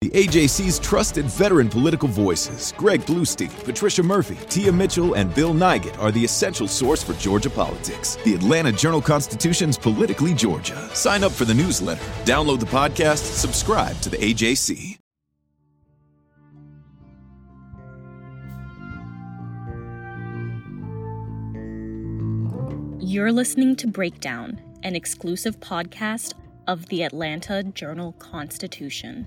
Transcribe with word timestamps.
The 0.00 0.08
AJC's 0.12 0.78
trusted 0.78 1.26
veteran 1.26 1.68
political 1.68 2.08
voices, 2.08 2.72
Greg 2.78 3.02
Bluestein, 3.02 3.50
Patricia 3.64 4.02
Murphy, 4.02 4.38
Tia 4.48 4.72
Mitchell, 4.72 5.12
and 5.12 5.34
Bill 5.34 5.52
Nigut, 5.52 5.98
are 5.98 6.10
the 6.10 6.24
essential 6.24 6.66
source 6.66 7.02
for 7.02 7.12
Georgia 7.20 7.50
politics. 7.50 8.16
The 8.24 8.34
Atlanta 8.34 8.72
Journal 8.72 9.02
Constitution's 9.02 9.76
Politically 9.76 10.32
Georgia. 10.32 10.88
Sign 10.94 11.22
up 11.22 11.32
for 11.32 11.44
the 11.44 11.52
newsletter, 11.52 12.00
download 12.24 12.60
the 12.60 12.64
podcast, 12.64 13.18
subscribe 13.18 14.00
to 14.00 14.08
the 14.08 14.16
AJC. 14.16 14.96
You're 23.02 23.32
listening 23.32 23.76
to 23.76 23.86
Breakdown, 23.86 24.62
an 24.82 24.96
exclusive 24.96 25.60
podcast 25.60 26.32
of 26.66 26.86
the 26.86 27.02
Atlanta 27.02 27.62
Journal 27.64 28.12
Constitution. 28.12 29.26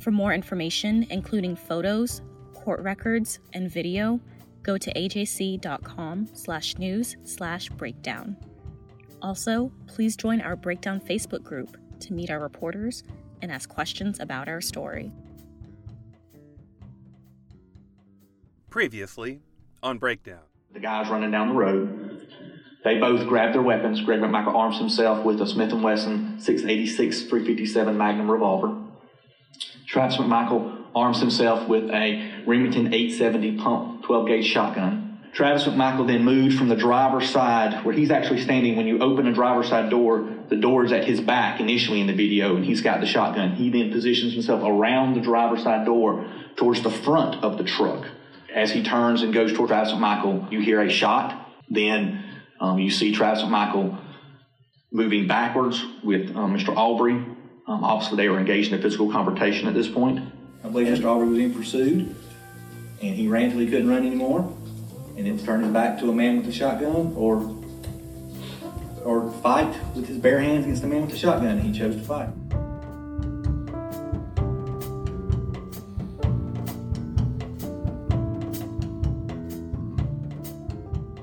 For 0.00 0.10
more 0.10 0.32
information, 0.32 1.06
including 1.10 1.54
photos, 1.56 2.22
court 2.54 2.80
records, 2.80 3.38
and 3.52 3.70
video, 3.70 4.18
go 4.62 4.78
to 4.78 4.92
ajc.com 4.94 6.28
slash 6.32 6.78
news 6.78 7.16
slash 7.24 7.68
breakdown. 7.68 8.36
Also, 9.20 9.70
please 9.86 10.16
join 10.16 10.40
our 10.40 10.56
Breakdown 10.56 11.00
Facebook 11.00 11.42
group 11.42 11.76
to 12.00 12.14
meet 12.14 12.30
our 12.30 12.40
reporters 12.40 13.04
and 13.42 13.52
ask 13.52 13.68
questions 13.68 14.20
about 14.20 14.48
our 14.48 14.62
story. 14.62 15.12
Previously 18.70 19.42
on 19.82 19.98
Breakdown. 19.98 20.40
The 20.72 20.80
guys 20.80 21.10
running 21.10 21.30
down 21.30 21.48
the 21.48 21.54
road. 21.54 22.28
They 22.84 22.98
both 22.98 23.28
grab 23.28 23.52
their 23.52 23.62
weapons. 23.62 24.00
Greg 24.00 24.20
McMichael 24.20 24.54
arms 24.54 24.78
himself 24.78 25.24
with 25.24 25.42
a 25.42 25.46
Smith 25.46 25.72
& 25.72 25.74
Wesson 25.74 26.40
686 26.40 27.22
357 27.24 27.98
Magnum 27.98 28.30
revolver. 28.30 28.79
Travis 29.90 30.18
McMichael 30.18 30.84
arms 30.94 31.18
himself 31.18 31.68
with 31.68 31.90
a 31.90 32.44
Remington 32.46 32.94
870 32.94 33.58
pump 33.58 34.04
12 34.04 34.28
gauge 34.28 34.46
shotgun. 34.46 35.18
Travis 35.32 35.64
McMichael 35.64 36.06
then 36.06 36.24
moves 36.24 36.56
from 36.56 36.68
the 36.68 36.76
driver's 36.76 37.28
side, 37.28 37.84
where 37.84 37.94
he's 37.94 38.10
actually 38.12 38.40
standing. 38.40 38.76
When 38.76 38.86
you 38.86 39.00
open 39.00 39.24
the 39.24 39.32
driver's 39.32 39.68
side 39.68 39.90
door, 39.90 40.28
the 40.48 40.56
door 40.56 40.84
is 40.84 40.92
at 40.92 41.04
his 41.04 41.20
back 41.20 41.60
initially 41.60 42.00
in 42.00 42.06
the 42.06 42.14
video, 42.14 42.54
and 42.54 42.64
he's 42.64 42.82
got 42.82 43.00
the 43.00 43.06
shotgun. 43.06 43.56
He 43.56 43.70
then 43.70 43.90
positions 43.90 44.32
himself 44.32 44.62
around 44.64 45.14
the 45.14 45.20
driver's 45.20 45.64
side 45.64 45.84
door 45.84 46.24
towards 46.56 46.82
the 46.82 46.90
front 46.90 47.42
of 47.44 47.58
the 47.58 47.64
truck. 47.64 48.06
As 48.54 48.70
he 48.70 48.84
turns 48.84 49.22
and 49.22 49.34
goes 49.34 49.52
toward 49.52 49.70
Travis 49.70 49.92
McMichael, 49.92 50.50
you 50.52 50.60
hear 50.60 50.80
a 50.82 50.90
shot. 50.90 51.48
Then 51.68 52.24
um, 52.60 52.78
you 52.78 52.90
see 52.90 53.12
Travis 53.12 53.42
McMichael 53.42 54.00
moving 54.92 55.26
backwards 55.26 55.84
with 56.04 56.36
um, 56.36 56.56
Mr. 56.56 56.76
Arbery. 56.76 57.24
Um, 57.66 57.84
obviously, 57.84 58.16
they 58.16 58.28
were 58.28 58.38
engaged 58.38 58.72
in 58.72 58.78
a 58.78 58.82
physical 58.82 59.10
confrontation 59.10 59.68
at 59.68 59.74
this 59.74 59.88
point. 59.88 60.20
I 60.64 60.68
believe 60.68 60.88
Mr. 60.88 61.04
Arbery 61.04 61.28
was 61.28 61.38
being 61.38 61.54
pursued, 61.54 62.14
and 63.02 63.14
he 63.14 63.28
ran 63.28 63.50
till 63.50 63.60
he 63.60 63.66
couldn't 63.66 63.88
run 63.88 64.06
anymore, 64.06 64.40
and 65.16 65.26
then 65.26 65.38
turned 65.38 65.64
his 65.64 65.72
back 65.72 65.98
to 66.00 66.10
a 66.10 66.14
man 66.14 66.38
with 66.38 66.48
a 66.48 66.52
shotgun, 66.52 67.12
or 67.16 67.56
or 69.04 69.32
fight 69.42 69.74
with 69.94 70.06
his 70.06 70.18
bare 70.18 70.40
hands 70.40 70.64
against 70.64 70.84
a 70.84 70.86
man 70.86 71.02
with 71.02 71.14
a 71.14 71.18
shotgun, 71.18 71.58
and 71.58 71.62
he 71.62 71.72
chose 71.72 71.96
to 71.96 72.02
fight. 72.02 72.28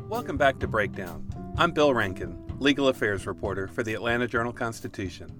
Welcome 0.09 0.37
back 0.37 0.59
to 0.59 0.67
Breakdown. 0.67 1.23
I'm 1.57 1.71
Bill 1.71 1.93
Rankin, 1.93 2.37
legal 2.59 2.87
affairs 2.87 3.27
reporter 3.27 3.67
for 3.67 3.83
the 3.83 3.93
Atlanta 3.93 4.27
Journal 4.27 4.53
Constitution. 4.53 5.31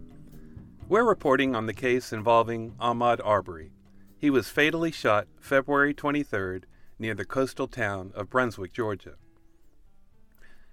We're 0.90 1.03
reporting 1.03 1.53
on 1.53 1.66
the 1.66 1.74
case 1.74 2.14
involving 2.14 2.72
Ahmaud 2.80 3.20
Arbery. 3.22 3.74
He 4.18 4.30
was 4.30 4.48
fatally 4.48 4.94
shot 4.94 5.28
February 5.38 5.94
23rd 5.94 6.64
near 6.98 7.14
the 7.14 7.25
coastal 7.25 7.68
town 7.68 8.14
of 8.16 8.30
Brunswick, 8.30 8.72
Georgia. 8.72 9.16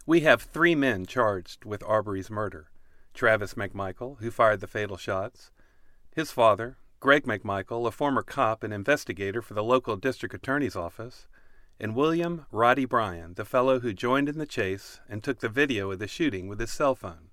We 0.07 0.21
have 0.21 0.43
three 0.43 0.77
men 0.77 1.05
charged 1.05 1.65
with 1.65 1.83
Arbery's 1.83 2.31
murder 2.31 2.71
Travis 3.13 3.55
McMichael, 3.55 4.21
who 4.21 4.31
fired 4.31 4.61
the 4.61 4.69
fatal 4.69 4.97
shots, 4.97 5.51
his 6.15 6.31
father, 6.31 6.77
Greg 7.01 7.25
McMichael, 7.25 7.85
a 7.85 7.91
former 7.91 8.23
cop 8.23 8.63
and 8.63 8.73
investigator 8.73 9.43
for 9.43 9.55
the 9.55 9.65
local 9.65 9.97
district 9.97 10.33
attorney's 10.33 10.77
office, 10.77 11.27
and 11.81 11.97
William 11.97 12.47
Roddy 12.53 12.85
Bryan, 12.85 13.35
the 13.35 13.45
fellow 13.45 13.81
who 13.81 13.93
joined 13.93 14.29
in 14.29 14.39
the 14.39 14.47
chase 14.47 15.01
and 15.09 15.25
took 15.25 15.41
the 15.41 15.49
video 15.49 15.91
of 15.91 15.99
the 15.99 16.07
shooting 16.07 16.47
with 16.47 16.61
his 16.61 16.71
cell 16.71 16.95
phone. 16.95 17.31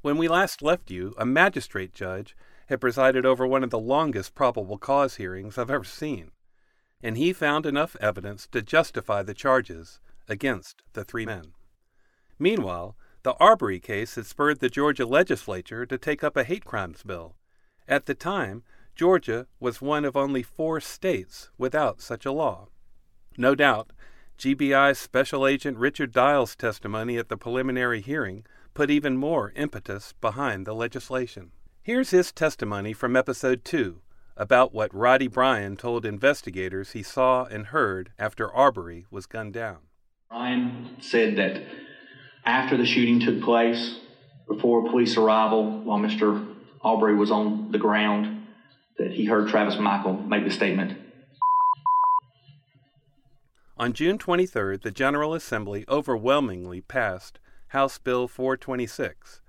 When 0.00 0.16
we 0.16 0.28
last 0.28 0.62
left 0.62 0.90
you, 0.90 1.12
a 1.18 1.26
magistrate 1.26 1.92
judge 1.92 2.36
had 2.66 2.80
presided 2.80 3.26
over 3.26 3.46
one 3.46 3.64
of 3.64 3.70
the 3.70 3.78
longest 3.78 4.34
probable 4.34 4.78
cause 4.78 5.16
hearings 5.16 5.58
I've 5.58 5.70
ever 5.70 5.84
seen, 5.84 6.30
and 7.02 7.16
he 7.16 7.32
found 7.32 7.66
enough 7.66 7.96
evidence 8.00 8.46
to 8.52 8.62
justify 8.62 9.22
the 9.22 9.34
charges 9.34 9.98
against 10.28 10.82
the 10.92 11.04
three 11.04 11.26
men. 11.26 11.52
Meanwhile, 12.38 12.96
the 13.24 13.34
Arbery 13.40 13.80
case 13.80 14.14
had 14.14 14.26
spurred 14.26 14.60
the 14.60 14.68
Georgia 14.68 15.04
legislature 15.04 15.84
to 15.84 15.98
take 15.98 16.22
up 16.22 16.36
a 16.36 16.44
hate 16.44 16.64
crimes 16.64 17.02
bill. 17.02 17.34
At 17.88 18.06
the 18.06 18.14
time, 18.14 18.62
Georgia 18.94 19.46
was 19.58 19.82
one 19.82 20.04
of 20.04 20.16
only 20.16 20.42
four 20.42 20.80
states 20.80 21.50
without 21.58 22.00
such 22.00 22.24
a 22.24 22.32
law. 22.32 22.68
No 23.36 23.54
doubt, 23.54 23.92
GBI 24.38 24.96
Special 24.96 25.46
Agent 25.46 25.76
Richard 25.76 26.12
Dial's 26.12 26.54
testimony 26.54 27.16
at 27.16 27.28
the 27.28 27.36
preliminary 27.36 28.00
hearing 28.00 28.46
put 28.74 28.90
even 28.90 29.16
more 29.16 29.52
impetus 29.56 30.14
behind 30.20 30.66
the 30.66 30.74
legislation. 30.74 31.50
Here's 31.82 32.10
his 32.10 32.32
testimony 32.32 32.92
from 32.92 33.16
episode 33.16 33.64
2 33.64 34.00
about 34.36 34.72
what 34.72 34.94
Roddy 34.94 35.26
Bryan 35.26 35.76
told 35.76 36.06
investigators 36.06 36.92
he 36.92 37.02
saw 37.02 37.44
and 37.44 37.66
heard 37.66 38.12
after 38.18 38.52
Arbery 38.52 39.04
was 39.10 39.26
gunned 39.26 39.54
down. 39.54 39.78
Bryan 40.30 40.96
said 41.00 41.36
that 41.36 41.62
after 42.44 42.76
the 42.76 42.86
shooting 42.86 43.18
took 43.20 43.42
place, 43.42 43.98
before 44.46 44.88
police 44.88 45.16
arrival, 45.16 45.82
while 45.82 45.98
Mr. 45.98 46.54
Arbery 46.82 47.16
was 47.16 47.30
on 47.30 47.72
the 47.72 47.78
ground, 47.78 48.46
that 48.98 49.12
he 49.12 49.26
heard 49.26 49.48
Travis 49.48 49.74
McMichael 49.74 50.26
make 50.26 50.44
the 50.44 50.50
statement, 50.50 50.96
On 53.80 53.92
June 53.92 54.18
23rd, 54.18 54.82
the 54.82 54.90
General 54.90 55.34
Assembly 55.34 55.84
overwhelmingly 55.88 56.80
passed 56.80 57.38
House 57.68 57.98
Bill 57.98 58.28
426. 58.28 59.40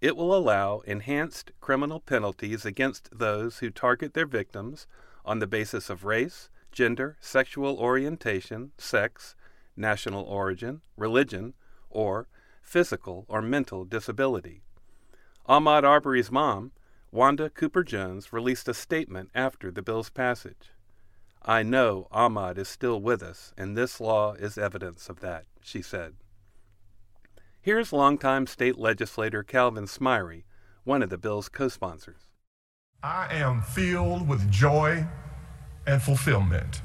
It 0.00 0.16
will 0.16 0.34
allow 0.34 0.80
enhanced 0.80 1.50
criminal 1.60 2.00
penalties 2.00 2.64
against 2.64 3.08
those 3.16 3.58
who 3.58 3.70
target 3.70 4.14
their 4.14 4.26
victims 4.26 4.86
on 5.24 5.38
the 5.38 5.46
basis 5.46 5.90
of 5.90 6.04
race, 6.04 6.48
gender, 6.72 7.16
sexual 7.20 7.76
orientation, 7.78 8.72
sex, 8.78 9.34
national 9.76 10.24
origin, 10.24 10.80
religion, 10.96 11.54
or 11.90 12.28
physical 12.62 13.26
or 13.28 13.42
mental 13.42 13.84
disability. 13.84 14.62
Ahmaud 15.48 15.84
Arbery's 15.84 16.30
mom, 16.30 16.72
Wanda 17.10 17.50
Cooper 17.50 17.82
Jones, 17.82 18.32
released 18.32 18.68
a 18.68 18.74
statement 18.74 19.30
after 19.34 19.70
the 19.70 19.82
bill's 19.82 20.10
passage. 20.10 20.72
I 21.42 21.62
know 21.62 22.08
Ahmaud 22.12 22.58
is 22.58 22.68
still 22.68 23.00
with 23.00 23.22
us, 23.22 23.52
and 23.56 23.76
this 23.76 24.00
law 24.00 24.34
is 24.34 24.58
evidence 24.58 25.08
of 25.08 25.20
that, 25.20 25.46
she 25.60 25.82
said. 25.82 26.14
Here's 27.68 27.92
longtime 27.92 28.46
state 28.46 28.78
legislator 28.78 29.42
Calvin 29.42 29.84
Smyre, 29.84 30.44
one 30.84 31.02
of 31.02 31.10
the 31.10 31.18
bill's 31.18 31.50
co 31.50 31.68
sponsors. 31.68 32.30
I 33.02 33.28
am 33.30 33.60
filled 33.60 34.26
with 34.26 34.50
joy 34.50 35.06
and 35.86 36.00
fulfillment. 36.00 36.80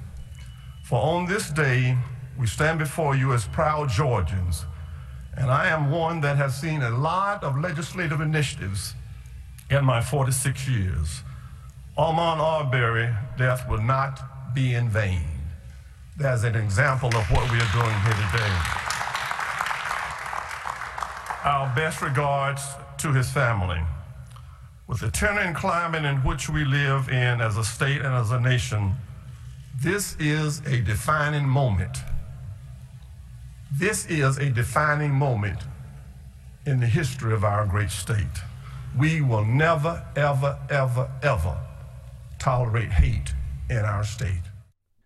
For 0.84 1.00
on 1.00 1.26
this 1.26 1.52
day, 1.52 1.98
we 2.38 2.48
stand 2.48 2.80
before 2.80 3.16
you 3.16 3.32
as 3.32 3.48
proud 3.48 3.88
Georgians, 3.88 4.66
and 5.38 5.50
I 5.50 5.70
am 5.70 5.90
one 5.90 6.20
that 6.20 6.36
has 6.36 6.60
seen 6.60 6.82
a 6.82 6.90
lot 6.90 7.46
of 7.46 7.58
legislative 7.58 8.20
initiatives 8.20 8.94
in 9.70 9.86
my 9.86 10.02
46 10.02 10.68
years. 10.68 11.24
Ahmaud 11.98 12.40
Arbery 12.40 13.10
death 13.38 13.70
will 13.70 13.82
not 13.82 14.54
be 14.54 14.74
in 14.74 14.90
vain. 14.90 15.30
There's 16.18 16.44
an 16.44 16.56
example 16.56 17.16
of 17.16 17.24
what 17.32 17.50
we 17.50 17.58
are 17.58 17.72
doing 17.72 18.00
here 18.02 18.28
today. 18.30 18.93
Our 21.44 21.76
best 21.76 22.02
regards 22.02 22.62
to 23.00 23.12
his 23.12 23.30
family. 23.30 23.82
With 24.88 25.02
the 25.02 25.12
tenor 25.12 25.42
and 25.42 25.54
climate 25.54 26.06
in 26.06 26.18
which 26.18 26.48
we 26.50 26.64
live 26.64 27.10
in 27.10 27.42
as 27.42 27.58
a 27.58 27.66
state 27.66 27.98
and 27.98 28.16
as 28.16 28.32
a 28.32 28.40
nation, 28.40 28.94
this 29.82 30.16
is 30.20 30.60
a 30.62 30.80
defining 30.80 31.46
moment. 31.46 31.98
This 33.74 34.06
is 34.06 34.38
a 34.38 34.50
defining 34.50 35.12
moment 35.12 35.60
in 36.66 36.80
the 36.80 36.88
history 36.88 37.34
of 37.34 37.44
our 37.44 37.66
great 37.66 37.92
state. 37.92 38.40
We 38.98 39.20
will 39.20 39.44
never, 39.44 40.06
ever, 40.16 40.58
ever, 40.70 41.12
ever 41.22 41.58
tolerate 42.40 42.92
hate 42.92 43.34
in 43.70 43.80
our 43.80 44.06
state. 44.06 44.53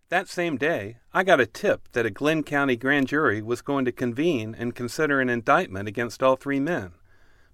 That 0.09 0.29
same 0.29 0.55
day, 0.55 0.99
I 1.13 1.23
got 1.23 1.41
a 1.41 1.45
tip 1.45 1.89
that 1.91 2.05
a 2.05 2.09
Glynn 2.09 2.43
County 2.43 2.77
grand 2.77 3.07
jury 3.07 3.41
was 3.41 3.61
going 3.61 3.83
to 3.83 3.91
convene 3.91 4.55
and 4.57 4.73
consider 4.73 5.19
an 5.19 5.27
indictment 5.27 5.89
against 5.89 6.23
all 6.23 6.37
three 6.37 6.61
men. 6.61 6.93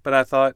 But 0.03 0.13
I 0.13 0.23
thought, 0.23 0.55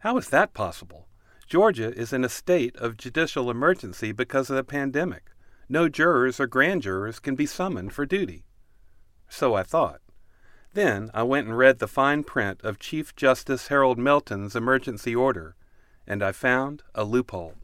how 0.00 0.18
is 0.18 0.28
that 0.28 0.52
possible? 0.52 1.08
Georgia 1.46 1.94
is 1.94 2.12
in 2.12 2.24
a 2.24 2.28
state 2.28 2.76
of 2.76 2.98
judicial 2.98 3.50
emergency 3.50 4.12
because 4.12 4.50
of 4.50 4.56
the 4.56 4.64
pandemic. 4.64 5.30
No 5.66 5.88
jurors 5.88 6.38
or 6.38 6.46
grand 6.46 6.82
jurors 6.82 7.20
can 7.20 7.36
be 7.36 7.46
summoned 7.46 7.94
for 7.94 8.04
duty. 8.04 8.44
So 9.26 9.54
I 9.54 9.62
thought. 9.62 10.02
Then 10.74 11.10
I 11.14 11.22
went 11.22 11.46
and 11.46 11.56
read 11.56 11.78
the 11.78 11.88
fine 11.88 12.24
print 12.24 12.60
of 12.62 12.78
Chief 12.78 13.16
Justice 13.16 13.68
Harold 13.68 13.98
Melton's 13.98 14.54
emergency 14.54 15.16
order, 15.16 15.56
and 16.06 16.22
I 16.22 16.32
found 16.32 16.82
a 16.94 17.04
loophole. 17.04 17.54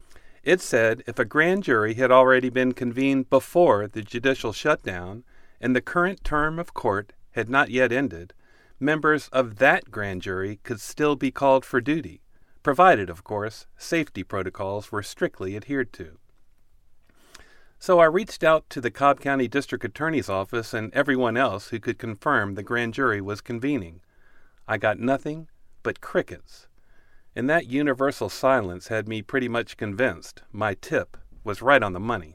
It 0.43 0.59
said 0.59 1.03
if 1.05 1.19
a 1.19 1.25
grand 1.25 1.63
jury 1.63 1.93
had 1.93 2.11
already 2.11 2.49
been 2.49 2.71
convened 2.71 3.29
before 3.29 3.87
the 3.87 4.01
judicial 4.01 4.53
shutdown 4.53 5.23
and 5.59 5.75
the 5.75 5.81
current 5.81 6.23
term 6.23 6.57
of 6.57 6.73
court 6.73 7.13
had 7.31 7.47
not 7.47 7.69
yet 7.69 7.91
ended, 7.91 8.33
members 8.79 9.27
of 9.29 9.57
that 9.57 9.91
grand 9.91 10.23
jury 10.23 10.59
could 10.63 10.81
still 10.81 11.15
be 11.15 11.29
called 11.29 11.63
for 11.63 11.79
duty, 11.79 12.21
provided, 12.63 13.07
of 13.07 13.23
course, 13.23 13.67
safety 13.77 14.23
protocols 14.23 14.91
were 14.91 15.03
strictly 15.03 15.55
adhered 15.55 15.93
to. 15.93 16.17
So 17.77 17.99
I 17.99 18.05
reached 18.05 18.43
out 18.43 18.67
to 18.71 18.81
the 18.81 18.91
Cobb 18.91 19.19
County 19.19 19.47
District 19.47 19.85
Attorney's 19.85 20.29
Office 20.29 20.73
and 20.73 20.91
everyone 20.93 21.37
else 21.37 21.69
who 21.69 21.79
could 21.79 21.99
confirm 21.99 22.55
the 22.55 22.63
grand 22.63 22.95
jury 22.95 23.21
was 23.21 23.41
convening. 23.41 24.01
I 24.67 24.77
got 24.77 24.99
nothing 24.99 25.49
but 25.83 26.01
crickets. 26.01 26.67
And 27.35 27.49
that 27.49 27.67
universal 27.67 28.29
silence 28.29 28.89
had 28.89 29.07
me 29.07 29.21
pretty 29.21 29.47
much 29.47 29.77
convinced 29.77 30.41
my 30.51 30.73
tip 30.73 31.17
was 31.43 31.61
right 31.61 31.81
on 31.81 31.93
the 31.93 31.99
money. 31.99 32.33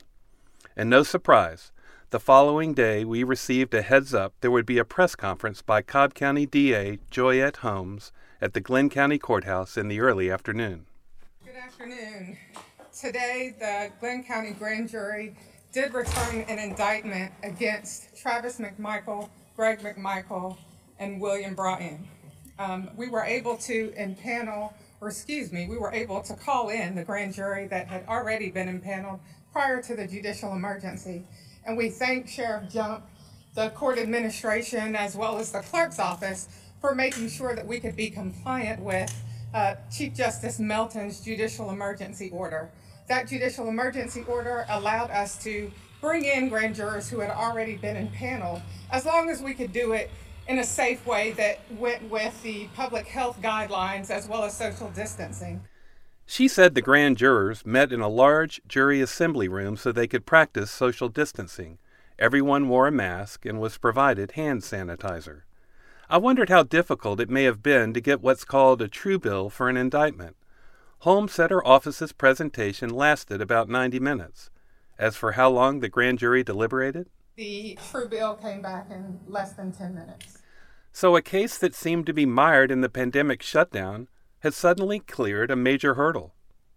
And 0.75 0.89
no 0.89 1.03
surprise, 1.03 1.71
the 2.11 2.21
following 2.21 2.73
day 2.73 3.05
we 3.05 3.23
received 3.23 3.75
a 3.75 3.83
heads 3.83 4.15
up 4.15 4.33
there 4.41 4.51
would 4.51 4.65
be 4.65 4.79
a 4.79 4.85
press 4.85 5.15
conference 5.15 5.61
by 5.61 5.83
Cobb 5.83 6.15
County 6.15 6.47
DA 6.47 6.99
Joyette 7.11 7.57
Holmes 7.57 8.11
at 8.41 8.55
the 8.55 8.61
Glynn 8.61 8.89
County 8.89 9.19
Courthouse 9.19 9.77
in 9.77 9.89
the 9.89 10.01
early 10.01 10.31
afternoon. 10.31 10.87
Good 11.45 11.57
afternoon. 11.57 12.39
Today, 12.99 13.55
the 13.59 13.91
Glynn 14.01 14.25
County 14.25 14.53
Grand 14.53 14.89
Jury 14.89 15.37
did 15.73 15.93
return 15.93 16.41
an 16.49 16.59
indictment 16.59 17.33
against 17.43 18.17
Travis 18.17 18.59
McMichael, 18.59 19.29
Greg 19.55 19.81
McMichael, 19.81 20.57
and 20.99 21.21
William 21.21 21.55
Bryan. 21.55 22.09
Um, 22.59 22.91
we 22.97 23.09
were 23.09 23.23
able 23.23 23.59
to 23.59 23.93
impanel, 23.99 24.73
or 25.01 25.09
excuse 25.09 25.53
me, 25.53 25.67
we 25.69 25.77
were 25.77 25.93
able 25.93 26.23
to 26.23 26.35
call 26.35 26.69
in 26.69 26.95
the 26.95 27.05
grand 27.05 27.35
jury 27.35 27.67
that 27.69 27.89
had 27.89 28.05
already 28.09 28.51
been 28.51 28.69
impaneled 28.69 29.21
prior 29.53 29.83
to 29.83 29.95
the 29.95 30.07
judicial 30.07 30.53
emergency. 30.53 31.25
And 31.65 31.77
we 31.77 31.91
thank 31.91 32.29
Sheriff 32.29 32.71
Jump, 32.71 33.05
the 33.55 33.71
court 33.71 33.99
administration, 33.99 34.95
as 34.95 35.17
well 35.17 35.39
as 35.39 35.53
the 35.53 35.61
clerk's 35.61 35.99
office 35.99 36.49
for 36.81 36.95
making 36.95 37.29
sure 37.29 37.55
that 37.55 37.67
we 37.67 37.81
could 37.81 37.97
be 37.97 38.11
compliant 38.11 38.81
with 38.83 39.13
uh, 39.55 39.75
Chief 39.91 40.15
Justice 40.15 40.59
Melton's 40.59 41.21
judicial 41.21 41.71
emergency 41.71 42.31
order. 42.31 42.71
That 43.09 43.29
judicial 43.29 43.69
emergency 43.69 44.25
order 44.27 44.67
allowed 44.69 45.11
us 45.11 45.43
to 45.45 45.71
bring 46.01 46.25
in 46.25 46.49
grand 46.49 46.75
jurors 46.75 47.09
who 47.09 47.21
had 47.21 47.31
already 47.31 47.77
been 47.77 47.97
impaneled, 47.97 48.61
as 48.91 49.07
long 49.07 49.31
as 49.31 49.41
we 49.41 49.55
could 49.55 49.73
do 49.73 49.93
it 49.93 50.11
in 50.49 50.59
a 50.59 50.65
safe 50.65 51.05
way 51.07 51.33
that 51.33 51.61
went 51.73 52.11
with 52.11 52.43
the 52.43 52.69
public 52.75 53.07
health 53.07 53.41
guidelines 53.43 54.11
as 54.11 54.29
well 54.29 54.45
as 54.45 54.57
social 54.57 54.91
distancing. 54.91 55.63
She 56.25 56.49
said 56.49 56.75
the 56.75 56.83
grand 56.83 57.17
jurors 57.17 57.65
met 57.65 57.93
in 57.93 58.01
a 58.01 58.09
large 58.09 58.61
jury 58.67 59.01
assembly 59.01 59.49
room 59.49 59.77
so 59.77 59.93
they 59.93 60.09
could 60.09 60.27
practice 60.27 60.71
social 60.71 61.09
distancing. 61.09 61.79
Everyone 62.19 62.69
wore 62.69 62.89
a 62.89 62.93
mask 62.93 63.45
and 63.47 63.61
was 63.61 63.79
provided 63.79 64.33
hand 64.33 64.63
sanitizer. 64.63 65.43
I 66.09 66.19
wondered 66.19 66.49
how 66.49 66.63
difficult 66.63 67.21
it 67.21 67.31
may 67.31 67.45
have 67.45 67.63
been 67.63 67.93
to 67.93 68.01
get 68.01 68.23
what's 68.23 68.45
called 68.45 68.81
a 68.81 68.89
true 68.89 69.19
bill 69.19 69.51
for 69.51 69.69
an 69.69 69.77
indictment. 69.77 70.37
Holmes 71.01 71.33
said 71.33 71.51
her 71.51 71.67
office's 71.67 72.13
presentation 72.13 72.91
lasted 72.91 73.41
about 73.41 73.69
90 73.69 74.01
minutes. 74.01 74.51
As 74.99 75.15
for 75.17 75.33
how 75.33 75.51
long 75.51 75.81
the 75.81 75.89
grand 75.89 76.19
jury 76.19 76.43
deliberated, 76.43 77.09
The 77.37 77.79
true 77.91 78.09
bill 78.09 78.35
came 78.35 78.63
back 78.63 78.91
in 78.91 79.21
less 79.27 79.53
than 79.53 79.71
10 79.73 79.95
minutes. 79.95 80.36
So 80.97 81.15
a 81.15 81.21
case 81.21 81.59
that 81.59 81.75
seemed 81.75 82.07
to 82.07 82.15
be 82.15 82.25
mired 82.25 82.71
in 82.71 82.81
the 82.81 82.89
pandemic 82.89 83.43
shutdown 83.43 84.09
had 84.39 84.55
suddenly 84.55 84.99
cleared 84.99 85.51
a 85.51 85.55
major 85.55 85.93
hurdle, 85.93 86.35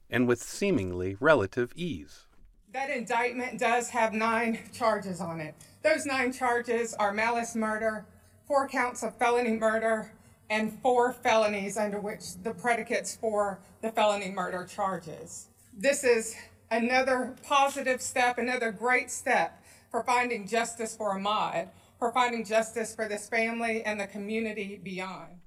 and 0.10 0.28
with 0.28 0.42
seemingly 0.42 1.16
relative 1.22 1.72
ease. 1.74 2.26
That 2.74 2.90
indictment 2.90 3.58
does 3.58 3.92
have 3.92 4.12
nine 4.12 4.60
charges 4.74 5.22
on 5.22 5.40
it. 5.40 5.56
Those 5.84 6.06
nine 6.06 6.34
charges 6.34 6.94
are 6.96 7.14
malice 7.14 7.56
murder, 7.56 8.06
four 8.46 8.68
counts 8.68 9.04
of 9.04 9.16
felony 9.16 9.56
murder, 9.56 10.12
and 10.50 10.78
four 10.82 11.14
felonies 11.14 11.78
under 11.78 12.02
which 12.02 12.44
the 12.44 12.52
predicates 12.52 13.16
for 13.16 13.62
the 13.82 13.90
felony 13.90 14.32
murder 14.32 14.66
charges. 14.66 15.48
This 15.74 16.04
is 16.04 16.36
another 16.70 17.36
positive 17.48 18.02
step, 18.02 18.38
another 18.38 18.74
great 18.74 19.12
step 19.12 19.64
for 19.90 20.04
finding 20.04 20.46
justice 20.46 20.94
for 20.94 21.18
Ahmaud, 21.18 21.70
for 22.00 22.12
finding 22.14 22.46
justice 22.46 22.96
for 22.96 23.08
this 23.08 23.28
family 23.28 23.84
and 23.84 24.00
the 24.00 24.08
community 24.08 24.80
beyond. 24.82 25.42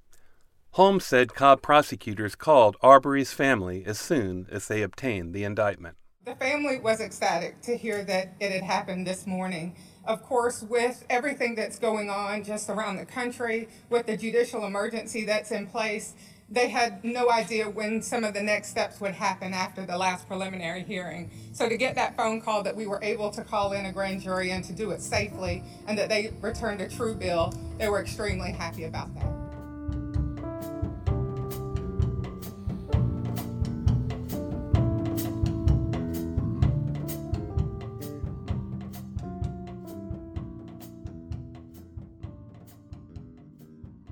Holmes 0.71 1.05
said 1.05 1.35
Cobb 1.35 1.61
prosecutors 1.61 2.35
called 2.35 2.77
Arbery's 2.81 3.33
family 3.33 3.83
as 3.85 3.99
soon 3.99 4.47
as 4.49 4.67
they 4.67 4.81
obtained 4.81 5.33
the 5.33 5.43
indictment. 5.43 5.97
The 6.25 6.35
family 6.35 6.79
was 6.79 7.01
ecstatic 7.01 7.61
to 7.63 7.75
hear 7.75 8.03
that 8.05 8.33
it 8.39 8.51
had 8.51 8.63
happened 8.63 9.05
this 9.05 9.27
morning. 9.27 9.75
Of 10.05 10.23
course, 10.23 10.63
with 10.63 11.05
everything 11.09 11.55
that's 11.55 11.77
going 11.77 12.09
on 12.09 12.43
just 12.43 12.69
around 12.69 12.95
the 12.95 13.05
country, 13.05 13.67
with 13.89 14.05
the 14.05 14.15
judicial 14.15 14.65
emergency 14.65 15.25
that's 15.25 15.51
in 15.51 15.67
place, 15.67 16.15
they 16.53 16.69
had 16.69 17.03
no 17.03 17.31
idea 17.31 17.67
when 17.67 18.01
some 18.01 18.23
of 18.23 18.35
the 18.35 18.43
next 18.43 18.69
steps 18.69 19.01
would 19.01 19.13
happen 19.13 19.53
after 19.53 19.85
the 19.85 19.97
last 19.97 20.27
preliminary 20.27 20.83
hearing. 20.83 21.31
So 21.51 21.67
to 21.67 21.75
get 21.75 21.95
that 21.95 22.15
phone 22.15 22.41
call 22.41 22.61
that 22.63 22.75
we 22.75 22.85
were 22.85 22.99
able 23.01 23.31
to 23.31 23.43
call 23.43 23.73
in 23.73 23.87
a 23.87 23.91
grand 23.91 24.21
jury 24.21 24.51
and 24.51 24.63
to 24.65 24.73
do 24.73 24.91
it 24.91 25.01
safely 25.01 25.63
and 25.87 25.97
that 25.97 26.09
they 26.09 26.31
returned 26.41 26.81
a 26.81 26.87
true 26.87 27.15
bill, 27.15 27.53
they 27.79 27.89
were 27.89 28.01
extremely 28.01 28.51
happy 28.51 28.83
about 28.83 29.13
that. 29.15 29.42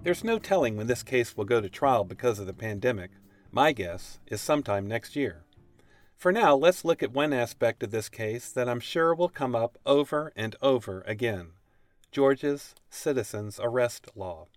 There's 0.03 0.23
no 0.23 0.39
telling 0.39 0.77
when 0.77 0.87
this 0.87 1.03
case 1.03 1.37
will 1.37 1.45
go 1.45 1.61
to 1.61 1.69
trial 1.69 2.03
because 2.03 2.39
of 2.39 2.47
the 2.47 2.53
pandemic. 2.53 3.11
My 3.51 3.71
guess 3.71 4.19
is 4.25 4.41
sometime 4.41 4.87
next 4.87 5.15
year. 5.15 5.43
For 6.17 6.31
now, 6.31 6.55
let's 6.55 6.83
look 6.83 7.03
at 7.03 7.11
one 7.11 7.33
aspect 7.33 7.83
of 7.83 7.91
this 7.91 8.09
case 8.09 8.51
that 8.51 8.67
I'm 8.67 8.79
sure 8.79 9.13
will 9.13 9.29
come 9.29 9.55
up 9.55 9.77
over 9.85 10.33
and 10.35 10.55
over 10.59 11.01
again 11.05 11.49
Georgia's 12.11 12.73
citizens 12.89 13.59
arrest 13.61 14.07
law. 14.15 14.47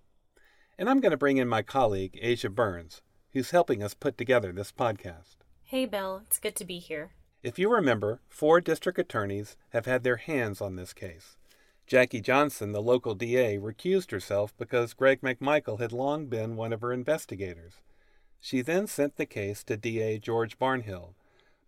And 0.79 0.89
I'm 0.89 1.01
going 1.01 1.13
to 1.13 1.17
bring 1.17 1.37
in 1.37 1.47
my 1.47 1.61
colleague, 1.61 2.19
Asia 2.23 2.49
Burns, 2.49 3.03
who's 3.33 3.51
helping 3.51 3.83
us 3.83 3.95
put 3.95 4.17
together 4.17 4.51
this 4.51 4.73
podcast. 4.73 5.37
Hey, 5.63 5.85
Bill. 5.85 6.23
It's 6.27 6.41
good 6.41 6.57
to 6.57 6.65
be 6.65 6.79
here. 6.79 7.11
If 7.43 7.59
you 7.59 7.71
remember, 7.71 8.21
four 8.29 8.63
district 8.63 8.99
attorneys 8.99 9.57
have 9.71 9.85
had 9.85 10.05
their 10.05 10.17
hands 10.17 10.63
on 10.63 10.77
this 10.77 10.95
case. 10.95 11.37
Jackie 11.87 12.23
Johnson, 12.23 12.73
the 12.73 12.81
local 12.81 13.15
DA, 13.15 13.59
recused 13.59 14.11
herself 14.11 14.57
because 14.57 14.95
Greg 14.95 15.21
McMichael 15.21 15.81
had 15.81 15.93
long 15.93 16.27
been 16.27 16.57
one 16.57 16.73
of 16.73 16.81
her 16.81 16.93
investigators. 16.93 17.75
She 18.41 18.63
then 18.63 18.87
sent 18.87 19.17
the 19.17 19.27
case 19.27 19.63
to 19.65 19.77
DA 19.77 20.19
George 20.19 20.59
Barnhill. 20.59 21.15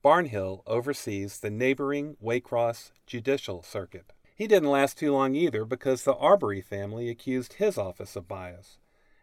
Barnhill 0.02 0.62
oversees 0.66 1.40
the 1.40 1.50
neighboring 1.50 2.16
Waycross 2.22 2.92
Judicial 3.06 3.62
Circuit. 3.62 4.12
He 4.34 4.46
didn't 4.46 4.70
last 4.70 4.98
too 4.98 5.12
long 5.12 5.34
either 5.34 5.64
because 5.64 6.02
the 6.02 6.14
Arbery 6.14 6.60
family 6.60 7.08
accused 7.08 7.54
his 7.54 7.76
office 7.76 8.16
of 8.16 8.28
bias. 8.28 8.78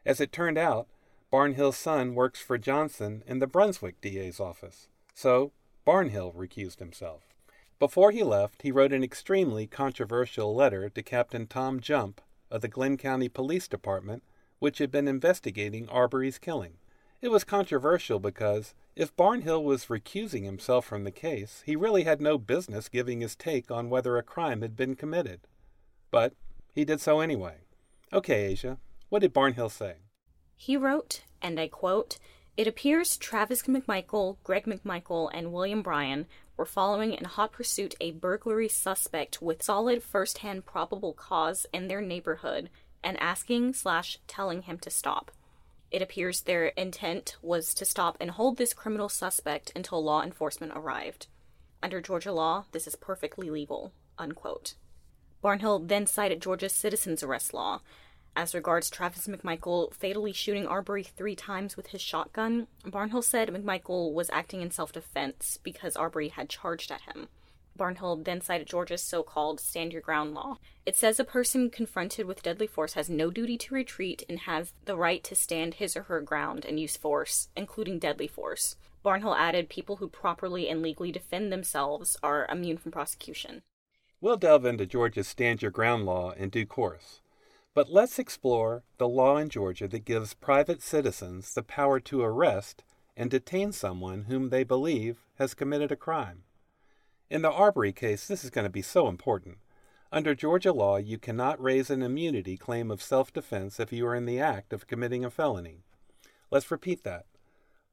As 0.06 0.20
it 0.20 0.32
turned 0.32 0.58
out, 0.58 0.88
Barnhill's 1.32 1.78
son 1.78 2.14
works 2.14 2.40
for 2.40 2.58
Johnson 2.60 3.24
in 3.26 3.40
the 3.40 3.48
Brunswick 3.48 4.00
DA's 4.02 4.40
office. 4.40 4.90
So, 5.16 5.54
Barnhill 5.88 6.36
recused 6.36 6.80
himself. 6.80 7.33
Before 7.84 8.12
he 8.12 8.24
left, 8.24 8.62
he 8.62 8.72
wrote 8.72 8.94
an 8.94 9.04
extremely 9.04 9.68
controversial 9.68 10.56
letter 10.56 10.88
to 10.88 11.04
Captain 11.04 11.46
Tom 11.46 11.82
Jump 11.82 12.22
of 12.50 12.62
the 12.62 12.70
Glynn 12.70 12.96
County 12.96 13.28
Police 13.28 13.68
Department, 13.68 14.24
which 14.60 14.78
had 14.78 14.90
been 14.90 15.06
investigating 15.06 15.90
Arbery's 15.90 16.38
killing. 16.38 16.76
It 17.20 17.30
was 17.30 17.44
controversial 17.44 18.20
because 18.22 18.74
if 18.96 19.14
Barnhill 19.18 19.62
was 19.62 19.88
recusing 19.88 20.46
himself 20.46 20.86
from 20.86 21.04
the 21.04 21.12
case, 21.12 21.62
he 21.66 21.76
really 21.76 22.06
had 22.06 22.22
no 22.22 22.38
business 22.38 22.88
giving 22.88 23.20
his 23.20 23.36
take 23.36 23.70
on 23.70 23.90
whether 23.90 24.16
a 24.16 24.24
crime 24.24 24.62
had 24.62 24.78
been 24.78 24.96
committed. 24.96 25.42
But 26.10 26.36
he 26.74 26.86
did 26.86 27.02
so 27.02 27.20
anyway. 27.20 27.64
Okay, 28.14 28.46
Asia, 28.46 28.78
what 29.10 29.24
did 29.24 29.34
Barnhill 29.34 29.70
say? 29.70 29.96
He 30.56 30.78
wrote, 30.78 31.24
and 31.42 31.60
I 31.60 31.68
quote, 31.68 32.18
It 32.56 32.68
appears 32.68 33.18
Travis 33.18 33.64
McMichael, 33.64 34.38
Greg 34.44 34.66
McMichael, 34.66 35.30
and 35.34 35.52
William 35.52 35.82
Bryan 35.82 36.28
were 36.56 36.66
following 36.66 37.14
in 37.14 37.26
hot 37.26 37.52
pursuit 37.52 37.96
a 38.00 38.12
burglary 38.12 38.70
suspect 38.70 39.42
with 39.42 39.64
solid 39.64 40.04
first-hand 40.04 40.66
probable 40.66 41.14
cause 41.14 41.66
in 41.74 41.88
their 41.88 42.02
neighborhood 42.02 42.70
and 43.04 43.20
asking 43.20 43.74
slash 43.74 44.20
telling 44.28 44.62
him 44.64 44.78
to 44.80 44.92
stop. 44.92 45.32
It 45.90 46.04
appears 46.04 46.42
their 46.42 46.68
intent 46.68 47.38
was 47.42 47.74
to 47.74 47.86
stop 47.86 48.18
and 48.20 48.32
hold 48.32 48.58
this 48.58 48.74
criminal 48.74 49.10
suspect 49.10 49.72
until 49.76 50.04
law 50.04 50.22
enforcement 50.22 50.74
arrived. 50.76 51.28
Under 51.82 52.02
Georgia 52.02 52.32
law, 52.32 52.66
this 52.72 52.86
is 52.86 52.96
perfectly 52.96 53.50
legal. 53.50 53.94
Unquote. 54.20 54.76
Barnhill 55.44 55.88
then 55.88 56.06
cited 56.06 56.42
Georgia's 56.42 56.72
citizen's 56.72 57.24
arrest 57.24 57.54
law. 57.54 57.82
As 58.36 58.56
regards 58.56 58.90
Travis 58.90 59.28
McMichael 59.28 59.94
fatally 59.94 60.34
shooting 60.34 60.66
Arbery 60.66 61.04
three 61.04 61.36
times 61.36 61.78
with 61.78 61.88
his 61.88 62.02
shotgun, 62.02 62.68
Barnhill 62.84 63.24
said 63.24 63.50
McMichael 63.50 64.12
was 64.12 64.30
acting 64.32 64.62
in 64.62 64.72
self 64.72 64.92
defense 64.92 65.60
because 65.62 65.96
Arbery 65.96 66.30
had 66.30 66.50
charged 66.50 66.92
at 66.92 67.02
him. 67.02 67.28
Barnhill 67.78 68.24
then 68.24 68.42
cited 68.42 68.68
Georgia's 68.68 69.04
so 69.04 69.22
called 69.22 69.60
stand 69.60 69.94
your 69.94 70.02
ground 70.02 70.34
law. 70.34 70.58
It 70.86 70.96
says 70.96 71.20
a 71.20 71.24
person 71.24 71.70
confronted 71.70 72.26
with 72.26 72.42
deadly 72.42 72.68
force 72.68 72.94
has 72.94 73.10
no 73.10 73.30
duty 73.30 73.58
to 73.58 73.74
retreat 73.74 74.24
and 74.28 74.40
has 74.40 74.74
the 74.86 74.98
right 74.98 75.24
to 75.26 75.36
stand 75.36 75.76
his 75.76 75.96
or 75.96 76.04
her 76.04 76.22
ground 76.22 76.66
and 76.66 76.80
use 76.80 76.98
force, 76.98 77.50
including 77.56 78.00
deadly 78.00 78.28
force. 78.28 78.76
Barnhill 79.06 79.38
added 79.38 79.70
people 79.70 79.98
who 79.98 80.08
properly 80.08 80.70
and 80.70 80.82
legally 80.82 81.12
defend 81.12 81.52
themselves 81.52 82.18
are 82.24 82.48
immune 82.50 82.78
from 82.78 82.92
prosecution. 82.92 83.62
We'll 84.22 84.38
delve 84.38 84.66
into 84.66 84.86
Georgia's 84.86 85.28
stand 85.28 85.62
your 85.62 85.72
ground 85.72 86.06
law 86.06 86.32
in 86.32 86.50
due 86.50 86.66
course. 86.66 87.20
But 87.76 87.90
let's 87.90 88.20
explore 88.20 88.84
the 89.00 89.08
law 89.08 89.38
in 89.38 89.50
Georgia 89.50 89.88
that 89.88 90.06
gives 90.06 90.36
private 90.36 90.82
citizens 90.82 91.54
the 91.54 91.64
power 91.64 92.00
to 92.02 92.22
arrest 92.22 92.84
and 93.18 93.32
detain 93.32 93.72
someone 93.72 94.26
whom 94.26 94.50
they 94.50 94.64
believe 94.64 95.22
has 95.40 95.56
committed 95.56 95.92
a 95.92 95.96
crime. 95.96 96.44
In 97.32 97.42
the 97.42 97.52
Arbery 97.52 97.92
case, 97.92 98.28
this 98.28 98.44
is 98.44 98.52
going 98.52 98.66
to 98.66 98.70
be 98.70 98.84
so 98.84 99.08
important. 99.08 99.58
Under 100.12 100.36
Georgia 100.36 100.72
law, 100.72 100.98
you 100.98 101.18
cannot 101.18 101.60
raise 101.60 101.90
an 101.90 102.04
immunity 102.04 102.58
claim 102.58 102.92
of 102.92 103.02
self 103.02 103.34
defense 103.34 103.80
if 103.80 103.92
you 103.92 104.06
are 104.06 104.14
in 104.14 104.26
the 104.26 104.40
act 104.40 104.72
of 104.72 104.86
committing 104.86 105.26
a 105.26 105.32
felony. 105.32 105.80
Let's 106.52 106.70
repeat 106.70 107.04
that. 107.04 107.26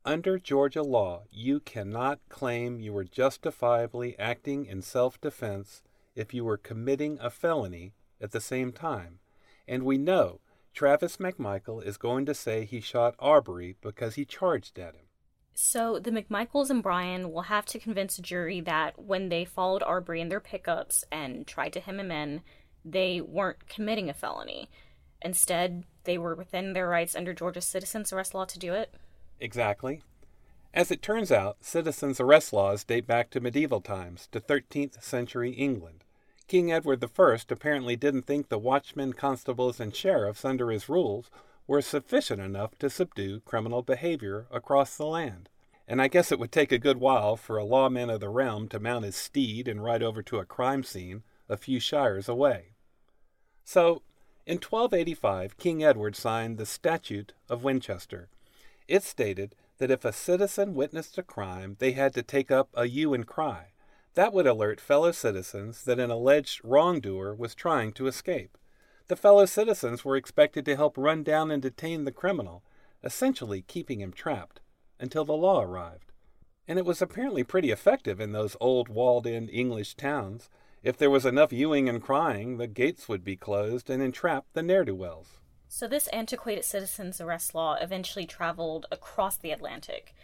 Under 0.05 0.39
Georgia 0.39 0.83
law, 0.83 1.23
you 1.31 1.61
cannot 1.61 2.21
claim 2.29 2.81
you 2.81 2.93
were 2.93 3.05
justifiably 3.05 4.19
acting 4.19 4.67
in 4.67 4.83
self 4.83 5.19
defense 5.19 5.83
if 6.15 6.35
you 6.35 6.45
were 6.45 6.59
committing 6.59 7.19
a 7.23 7.31
felony 7.31 7.95
at 8.21 8.33
the 8.33 8.41
same 8.43 8.73
time. 8.73 9.21
And 9.71 9.85
we 9.85 9.99
know 9.99 10.41
Travis 10.75 11.19
McMichael 11.19 11.81
is 11.81 11.97
going 11.97 12.27
to 12.27 12.35
say 12.35 12.65
he 12.65 12.81
shot 12.81 13.15
Arbery 13.21 13.77
because 13.81 14.17
he 14.17 14.25
charged 14.25 14.81
at 14.81 14.97
him. 14.97 15.05
So 15.55 16.01
the 16.01 16.11
McMichaels 16.11 16.71
and 16.71 16.83
Bryan 16.83 17.31
will 17.31 17.43
have 17.43 17.67
to 17.67 17.79
convince 17.79 18.19
a 18.19 18.23
jury 18.23 18.61
that 18.63 19.01
when 19.01 19.29
they 19.29 19.45
followed 19.45 19.85
Arbery 19.85 20.21
in 20.21 20.29
their 20.29 20.41
pickups 20.41 21.05
and 21.13 21.47
tried 21.47 21.73
to 21.75 21.81
hem 21.81 22.01
him 22.01 22.11
in, 22.11 22.41
they 22.85 23.21
weren't 23.21 23.69
committing 23.69 24.11
a 24.11 24.15
felony. 24.15 24.69
Instead, 25.23 25.85
they 26.03 26.19
were 26.19 26.35
within 26.35 26.73
their 26.73 26.89
rights 26.89 27.15
under 27.15 27.33
Georgia's 27.33 27.65
citizens 27.65 28.13
arrest 28.13 28.35
law 28.35 28.47
to 28.47 28.59
do 28.59 28.75
it. 28.75 28.93
Exactly. 29.39 30.03
As 30.75 30.91
it 30.91 31.01
turns 31.01 31.31
out, 31.31 31.59
citizens 31.61 32.19
arrest 32.19 32.53
laws 32.53 32.83
date 32.83 33.07
back 33.07 33.31
to 33.31 33.41
medieval 33.41 33.81
times, 33.81 34.27
to 34.33 34.41
13th 34.41 35.01
century 35.01 35.53
England. 35.53 36.03
King 36.51 36.73
Edward 36.73 37.05
I 37.05 37.39
apparently 37.49 37.95
didn't 37.95 38.23
think 38.23 38.49
the 38.49 38.59
watchmen, 38.59 39.13
constables, 39.13 39.79
and 39.79 39.95
sheriffs 39.95 40.45
under 40.45 40.73
his 40.73 40.89
rules 40.89 41.31
were 41.69 41.81
sufficient 41.81 42.41
enough 42.41 42.77
to 42.81 42.91
subdue 42.91 43.39
criminal 43.45 43.83
behavior 43.83 44.49
across 44.51 44.97
the 44.97 45.07
land. 45.07 45.49
And 45.87 46.03
I 46.03 46.09
guess 46.09 46.33
it 46.33 46.41
would 46.41 46.51
take 46.51 46.73
a 46.73 46.79
good 46.81 46.97
while 46.97 47.37
for 47.37 47.57
a 47.57 47.63
lawman 47.63 48.11
of 48.11 48.19
the 48.19 48.29
realm 48.29 48.67
to 48.71 48.81
mount 48.81 49.05
his 49.05 49.15
steed 49.15 49.69
and 49.69 49.85
ride 49.85 50.03
over 50.03 50.25
to 50.25 50.41
a 50.41 50.45
crime 50.45 50.83
scene 50.83 51.23
a 51.49 51.57
few 51.57 51.79
shires 51.79 52.29
away. 52.29 52.73
So, 53.63 54.03
in 54.45 54.57
1285, 54.57 55.57
King 55.57 55.85
Edward 55.85 56.17
signed 56.17 56.59
the 56.59 56.67
Statute 56.67 57.33
of 57.49 57.63
Winchester. 57.63 58.29
It 58.89 59.05
stated 59.05 59.55
that 59.79 59.93
if 59.93 60.05
a 60.05 60.13
citizen 60.13 60.75
witnessed 60.75 61.17
a 61.17 61.23
crime, 61.23 61.77
they 61.79 61.93
had 61.93 62.13
to 62.15 62.25
take 62.25 62.51
up 62.51 62.71
a 62.75 62.87
hue 62.87 63.15
and 63.15 63.25
cry. 63.25 63.67
That 64.15 64.33
would 64.33 64.47
alert 64.47 64.81
fellow 64.81 65.13
citizens 65.13 65.85
that 65.85 66.01
an 66.01 66.11
alleged 66.11 66.61
wrongdoer 66.65 67.35
was 67.35 67.55
trying 67.55 67.93
to 67.93 68.09
escape. 68.09 68.59
The 69.07 69.17
fellow 69.17 69.47
citizens 69.47 70.05
were 70.05 70.17
expected 70.17 70.65
to 70.65 70.77
help 70.77 70.97
run 70.97 71.23
down 71.23 71.51
and 71.51 71.63
detain 71.63 72.05
the 72.05 72.13
criminal, 72.13 72.65
essentially 73.05 73.63
keeping 73.63 74.01
him 74.01 74.13
trapped, 74.13 74.61
until 74.99 75.25
the 75.25 75.33
law 75.33 75.63
arrived. 75.63 76.13
And 76.67 76.79
it 76.79 76.85
was 76.85 77.01
apparently 77.01 77.45
pretty 77.45 77.71
effective 77.71 78.21
in 78.21 78.33
those 78.33 78.57
old 78.61 78.89
walled 78.89 79.27
in 79.27 79.49
English 79.49 79.95
towns. 79.95 80.49
If 80.83 80.97
there 80.97 81.11
was 81.11 81.27
enough 81.27 81.51
hewing 81.51 81.89
and 81.89 82.03
crying, 82.03 82.59
the 82.59 82.67
gates 82.67 83.09
would 83.09 83.25
be 83.25 83.37
closed 83.37 83.91
and 83.91 84.03
entrap 84.03 84.47
the 84.53 84.63
ne'er 84.63 84.85
do 84.85 84.95
wells. 84.95 85.39
So, 85.69 85.87
this 85.87 86.09
antiquated 86.09 86.65
citizens' 86.65 87.21
arrest 87.21 87.55
law 87.55 87.77
eventually 87.81 88.27
traveled 88.27 88.87
across 88.91 89.37
the 89.37 89.53
Atlantic. 89.53 90.15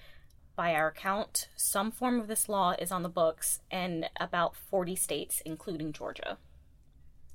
By 0.56 0.75
our 0.75 0.90
count, 0.90 1.50
some 1.54 1.90
form 1.90 2.18
of 2.18 2.28
this 2.28 2.48
law 2.48 2.75
is 2.78 2.90
on 2.90 3.02
the 3.02 3.10
books 3.10 3.60
in 3.70 4.06
about 4.18 4.56
40 4.56 4.96
states, 4.96 5.42
including 5.44 5.92
Georgia. 5.92 6.38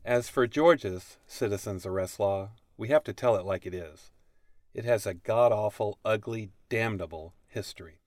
As 0.04 0.28
for 0.28 0.48
Georgia's 0.48 1.18
citizens' 1.28 1.86
arrest 1.86 2.20
law, 2.20 2.50
we 2.78 2.88
have 2.88 3.04
to 3.04 3.14
tell 3.14 3.36
it 3.36 3.46
like 3.46 3.68
it 3.68 3.76
is. 3.76 4.10
It 4.74 4.86
has 4.86 5.06
a 5.06 5.14
god 5.14 5.52
awful, 5.52 6.00
ugly, 6.04 6.50
damnable 6.68 7.36
history. 7.48 8.00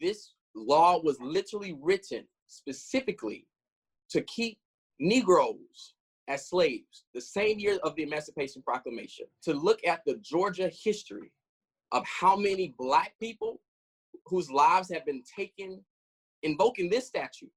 This 0.00 0.34
law 0.54 1.00
was 1.02 1.20
literally 1.20 1.76
written 1.82 2.24
specifically 2.46 3.48
to 4.10 4.22
keep 4.22 4.58
Negroes 5.00 5.94
as 6.28 6.46
slaves 6.46 7.06
the 7.14 7.20
same 7.20 7.58
year 7.58 7.80
of 7.82 7.96
the 7.96 8.04
Emancipation 8.04 8.62
Proclamation, 8.62 9.26
to 9.42 9.54
look 9.54 9.80
at 9.84 10.04
the 10.06 10.14
Georgia 10.22 10.70
history 10.84 11.32
of 11.90 12.06
how 12.06 12.36
many 12.36 12.76
Black 12.78 13.14
people 13.18 13.60
whose 14.26 14.50
lives 14.50 14.90
have 14.92 15.04
been 15.04 15.22
taken 15.36 15.82
invoking 16.42 16.90
this 16.90 17.06
statute 17.06 17.50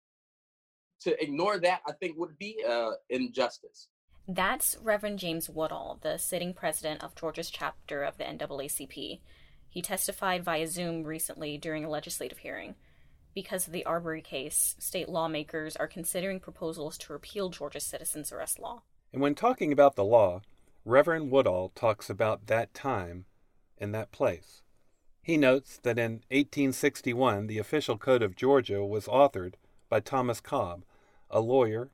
to 1.01 1.21
ignore 1.21 1.59
that, 1.59 1.81
I 1.88 1.91
think, 1.93 2.17
would 2.17 2.38
be 2.38 2.63
uh, 2.67 2.91
injustice. 3.09 3.89
That's 4.27 4.75
Reverend 4.81 5.19
James 5.19 5.50
Woodall, 5.50 6.00
the 6.01 6.17
sitting 6.17 6.53
president 6.53 7.03
of 7.03 7.15
Georgia's 7.15 7.51
chapter 7.51 8.03
of 8.03 8.17
the 8.17 8.24
NAACP. 8.24 9.19
He 9.69 9.81
testified 9.81 10.43
via 10.43 10.67
Zoom 10.67 11.03
recently 11.03 11.57
during 11.57 11.85
a 11.85 11.89
legislative 11.89 12.39
hearing. 12.39 12.75
Because 13.35 13.67
of 13.67 13.74
the 13.74 13.85
Arbery 13.85 14.21
case, 14.21 14.75
state 14.79 15.09
lawmakers 15.09 15.75
are 15.75 15.88
considering 15.88 16.39
proposals 16.39 16.97
to 17.00 17.13
repeal 17.13 17.50
Georgia's 17.50 17.85
citizens' 17.85 18.31
arrest 18.31 18.57
law. 18.57 18.83
And 19.12 19.21
when 19.21 19.35
talking 19.35 19.71
about 19.71 19.95
the 19.95 20.05
law, 20.05 20.41
Reverend 20.85 21.29
Woodall 21.29 21.71
talks 21.75 22.09
about 22.09 22.47
that 22.47 22.74
time 22.74 23.25
and 23.77 23.93
that 23.93 24.12
place. 24.12 24.62
He 25.25 25.38
notes 25.38 25.79
that 25.82 25.98
in 25.98 26.22
1861, 26.29 27.48
the 27.48 27.58
official 27.58 27.98
code 27.98 28.22
of 28.22 28.36
Georgia 28.36 28.86
was 28.86 29.08
authored 29.08 29.55
by 29.89 30.00
Thomas 30.00 30.39
Cobb, 30.39 30.84
a 31.32 31.39
lawyer, 31.39 31.89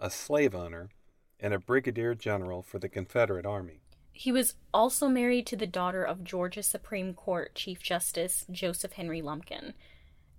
a 0.00 0.10
slave 0.10 0.52
owner, 0.52 0.90
and 1.38 1.54
a 1.54 1.60
brigadier 1.60 2.16
general 2.16 2.60
for 2.60 2.80
the 2.80 2.88
Confederate 2.88 3.46
Army. 3.46 3.82
He 4.10 4.32
was 4.32 4.56
also 4.74 5.06
married 5.06 5.46
to 5.46 5.56
the 5.56 5.64
daughter 5.64 6.02
of 6.02 6.24
Georgia 6.24 6.64
Supreme 6.64 7.14
Court 7.14 7.54
Chief 7.54 7.80
Justice 7.80 8.46
Joseph 8.50 8.94
Henry 8.94 9.22
Lumpkin, 9.22 9.74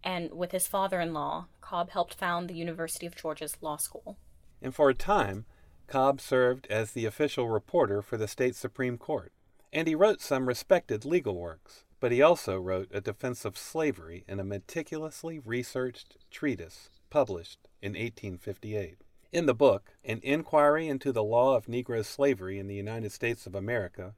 and 0.04 0.34
with 0.34 0.52
his 0.52 0.68
father 0.68 1.00
in 1.00 1.14
law, 1.14 1.46
Cobb 1.62 1.92
helped 1.92 2.14
found 2.14 2.50
the 2.50 2.56
University 2.56 3.06
of 3.06 3.16
Georgia's 3.16 3.56
law 3.62 3.78
school. 3.78 4.18
And 4.62 4.76
for 4.76 4.90
a 4.90 4.94
time, 4.94 5.46
Cobb 5.88 6.20
served 6.20 6.68
as 6.70 6.92
the 6.92 7.06
official 7.06 7.48
reporter 7.48 8.02
for 8.02 8.18
the 8.18 8.28
state 8.28 8.58
Supreme 8.58 8.98
Court, 8.98 9.32
and 9.72 9.88
he 9.88 9.96
wrote 9.96 10.20
some 10.20 10.50
respected 10.50 11.06
legal 11.06 11.38
works 11.38 11.86
but 12.04 12.12
he 12.12 12.22
also 12.22 12.60
wrote 12.60 12.90
a 12.92 13.00
defense 13.00 13.46
of 13.46 13.58
slavery 13.58 14.26
in 14.28 14.38
a 14.38 14.44
meticulously 14.44 15.40
researched 15.40 16.18
treatise 16.30 16.90
published 17.10 17.70
in 17.82 17.94
1858. 17.94 18.98
In 19.32 19.46
the 19.46 19.54
book, 19.54 19.94
An 20.04 20.20
Inquiry 20.22 20.90
into 20.90 21.14
the 21.14 21.24
Law 21.24 21.56
of 21.56 21.68
Negro 21.68 22.04
Slavery 22.04 22.60
in 22.60 22.68
the 22.68 22.76
United 22.76 23.14
States 23.14 23.48
of 23.48 23.56
America, 23.56 24.16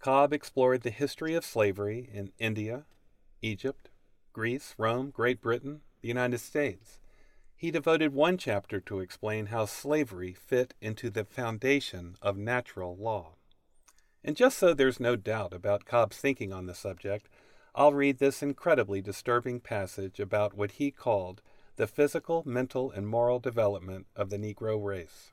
Cobb 0.00 0.32
explored 0.32 0.82
the 0.82 0.90
history 0.90 1.34
of 1.34 1.44
slavery 1.44 2.10
in 2.12 2.32
India, 2.40 2.84
Egypt, 3.42 3.90
Greece, 4.32 4.74
Rome, 4.76 5.10
Great 5.10 5.40
Britain, 5.40 5.82
the 6.02 6.08
United 6.08 6.38
States. 6.38 6.98
He 7.54 7.70
devoted 7.70 8.12
one 8.12 8.38
chapter 8.38 8.80
to 8.80 8.98
explain 8.98 9.46
how 9.46 9.66
slavery 9.66 10.34
fit 10.34 10.74
into 10.80 11.10
the 11.10 11.24
foundation 11.24 12.16
of 12.20 12.36
natural 12.36 12.96
law. 12.96 13.36
And 14.22 14.36
just 14.36 14.58
so 14.58 14.74
there's 14.74 15.00
no 15.00 15.16
doubt 15.16 15.52
about 15.52 15.84
Cobb's 15.84 16.18
thinking 16.18 16.52
on 16.52 16.66
the 16.66 16.74
subject, 16.74 17.28
I'll 17.74 17.92
read 17.92 18.18
this 18.18 18.42
incredibly 18.42 19.00
disturbing 19.00 19.60
passage 19.60 20.20
about 20.20 20.54
what 20.54 20.72
he 20.72 20.90
called 20.90 21.40
the 21.76 21.86
physical, 21.86 22.42
mental, 22.44 22.90
and 22.90 23.08
moral 23.08 23.38
development 23.38 24.06
of 24.14 24.28
the 24.28 24.36
Negro 24.36 24.82
race. 24.84 25.32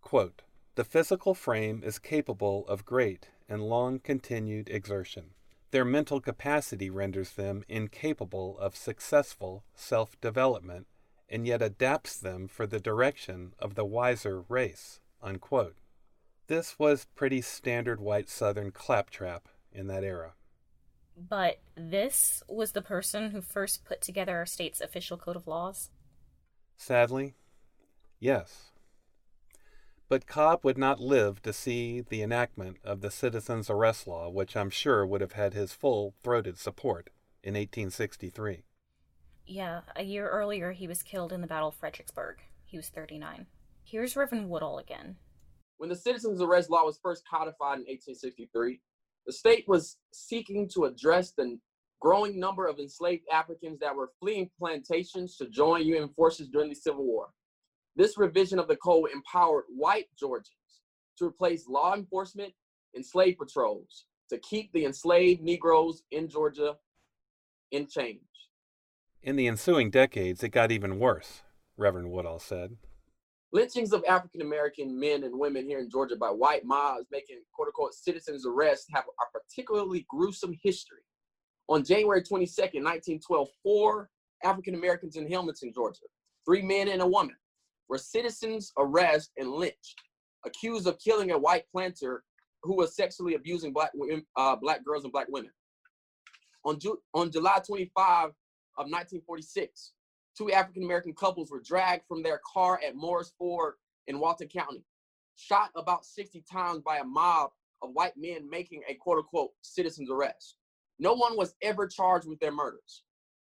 Quote, 0.00 0.42
the 0.74 0.84
physical 0.84 1.34
frame 1.34 1.82
is 1.84 1.98
capable 1.98 2.66
of 2.66 2.86
great 2.86 3.28
and 3.48 3.62
long 3.62 3.98
continued 3.98 4.70
exertion. 4.70 5.32
Their 5.70 5.84
mental 5.84 6.20
capacity 6.20 6.88
renders 6.88 7.32
them 7.32 7.64
incapable 7.68 8.58
of 8.58 8.76
successful 8.76 9.64
self 9.74 10.18
development 10.20 10.86
and 11.28 11.46
yet 11.46 11.62
adapts 11.62 12.18
them 12.18 12.48
for 12.48 12.66
the 12.66 12.80
direction 12.80 13.54
of 13.58 13.74
the 13.74 13.84
wiser 13.84 14.42
race. 14.48 15.00
Unquote. 15.22 15.76
This 16.46 16.78
was 16.78 17.06
pretty 17.14 17.40
standard 17.40 18.00
white 18.00 18.28
Southern 18.28 18.70
claptrap 18.72 19.48
in 19.72 19.86
that 19.86 20.04
era. 20.04 20.34
But 21.16 21.60
this 21.74 22.42
was 22.48 22.72
the 22.72 22.82
person 22.82 23.30
who 23.30 23.40
first 23.40 23.84
put 23.84 24.00
together 24.00 24.36
our 24.36 24.46
state's 24.46 24.80
official 24.80 25.16
code 25.16 25.36
of 25.36 25.46
laws? 25.46 25.90
Sadly, 26.76 27.34
yes. 28.18 28.72
But 30.08 30.26
Cobb 30.26 30.64
would 30.64 30.76
not 30.76 31.00
live 31.00 31.40
to 31.42 31.52
see 31.52 32.00
the 32.00 32.22
enactment 32.22 32.78
of 32.84 33.00
the 33.00 33.10
citizen's 33.10 33.70
arrest 33.70 34.06
law, 34.06 34.28
which 34.28 34.56
I'm 34.56 34.68
sure 34.68 35.06
would 35.06 35.20
have 35.20 35.32
had 35.32 35.54
his 35.54 35.72
full 35.72 36.14
throated 36.22 36.58
support 36.58 37.08
in 37.42 37.54
1863. 37.54 38.64
Yeah, 39.46 39.80
a 39.96 40.02
year 40.02 40.28
earlier 40.28 40.72
he 40.72 40.86
was 40.86 41.02
killed 41.02 41.32
in 41.32 41.40
the 41.40 41.46
Battle 41.46 41.68
of 41.68 41.74
Fredericksburg. 41.74 42.40
He 42.64 42.76
was 42.76 42.88
39. 42.88 43.46
Here's 43.84 44.16
Reverend 44.16 44.50
Woodall 44.50 44.78
again. 44.78 45.16
When 45.82 45.88
the 45.88 45.96
citizen's 45.96 46.40
arrest 46.40 46.70
law 46.70 46.84
was 46.84 47.00
first 47.02 47.24
codified 47.28 47.78
in 47.78 47.86
1863, 47.86 48.78
the 49.26 49.32
state 49.32 49.64
was 49.66 49.96
seeking 50.12 50.68
to 50.74 50.84
address 50.84 51.32
the 51.32 51.58
growing 52.00 52.38
number 52.38 52.68
of 52.68 52.78
enslaved 52.78 53.24
Africans 53.32 53.80
that 53.80 53.96
were 53.96 54.12
fleeing 54.20 54.48
plantations 54.56 55.36
to 55.38 55.48
join 55.48 55.84
Union 55.84 56.08
forces 56.14 56.46
during 56.50 56.68
the 56.68 56.76
Civil 56.76 57.04
War. 57.04 57.30
This 57.96 58.16
revision 58.16 58.60
of 58.60 58.68
the 58.68 58.76
code 58.76 59.10
empowered 59.12 59.64
white 59.70 60.06
Georgians 60.16 60.54
to 61.18 61.24
replace 61.24 61.66
law 61.66 61.96
enforcement 61.96 62.52
and 62.94 63.04
slave 63.04 63.34
patrols 63.36 64.04
to 64.30 64.38
keep 64.38 64.72
the 64.72 64.84
enslaved 64.84 65.42
Negroes 65.42 66.04
in 66.12 66.28
Georgia 66.28 66.76
in 67.72 67.88
chains. 67.88 68.20
In 69.20 69.34
the 69.34 69.48
ensuing 69.48 69.90
decades, 69.90 70.44
it 70.44 70.50
got 70.50 70.70
even 70.70 71.00
worse, 71.00 71.42
Reverend 71.76 72.12
Woodall 72.12 72.38
said. 72.38 72.76
Lynchings 73.52 73.92
of 73.92 74.02
African 74.08 74.40
American 74.40 74.98
men 74.98 75.24
and 75.24 75.38
women 75.38 75.66
here 75.66 75.78
in 75.78 75.90
Georgia 75.90 76.16
by 76.16 76.28
white 76.28 76.64
mobs 76.64 77.06
making 77.12 77.40
quote 77.54 77.68
unquote 77.68 77.94
citizens 77.94 78.46
arrests 78.46 78.86
have 78.92 79.04
a 79.04 79.38
particularly 79.38 80.06
gruesome 80.08 80.54
history. 80.62 81.02
On 81.68 81.84
January 81.84 82.22
22nd, 82.22 82.82
1912, 82.82 83.48
four 83.62 84.10
African 84.42 84.74
Americans 84.74 85.16
in 85.16 85.30
Hamilton, 85.30 85.70
Georgia, 85.74 86.00
three 86.46 86.62
men 86.62 86.88
and 86.88 87.02
a 87.02 87.06
woman, 87.06 87.36
were 87.88 87.98
citizens 87.98 88.72
arrested 88.78 89.32
and 89.36 89.50
lynched, 89.50 90.00
accused 90.46 90.86
of 90.86 90.98
killing 90.98 91.30
a 91.30 91.38
white 91.38 91.64
planter 91.70 92.24
who 92.62 92.74
was 92.74 92.96
sexually 92.96 93.34
abusing 93.34 93.72
black 93.72 93.90
women, 93.94 94.24
uh, 94.36 94.56
black 94.56 94.84
girls 94.84 95.04
and 95.04 95.12
black 95.12 95.26
women. 95.28 95.50
On, 96.64 96.78
Ju- 96.78 97.00
on 97.14 97.30
July 97.30 97.60
25 97.66 98.26
of 98.26 98.32
1946, 98.86 99.92
two 100.36 100.50
African 100.50 100.82
American 100.82 101.14
couples 101.14 101.50
were 101.50 101.60
dragged 101.60 102.04
from 102.06 102.22
their 102.22 102.40
car 102.52 102.80
at 102.86 102.96
Morris 102.96 103.32
Ford 103.38 103.74
in 104.06 104.18
Walton 104.18 104.48
County, 104.48 104.84
shot 105.36 105.70
about 105.76 106.04
60 106.04 106.42
times 106.50 106.82
by 106.82 106.98
a 106.98 107.04
mob 107.04 107.50
of 107.82 107.90
white 107.92 108.16
men 108.16 108.48
making 108.48 108.82
a 108.88 108.94
quote 108.94 109.18
unquote 109.18 109.50
citizen's 109.62 110.10
arrest. 110.10 110.56
No 110.98 111.14
one 111.14 111.36
was 111.36 111.54
ever 111.62 111.86
charged 111.86 112.28
with 112.28 112.40
their 112.40 112.52
murders. 112.52 113.02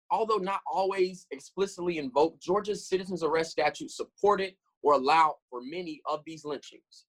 Although 0.09 0.37
not 0.37 0.61
always 0.71 1.25
explicitly 1.31 1.97
invoked, 1.97 2.41
Georgia's 2.41 2.87
citizen's 2.87 3.23
arrest 3.23 3.51
statute 3.51 3.91
supported 3.91 4.53
or 4.81 4.93
allowed 4.93 5.35
for 5.49 5.61
many 5.63 6.01
of 6.05 6.21
these 6.25 6.45
lynchings. 6.45 7.05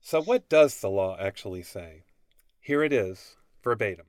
So, 0.00 0.22
what 0.22 0.48
does 0.48 0.80
the 0.80 0.90
law 0.90 1.16
actually 1.18 1.62
say? 1.62 2.04
Here 2.60 2.82
it 2.82 2.92
is, 2.92 3.36
verbatim. 3.62 4.06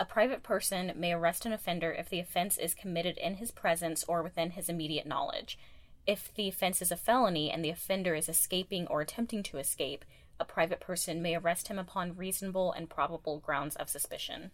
A 0.00 0.06
private 0.06 0.42
person 0.42 0.92
may 0.96 1.12
arrest 1.12 1.44
an 1.44 1.52
offender 1.52 1.92
if 1.92 2.08
the 2.08 2.20
offense 2.20 2.56
is 2.56 2.74
committed 2.74 3.18
in 3.18 3.34
his 3.34 3.50
presence 3.50 4.02
or 4.08 4.22
within 4.22 4.52
his 4.52 4.70
immediate 4.70 5.06
knowledge. 5.06 5.58
If 6.06 6.32
the 6.34 6.48
offense 6.48 6.80
is 6.80 6.90
a 6.90 6.96
felony 6.96 7.50
and 7.50 7.62
the 7.62 7.68
offender 7.68 8.14
is 8.14 8.26
escaping 8.26 8.86
or 8.86 9.02
attempting 9.02 9.42
to 9.42 9.58
escape, 9.58 10.06
a 10.40 10.46
private 10.46 10.80
person 10.80 11.20
may 11.20 11.36
arrest 11.36 11.68
him 11.68 11.78
upon 11.78 12.16
reasonable 12.16 12.72
and 12.72 12.88
probable 12.88 13.40
grounds 13.40 13.76
of 13.76 13.90
suspicion. 13.90 14.52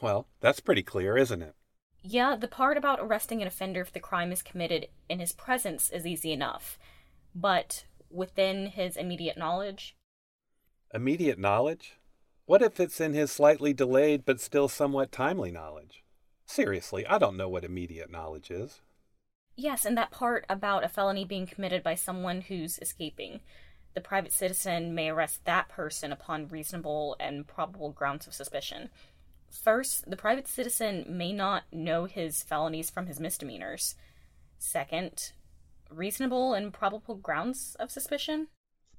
Well, 0.00 0.28
that's 0.40 0.60
pretty 0.60 0.84
clear, 0.84 1.16
isn't 1.16 1.42
it? 1.42 1.56
Yeah, 2.00 2.36
the 2.36 2.46
part 2.46 2.76
about 2.76 3.00
arresting 3.00 3.42
an 3.42 3.48
offender 3.48 3.80
if 3.80 3.92
the 3.92 3.98
crime 3.98 4.30
is 4.30 4.40
committed 4.40 4.86
in 5.08 5.18
his 5.18 5.32
presence 5.32 5.90
is 5.90 6.06
easy 6.06 6.30
enough. 6.30 6.78
But 7.34 7.86
within 8.08 8.66
his 8.66 8.96
immediate 8.96 9.36
knowledge? 9.36 9.96
Immediate 10.94 11.40
knowledge? 11.40 11.98
What 12.46 12.62
if 12.62 12.78
it's 12.78 13.00
in 13.00 13.12
his 13.12 13.32
slightly 13.32 13.74
delayed 13.74 14.24
but 14.24 14.40
still 14.40 14.68
somewhat 14.68 15.10
timely 15.10 15.50
knowledge? 15.50 16.04
Seriously, 16.44 17.04
I 17.04 17.18
don't 17.18 17.36
know 17.36 17.48
what 17.48 17.64
immediate 17.64 18.08
knowledge 18.08 18.52
is. 18.52 18.82
Yes, 19.56 19.84
and 19.84 19.98
that 19.98 20.12
part 20.12 20.46
about 20.48 20.84
a 20.84 20.88
felony 20.88 21.24
being 21.24 21.48
committed 21.48 21.82
by 21.82 21.96
someone 21.96 22.42
who's 22.42 22.78
escaping. 22.78 23.40
The 23.94 24.00
private 24.00 24.32
citizen 24.32 24.94
may 24.94 25.08
arrest 25.08 25.44
that 25.44 25.68
person 25.68 26.12
upon 26.12 26.46
reasonable 26.46 27.16
and 27.18 27.48
probable 27.48 27.90
grounds 27.90 28.28
of 28.28 28.34
suspicion. 28.34 28.90
First, 29.50 30.08
the 30.08 30.16
private 30.16 30.46
citizen 30.46 31.04
may 31.08 31.32
not 31.32 31.64
know 31.72 32.04
his 32.04 32.44
felonies 32.44 32.90
from 32.90 33.06
his 33.06 33.18
misdemeanors. 33.18 33.96
Second, 34.56 35.32
reasonable 35.90 36.54
and 36.54 36.72
probable 36.72 37.16
grounds 37.16 37.76
of 37.80 37.90
suspicion? 37.90 38.48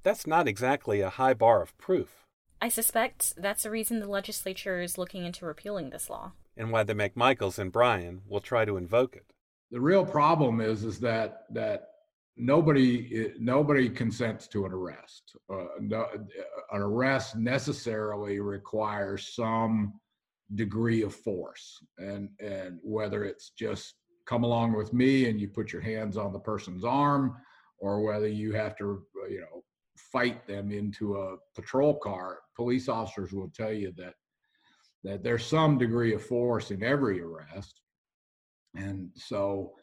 That's 0.03 0.27
not 0.27 0.49
exactly 0.49 0.99
a 0.99 1.11
high 1.11 1.33
bar 1.33 1.61
of 1.61 1.77
proof. 1.77 2.26
I 2.61 2.69
suspect 2.69 3.35
that's 3.37 3.63
the 3.63 3.69
reason 3.69 3.99
the 3.99 4.07
legislature 4.07 4.81
is 4.81 4.97
looking 4.97 5.25
into 5.25 5.45
repealing 5.45 5.89
this 5.89 6.09
law. 6.09 6.31
And 6.55 6.71
why 6.71 6.83
the 6.83 6.95
McMichaels 6.95 7.59
and 7.59 7.71
Bryan 7.71 8.21
will 8.27 8.41
try 8.41 8.65
to 8.65 8.77
invoke 8.77 9.15
it. 9.15 9.31
The 9.69 9.81
real 9.81 10.05
problem 10.05 10.59
is 10.61 10.83
is 10.83 10.99
that 11.01 11.43
that 11.51 11.89
nobody 12.35 13.33
nobody 13.39 13.89
consents 13.89 14.47
to 14.47 14.65
an 14.65 14.71
arrest. 14.71 15.35
Uh, 15.51 15.65
no, 15.79 16.07
an 16.71 16.81
arrest 16.81 17.35
necessarily 17.35 18.39
requires 18.39 19.35
some 19.35 19.99
degree 20.55 21.01
of 21.01 21.13
force, 21.13 21.77
and 21.97 22.29
and 22.39 22.79
whether 22.81 23.23
it's 23.25 23.51
just 23.51 23.95
come 24.25 24.43
along 24.43 24.73
with 24.73 24.93
me 24.93 25.29
and 25.29 25.39
you 25.39 25.47
put 25.47 25.71
your 25.71 25.81
hands 25.81 26.17
on 26.17 26.31
the 26.31 26.39
person's 26.39 26.85
arm, 26.85 27.35
or 27.79 28.01
whether 28.01 28.27
you 28.27 28.53
have 28.53 28.75
to 28.77 29.03
you 29.29 29.41
know 29.41 29.63
fight 29.97 30.47
them 30.47 30.71
into 30.71 31.17
a 31.17 31.37
patrol 31.55 31.95
car, 31.95 32.39
police 32.55 32.87
officers 32.89 33.33
will 33.33 33.49
tell 33.49 33.73
you 33.73 33.93
that 33.97 34.13
that 35.03 35.23
there's 35.23 35.45
some 35.45 35.77
degree 35.77 36.13
of 36.13 36.25
force 36.25 36.71
in 36.71 36.83
every 36.83 37.21
arrest. 37.21 37.81
And 38.75 39.09
so 39.15 39.73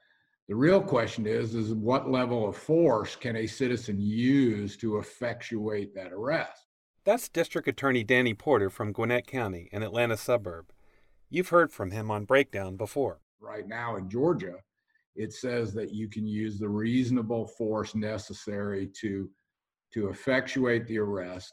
the 0.48 0.54
real 0.54 0.82
question 0.82 1.26
is 1.26 1.54
is 1.54 1.72
what 1.72 2.10
level 2.10 2.48
of 2.48 2.56
force 2.56 3.16
can 3.16 3.36
a 3.36 3.46
citizen 3.46 4.00
use 4.00 4.76
to 4.78 4.98
effectuate 4.98 5.94
that 5.94 6.12
arrest? 6.12 6.66
That's 7.04 7.28
District 7.28 7.68
Attorney 7.68 8.02
Danny 8.02 8.34
Porter 8.34 8.70
from 8.70 8.92
Gwinnett 8.92 9.26
County, 9.26 9.68
an 9.72 9.82
Atlanta 9.82 10.16
suburb. 10.16 10.72
You've 11.30 11.48
heard 11.48 11.72
from 11.72 11.90
him 11.90 12.10
on 12.10 12.24
Breakdown 12.24 12.76
before. 12.76 13.20
Right 13.40 13.66
now 13.68 13.96
in 13.96 14.08
Georgia, 14.08 14.56
it 15.16 15.32
says 15.32 15.72
that 15.74 15.92
you 15.92 16.08
can 16.08 16.26
use 16.26 16.58
the 16.58 16.68
reasonable 16.68 17.46
force 17.46 17.94
necessary 17.94 18.88
to 19.00 19.28
to 19.94 20.08
effectuate 20.08 20.86
the 20.86 20.98
arrest 20.98 21.52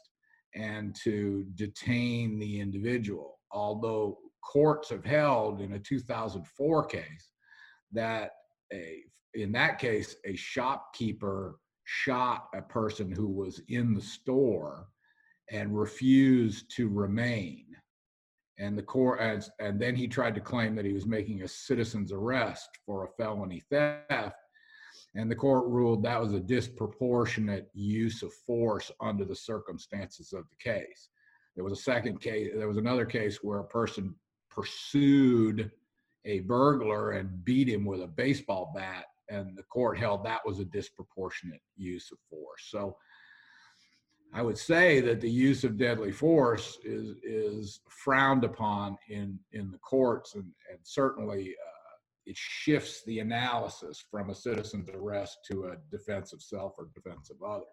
and 0.54 0.94
to 0.96 1.46
detain 1.54 2.38
the 2.38 2.60
individual. 2.60 3.38
Although 3.52 4.18
courts 4.42 4.90
have 4.90 5.04
held 5.04 5.60
in 5.60 5.74
a 5.74 5.78
2004 5.78 6.84
case 6.86 7.30
that 7.92 8.32
a 8.72 9.02
in 9.34 9.52
that 9.52 9.78
case 9.78 10.16
a 10.26 10.34
shopkeeper 10.34 11.58
shot 11.84 12.48
a 12.54 12.60
person 12.60 13.10
who 13.10 13.28
was 13.28 13.62
in 13.68 13.94
the 13.94 14.00
store 14.00 14.88
and 15.50 15.78
refused 15.78 16.70
to 16.74 16.88
remain 16.88 17.64
and 18.58 18.76
the 18.76 18.82
court 18.82 19.20
and, 19.20 19.48
and 19.58 19.80
then 19.80 19.94
he 19.94 20.06
tried 20.06 20.34
to 20.34 20.40
claim 20.40 20.74
that 20.74 20.84
he 20.84 20.92
was 20.92 21.06
making 21.06 21.42
a 21.42 21.48
citizen's 21.48 22.12
arrest 22.12 22.68
for 22.84 23.04
a 23.04 23.22
felony 23.22 23.62
theft 23.70 24.36
and 25.14 25.30
the 25.30 25.36
court 25.36 25.66
ruled 25.66 26.02
that 26.02 26.20
was 26.20 26.32
a 26.32 26.40
disproportionate 26.40 27.68
use 27.74 28.22
of 28.22 28.32
force 28.32 28.90
under 29.00 29.24
the 29.24 29.36
circumstances 29.36 30.32
of 30.32 30.44
the 30.48 30.56
case. 30.56 31.08
There 31.54 31.64
was 31.64 31.78
a 31.78 31.82
second 31.82 32.20
case, 32.20 32.50
there 32.54 32.68
was 32.68 32.78
another 32.78 33.04
case 33.04 33.38
where 33.42 33.58
a 33.58 33.64
person 33.64 34.14
pursued 34.50 35.70
a 36.24 36.40
burglar 36.40 37.12
and 37.12 37.44
beat 37.44 37.68
him 37.68 37.84
with 37.84 38.02
a 38.02 38.06
baseball 38.06 38.72
bat, 38.74 39.06
and 39.28 39.56
the 39.56 39.62
court 39.64 39.98
held 39.98 40.24
that 40.24 40.46
was 40.46 40.60
a 40.60 40.64
disproportionate 40.64 41.60
use 41.76 42.10
of 42.12 42.18
force. 42.30 42.68
So 42.68 42.96
I 44.32 44.40
would 44.40 44.56
say 44.56 45.00
that 45.00 45.20
the 45.20 45.30
use 45.30 45.62
of 45.62 45.76
deadly 45.76 46.12
force 46.12 46.78
is 46.84 47.16
is 47.22 47.80
frowned 47.88 48.44
upon 48.44 48.96
in 49.08 49.38
in 49.52 49.70
the 49.70 49.78
courts, 49.78 50.34
and, 50.36 50.44
and 50.70 50.78
certainly 50.82 51.50
uh, 51.50 51.71
it 52.26 52.36
shifts 52.36 53.02
the 53.04 53.18
analysis 53.18 54.04
from 54.10 54.30
a 54.30 54.34
citizen's 54.34 54.88
arrest 54.90 55.38
to 55.50 55.64
a 55.64 55.76
defense 55.90 56.32
of 56.32 56.42
self 56.42 56.74
or 56.78 56.88
defense 56.94 57.30
of 57.30 57.42
others. 57.42 57.66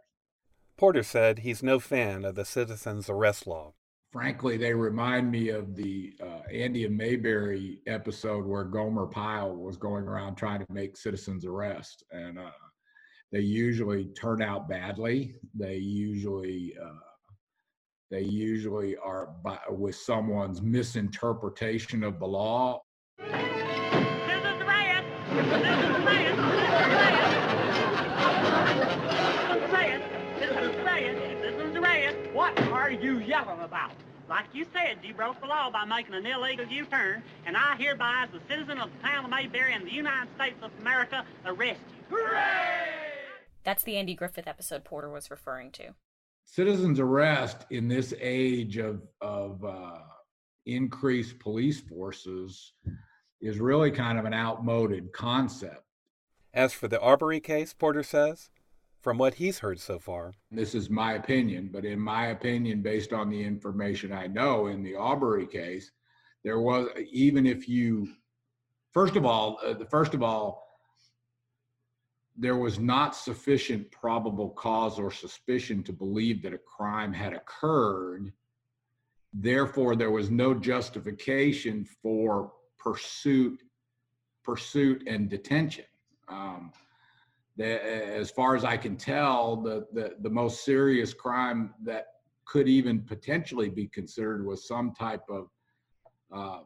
Porter 0.78 1.04
said 1.04 1.40
he's 1.40 1.62
no 1.62 1.80
fan 1.80 2.24
of 2.24 2.36
the 2.36 2.46
citizen's 2.46 3.10
arrest 3.10 3.46
law. 3.46 3.74
Frankly, 4.12 4.58
they 4.58 4.74
remind 4.74 5.30
me 5.30 5.50
of 5.50 5.76
the 5.76 6.14
uh, 6.24 6.42
Andy 6.52 6.86
and 6.86 6.98
Mayberry 6.98 7.82
episode 7.86 8.46
where 8.46 8.64
Gomer 8.64 9.06
Pyle 9.06 9.56
was 9.56 9.78
going 9.78 10.06
around 10.06 10.36
trying 10.36 10.66
to 10.66 10.74
make 10.74 10.98
citizens 10.98 11.46
arrest, 11.46 12.04
and 12.12 12.40
uh, 12.40 12.50
they 13.32 13.42
usually 13.42 14.06
turn 14.20 14.42
out 14.42 14.68
badly. 14.68 15.36
They 15.54 15.76
usually 15.76 16.74
uh, 16.84 17.10
they 18.10 18.22
usually 18.22 18.98
are 18.98 19.36
by, 19.44 19.60
with 19.70 19.96
someone's 19.96 20.62
misinterpretation 20.62 22.04
of 22.04 22.20
the 22.20 22.26
law. 22.26 22.82
What 32.34 32.58
are 32.72 32.90
you 32.90 33.20
yelling 33.20 33.60
about? 33.60 33.92
Like 34.30 34.46
you 34.54 34.66
said, 34.72 35.00
you 35.04 35.14
broke 35.14 35.42
the 35.42 35.48
law 35.48 35.70
by 35.70 35.86
making 35.86 36.14
an 36.14 36.26
illegal 36.26 36.66
U-turn, 36.66 37.22
and 37.46 37.58
I 37.58 37.76
hereby, 37.76 38.28
as 38.28 38.30
a 38.34 38.42
citizen 38.48 38.80
of 38.80 38.90
the 38.94 39.08
town 39.08 39.26
of 39.26 39.32
Mayberry 39.32 39.74
in 39.74 39.84
the 39.84 39.92
United 39.92 40.34
States 40.36 40.56
of 40.62 40.72
America, 40.80 41.26
arrest 41.46 41.82
you. 41.90 42.18
Hooray! 42.18 42.88
That's 43.64 43.84
the 43.84 43.98
Andy 43.98 44.16
Griffith 44.16 44.48
episode 44.48 44.86
Porter 44.86 45.10
was 45.10 45.30
referring 45.30 45.72
to. 45.74 45.96
Citizens 46.46 47.00
arrest 47.00 47.66
in 47.72 47.88
this 47.88 48.14
age 48.20 48.78
of 48.78 49.02
of 49.22 49.64
uh, 49.64 50.00
increased 50.66 51.40
police 51.40 51.82
forces 51.82 52.74
is 53.42 53.60
really 53.60 53.92
kind 53.92 54.20
of 54.20 54.26
an 54.26 54.34
outmoded 54.34 55.12
concept. 55.14 55.84
As 56.54 56.74
for 56.74 56.88
the 56.88 57.00
Arbery 57.00 57.40
case, 57.40 57.74
Porter 57.74 58.04
says, 58.04 58.50
from 59.02 59.18
what 59.18 59.36
he's 59.36 59.60
heard 59.60 59.80
so 59.80 59.98
far. 59.98 60.34
This 60.52 60.76
is 60.76 60.90
my 60.90 61.14
opinion, 61.14 61.70
but 61.72 61.86
in 61.86 62.00
my 62.00 62.28
opinion, 62.28 62.82
based 62.82 63.14
on 63.14 63.30
the 63.30 63.42
information 63.42 64.12
I 64.12 64.28
know 64.28 64.68
in 64.68 64.84
the 64.84 64.96
Arbery 64.96 65.48
case, 65.48 65.92
there 66.44 66.60
was 66.60 66.90
even 67.12 67.46
if 67.46 67.70
you, 67.70 68.10
first 68.92 69.16
of 69.16 69.26
all, 69.26 69.60
uh, 69.66 69.76
first 69.90 70.14
of 70.14 70.24
all, 70.24 70.68
there 72.38 72.58
was 72.58 72.80
not 72.80 73.16
sufficient 73.16 73.92
probable 73.92 74.50
cause 74.52 74.98
or 74.98 75.12
suspicion 75.12 75.84
to 75.84 75.94
believe 75.94 76.42
that 76.42 76.54
a 76.54 76.58
crime 76.58 77.12
had 77.12 77.34
occurred. 77.34 78.32
Therefore, 79.34 79.96
there 79.96 80.12
was 80.12 80.32
no 80.32 80.54
justification 80.54 81.86
for 82.02 82.54
pursuit, 82.80 83.62
pursuit 84.44 85.04
and 85.08 85.30
detention. 85.30 85.86
Um, 86.28 86.72
as 87.60 88.32
far 88.32 88.56
as 88.56 88.64
I 88.64 88.78
can 88.78 88.96
tell, 88.96 89.58
the, 89.58 89.86
the, 89.92 90.16
the 90.22 90.30
most 90.30 90.64
serious 90.64 91.14
crime 91.14 91.74
that 91.84 92.06
could 92.46 92.68
even 92.68 93.02
potentially 93.02 93.70
be 93.70 93.88
considered 93.88 94.46
was 94.46 94.68
some 94.68 94.94
type 94.94 95.24
of 95.30 95.48
uh, 96.34 96.60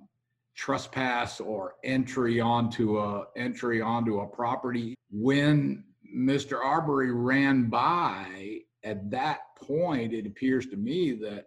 trespass 0.56 1.39
or 1.39 1.76
entry 1.84 2.39
onto 2.39 2.99
a 2.99 3.26
entry 3.36 3.82
onto 3.82 4.19
a 4.19 4.28
property. 4.28 4.93
When 5.10 5.84
Mr. 6.15 6.63
Arbery 6.63 7.12
ran 7.12 7.69
by, 7.69 8.60
at 8.84 9.10
that 9.10 9.39
point, 9.58 10.13
it 10.13 10.28
appears 10.28 10.67
to 10.67 10.78
me 10.78 11.13
that 11.13 11.45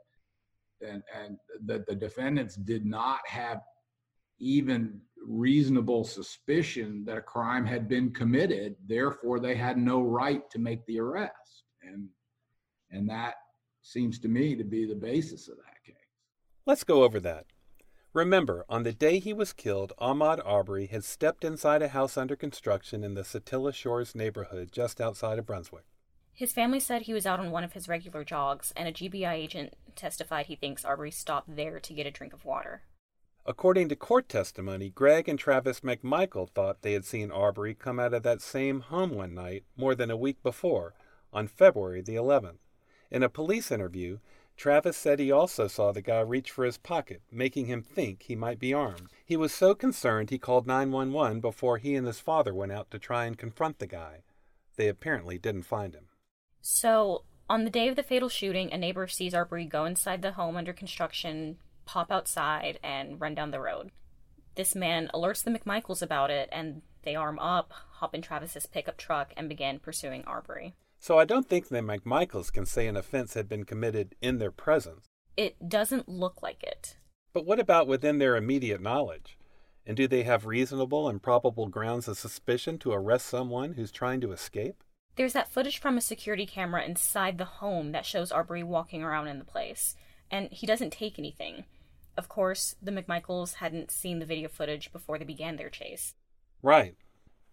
and, 0.81 1.03
and 1.15 1.39
that 1.65 1.87
the 1.87 1.95
defendants 1.95 2.57
did 2.57 2.85
not 2.85 3.21
have 3.27 3.61
even 4.39 5.01
reasonable 5.27 6.05
suspicion 6.05 7.05
that 7.05 7.19
a 7.19 7.23
crime 7.23 7.67
had 7.67 7.89
been 7.89 8.13
committed 8.13 8.77
therefore 8.87 9.41
they 9.41 9.57
had 9.57 9.77
no 9.77 10.01
right 10.01 10.49
to 10.51 10.59
make 10.59 10.85
the 10.87 11.01
arrest. 11.01 11.65
And 11.83 12.09
and 12.91 13.09
that 13.09 13.35
seems 13.83 14.19
to 14.21 14.29
me 14.29 14.55
to 14.57 14.65
be 14.65 14.87
the 14.87 14.95
basis 14.95 15.49
of 15.49 15.57
that 15.57 15.85
case. 15.85 15.97
Let's 16.65 16.85
go 16.85 17.03
over 17.03 17.21
that. 17.21 17.47
Remember 18.13 18.65
on 18.69 18.85
the 18.85 18.93
day 18.93 19.19
he 19.19 19.33
was 19.33 19.53
killed 19.53 19.93
ahmaud 20.01 20.41
arbery 20.45 20.87
had 20.87 21.05
stepped 21.05 21.45
inside 21.45 21.83
a 21.83 21.89
house 21.89 22.17
under 22.17 22.37
construction 22.37 23.03
in 23.03 23.15
the 23.15 23.23
satilla 23.23 23.75
shores 23.75 24.15
neighborhood 24.15 24.71
just 24.73 25.01
outside 25.01 25.39
of 25.39 25.47
brunswick. 25.47 25.85
His 26.33 26.53
family 26.53 26.81
said 26.81 27.03
he 27.03 27.15
was 27.15 27.27
out 27.27 27.41
on 27.41 27.51
one 27.51 27.65
of 27.65 27.73
his 27.73 27.89
regular 27.89 28.23
jogs 28.23 28.73
and 28.77 28.89
a 28.89 28.93
gbi 28.93 29.33
agent 29.33 29.75
testified 29.97 30.47
he 30.47 30.57
thinks 30.57 30.85
arbery 30.85 31.11
stopped 31.11 31.57
there 31.57 31.81
to 31.81 31.93
get 31.93 32.07
a 32.07 32.11
drink 32.11 32.33
of 32.33 32.45
water 32.45 32.83
According 33.49 33.89
to 33.91 33.97
court 33.97 34.29
testimony, 34.29 34.91
Greg 34.91 35.29
and 35.29 35.39
Travis 35.39 35.81
McMichael 35.81 36.51
thought 36.51 36.83
they 36.83 36.95
had 36.95 37.05
seen 37.05 37.31
Arbery 37.31 37.75
come 37.75 38.01
out 38.01 38.13
of 38.13 38.25
that 38.25 38.43
same 38.43 38.81
home 38.81 39.11
one 39.11 39.35
night 39.35 39.63
more 39.77 39.95
than 39.95 40.11
a 40.11 40.17
week 40.17 40.43
before, 40.43 40.95
on 41.33 41.47
February 41.47 42.03
the 42.03 42.17
11th. 42.17 42.59
In 43.09 43.23
a 43.23 43.29
police 43.29 43.71
interview, 43.71 44.19
Travis 44.57 44.97
said 44.97 45.21
he 45.21 45.31
also 45.31 45.69
saw 45.69 45.93
the 45.93 46.03
guy 46.03 46.21
reach 46.21 46.51
for 46.51 46.65
his 46.65 46.77
pocket, 46.77 47.23
making 47.31 47.67
him 47.67 47.83
think 47.83 48.23
he 48.23 48.35
might 48.35 48.59
be 48.59 48.75
armed. 48.75 49.11
He 49.25 49.37
was 49.37 49.53
so 49.55 49.77
concerned 49.77 50.31
he 50.31 50.39
called 50.39 50.67
911 50.67 51.41
before 51.41 51.79
he 51.79 51.95
and 51.95 52.07
his 52.07 52.19
father 52.19 52.53
went 52.53 52.73
out 52.73 52.91
to 52.91 52.99
try 52.99 53.27
and 53.27 53.39
confront 53.39 53.79
the 53.79 53.87
guy. 53.87 54.23
They 54.75 54.89
apparently 54.89 55.39
didn't 55.39 55.63
find 55.63 55.95
him. 55.95 56.09
So, 56.63 57.23
on 57.49 57.63
the 57.63 57.71
day 57.71 57.87
of 57.87 57.95
the 57.95 58.03
fatal 58.03 58.29
shooting, 58.29 58.73
a 58.73 58.77
neighbor 58.77 59.07
sees 59.07 59.35
Arbery 59.35 59.67
go 59.67 59.85
inside 59.85 60.23
the 60.23 60.33
home 60.33 60.57
under 60.57 60.73
construction, 60.73 61.59
pop 61.87 62.13
outside 62.13 62.79
and 62.83 63.21
run 63.21 63.35
down 63.35 63.51
the 63.51 63.61
road. 63.61 63.91
This 64.57 64.75
man 64.75 65.11
alerts 65.15 65.43
the 65.43 65.51
McMichaels 65.51 66.03
about 66.03 66.31
it, 66.31 66.49
and 66.53 66.83
they 67.03 67.15
arm 67.15 67.39
up, 67.39 67.73
hop 67.93 68.15
in 68.15 68.23
Travis's 68.23 68.67
pickup 68.67 68.97
truck, 68.97 69.33
and 69.37 69.49
begin 69.49 69.79
pursuing 69.79 70.25
Arbery. 70.25 70.75
So 70.99 71.19
I 71.19 71.25
don't 71.25 71.49
think 71.49 71.69
the 71.69 71.79
McMichaels 71.81 72.53
can 72.53 72.67
say 72.67 72.87
an 72.87 72.97
offense 72.97 73.35
had 73.35 73.49
been 73.49 73.65
committed 73.65 74.15
in 74.21 74.39
their 74.39 74.51
presence. 74.51 75.07
It 75.37 75.69
doesn't 75.69 76.09
look 76.09 76.43
like 76.43 76.63
it. 76.63 76.97
But 77.33 77.45
what 77.45 77.61
about 77.61 77.87
within 77.87 78.19
their 78.19 78.37
immediate 78.37 78.81
knowledge? 78.81 79.39
And 79.85 79.97
do 79.97 80.09
they 80.09 80.25
have 80.25 80.47
reasonable 80.47 81.09
and 81.09 81.23
probable 81.23 81.69
grounds 81.69 82.09
of 82.09 82.19
suspicion 82.19 82.79
to 82.79 82.93
arrest 82.93 83.27
someone 83.27 83.75
who's 83.75 83.93
trying 83.93 84.21
to 84.23 84.33
escape? 84.33 84.83
There's 85.17 85.35
that 85.35 85.53
footage 85.53 85.79
from 85.79 85.97
a 85.97 86.01
security 86.01 86.47
camera 86.47 86.85
inside 86.85 87.39
the 87.39 87.45
home 87.45 87.93
that 87.93 88.05
shows 88.05 88.33
Arbery 88.33 88.63
walking 88.63 89.03
around 89.03 89.29
in 89.29 89.39
the 89.39 89.45
place, 89.45 89.95
and 90.31 90.51
he 90.51 90.67
doesn't 90.67 90.93
take 90.93 91.19
anything. 91.19 91.65
Of 92.17 92.29
course, 92.29 92.77
the 92.81 92.93
McMichaels 92.93 93.55
hadn't 93.55 93.91
seen 93.91 94.19
the 94.19 94.27
video 94.27 94.49
footage 94.49 94.93
before 94.93 95.19
they 95.19 95.25
began 95.25 95.57
their 95.57 95.71
chase. 95.71 96.15
Right. 96.63 96.97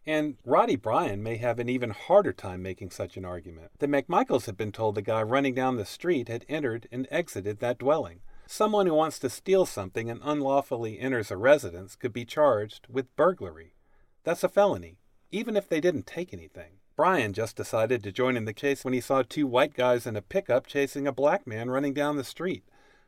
And 0.06 0.36
Roddy 0.46 0.76
Bryan 0.76 1.24
may 1.24 1.38
have 1.38 1.60
an 1.60 1.70
even 1.70 1.92
harder 1.92 2.34
time 2.34 2.62
making 2.62 2.92
such 2.92 3.16
an 3.16 3.26
argument. 3.26 3.72
The 3.80 3.88
McMichaels 3.88 4.46
had 4.46 4.58
been 4.58 4.72
told 4.72 4.96
the 4.96 5.02
guy 5.02 5.22
running 5.22 5.54
down 5.54 5.78
the 5.78 5.86
street 5.86 6.28
had 6.28 6.46
entered 6.50 6.88
and 6.92 7.08
exited 7.10 7.60
that 7.60 7.78
dwelling. 7.78 8.20
Someone 8.46 8.86
who 8.86 8.94
wants 8.94 9.20
to 9.20 9.30
steal 9.30 9.66
something 9.66 10.10
and 10.10 10.20
unlawfully 10.24 11.00
enters 11.00 11.32
a 11.32 11.38
residence 11.38 11.96
could 11.96 12.12
be 12.12 12.26
charged 12.26 12.88
with 12.90 13.16
burglary. 13.16 13.76
That's 14.24 14.44
a 14.44 14.50
felony, 14.50 15.00
even 15.32 15.56
if 15.56 15.70
they 15.70 15.80
didn't 15.80 16.06
take 16.06 16.34
anything. 16.34 16.80
Bryan 16.96 17.34
just 17.34 17.56
decided 17.56 18.04
to 18.04 18.12
join 18.12 18.38
in 18.38 18.46
the 18.46 18.54
chase 18.54 18.84
when 18.84 18.94
he 18.94 19.02
saw 19.02 19.24
two 19.24 19.48
white 19.48 19.74
guys 19.74 20.06
in 20.06 20.16
a 20.16 20.22
pickup 20.22 20.68
chasing 20.68 21.08
a 21.08 21.12
black 21.12 21.48
man 21.48 21.72
running 21.72 21.94
down 21.94 22.18
the 22.18 22.24
street. 22.24 22.64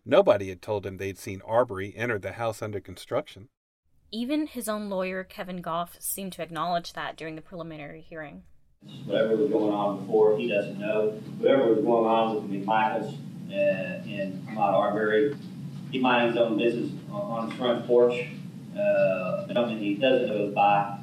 Nobody 0.08 0.50
had 0.50 0.62
told 0.62 0.86
him 0.86 0.98
they'd 0.98 1.18
seen 1.18 1.42
Arbery 1.44 1.92
enter 1.96 2.20
the 2.20 2.34
house 2.34 2.62
under 2.62 2.80
construction. 2.80 3.50
Even 4.12 4.46
his 4.46 4.70
own 4.70 4.88
lawyer, 4.88 5.24
Kevin 5.24 5.62
Goff, 5.62 5.98
seemed 6.00 6.32
to 6.34 6.44
acknowledge 6.44 6.94
that 6.94 7.18
during 7.18 7.36
the 7.36 7.42
preliminary 7.42 8.02
hearing. 8.02 8.44
Whatever 9.06 9.36
was 9.36 9.50
going 9.50 9.74
on 9.74 10.02
before, 10.02 10.38
he 10.38 10.48
doesn't 10.48 10.80
know. 10.80 11.10
Whatever 11.40 11.74
was 11.74 11.84
going 11.84 12.06
on 12.06 12.36
with 12.36 12.52
the 12.52 12.60
McMichaels 12.60 13.16
uh, 13.50 14.08
in 14.08 14.48
Ahmaud 14.48 14.74
Arbery, 14.74 15.36
he 15.92 16.00
minds 16.00 16.36
his 16.36 16.46
own 16.46 16.60
business 16.60 16.92
on, 17.12 17.50
his 17.50 17.58
front 17.58 17.88
porch. 17.88 18.28
Uh, 18.78 19.48
something 19.52 19.80
he 19.80 19.96
doesn't 19.96 20.28
go 20.28 20.52
by, 20.52 20.82
uh, 20.82 20.98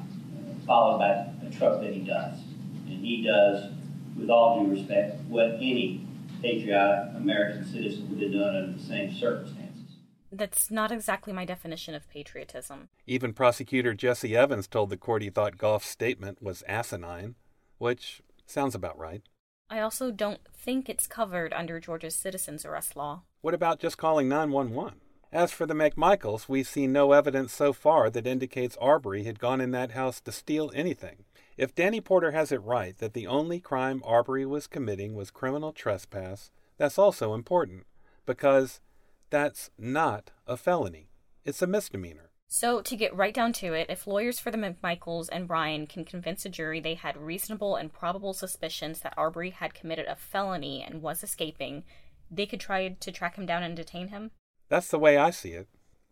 followed 0.65 0.99
by 0.99 1.45
a 1.45 1.51
truck 1.51 1.81
that 1.81 1.91
he 1.91 1.99
does. 1.99 2.39
And 2.87 3.03
he 3.03 3.21
does, 3.23 3.69
with 4.17 4.29
all 4.29 4.63
due 4.63 4.71
respect, 4.71 5.19
what 5.27 5.55
any 5.55 6.07
patriotic 6.43 7.15
American 7.15 7.65
citizen 7.65 8.09
would 8.09 8.21
have 8.21 8.33
done 8.33 8.55
under 8.55 8.77
the 8.77 8.83
same 8.83 9.11
circumstances. 9.13 9.95
That's 10.31 10.69
not 10.69 10.91
exactly 10.91 11.31
my 11.31 11.45
definition 11.45 11.95
of 11.95 12.09
patriotism. 12.09 12.89
Even 13.07 13.33
prosecutor 13.33 13.93
Jesse 13.93 14.35
Evans 14.35 14.67
told 14.67 14.89
the 14.89 14.97
court 14.97 15.21
he 15.21 15.29
thought 15.29 15.57
Goff's 15.57 15.87
statement 15.87 16.41
was 16.41 16.63
asinine, 16.67 17.35
which 17.77 18.21
sounds 18.45 18.75
about 18.75 18.97
right. 18.97 19.21
I 19.69 19.79
also 19.79 20.11
don't 20.11 20.41
think 20.53 20.89
it's 20.89 21.07
covered 21.07 21.53
under 21.53 21.79
Georgia's 21.79 22.15
citizens 22.15 22.65
arrest 22.65 22.95
law. 22.95 23.21
What 23.41 23.53
about 23.53 23.79
just 23.79 23.97
calling 23.97 24.27
911? 24.27 24.99
As 25.31 25.51
for 25.51 25.65
the 25.65 25.73
McMichaels, 25.73 26.47
we've 26.47 26.67
seen 26.67 26.91
no 26.91 27.11
evidence 27.11 27.53
so 27.53 27.73
far 27.73 28.09
that 28.09 28.27
indicates 28.27 28.77
Arbery 28.79 29.23
had 29.23 29.39
gone 29.39 29.61
in 29.61 29.71
that 29.71 29.91
house 29.91 30.19
to 30.21 30.31
steal 30.31 30.71
anything. 30.75 31.25
If 31.57 31.75
Danny 31.75 32.01
Porter 32.01 32.31
has 32.31 32.51
it 32.51 32.63
right 32.63 32.97
that 32.97 33.13
the 33.13 33.27
only 33.27 33.59
crime 33.59 34.01
Arbery 34.05 34.45
was 34.45 34.67
committing 34.67 35.13
was 35.13 35.31
criminal 35.31 35.71
trespass, 35.71 36.51
That's 36.77 36.97
also 36.97 37.33
important 37.33 37.85
because 38.25 38.81
that's 39.29 39.69
not 39.77 40.31
a 40.47 40.57
felony, 40.57 41.09
it's 41.45 41.61
a 41.61 41.67
misdemeanor. 41.67 42.31
So, 42.47 42.81
to 42.81 42.95
get 42.95 43.15
right 43.15 43.33
down 43.33 43.51
to 43.53 43.73
it, 43.73 43.87
if 43.89 44.05
lawyers 44.05 44.39
for 44.39 44.51
the 44.51 44.57
McMichaels 44.59 45.27
and 45.31 45.47
Bryan 45.47 45.87
can 45.87 46.05
convince 46.05 46.45
a 46.45 46.49
jury 46.49 46.79
they 46.79 46.93
had 46.93 47.17
reasonable 47.17 47.75
and 47.75 47.91
probable 47.91 48.33
suspicions 48.33 48.99
that 48.99 49.15
Arbery 49.17 49.49
had 49.49 49.73
committed 49.73 50.05
a 50.05 50.15
felony 50.15 50.83
and 50.83 51.01
was 51.01 51.23
escaping, 51.23 51.83
they 52.29 52.45
could 52.45 52.59
try 52.59 52.89
to 52.89 53.11
track 53.11 53.37
him 53.37 53.47
down 53.47 53.63
and 53.63 53.75
detain 53.75 54.09
him? 54.09 54.31
That's 54.69 54.89
the 54.89 54.99
way 54.99 55.17
I 55.17 55.31
see 55.31 55.53
it. 55.53 55.67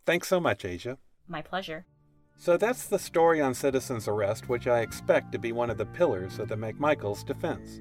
Thanks 0.06 0.28
so 0.28 0.40
much, 0.40 0.66
Asia. 0.66 0.98
My 1.28 1.44
pleasure. 1.44 1.86
So 2.42 2.58
that's 2.58 2.88
the 2.88 2.98
story 2.98 3.40
on 3.40 3.54
Citizen's 3.54 4.08
arrest, 4.08 4.50
which 4.50 4.66
I 4.66 4.80
expect 4.80 5.32
to 5.32 5.38
be 5.38 5.52
one 5.52 5.70
of 5.70 5.78
the 5.78 5.86
pillars 5.86 6.40
of 6.40 6.48
the 6.50 6.56
McMichaels' 6.56 7.24
defense. 7.24 7.78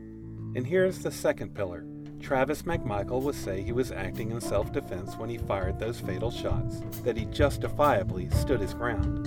And 0.55 0.67
here's 0.67 0.99
the 0.99 1.11
second 1.11 1.55
pillar 1.55 1.87
Travis 2.21 2.65
McMichael 2.65 3.23
would 3.23 3.35
say 3.35 3.63
he 3.63 3.73
was 3.73 3.91
acting 3.91 4.33
in 4.33 4.39
self 4.39 4.71
defense 4.71 5.17
when 5.17 5.31
he 5.31 5.39
fired 5.39 5.79
those 5.79 5.99
fatal 5.99 6.31
shots, 6.31 6.81
that 7.05 7.17
he 7.17 7.25
justifiably 7.25 8.29
stood 8.29 8.61
his 8.61 8.75
ground. 8.75 9.27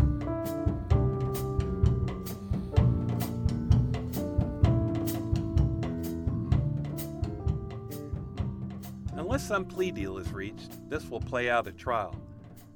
Unless 9.14 9.48
some 9.48 9.66
plea 9.66 9.90
deal 9.90 10.20
is 10.20 10.32
reached, 10.32 10.88
this 10.92 11.10
will 11.10 11.22
play 11.22 11.50
out 11.50 11.66
at 11.66 11.76
trial. 11.76 12.16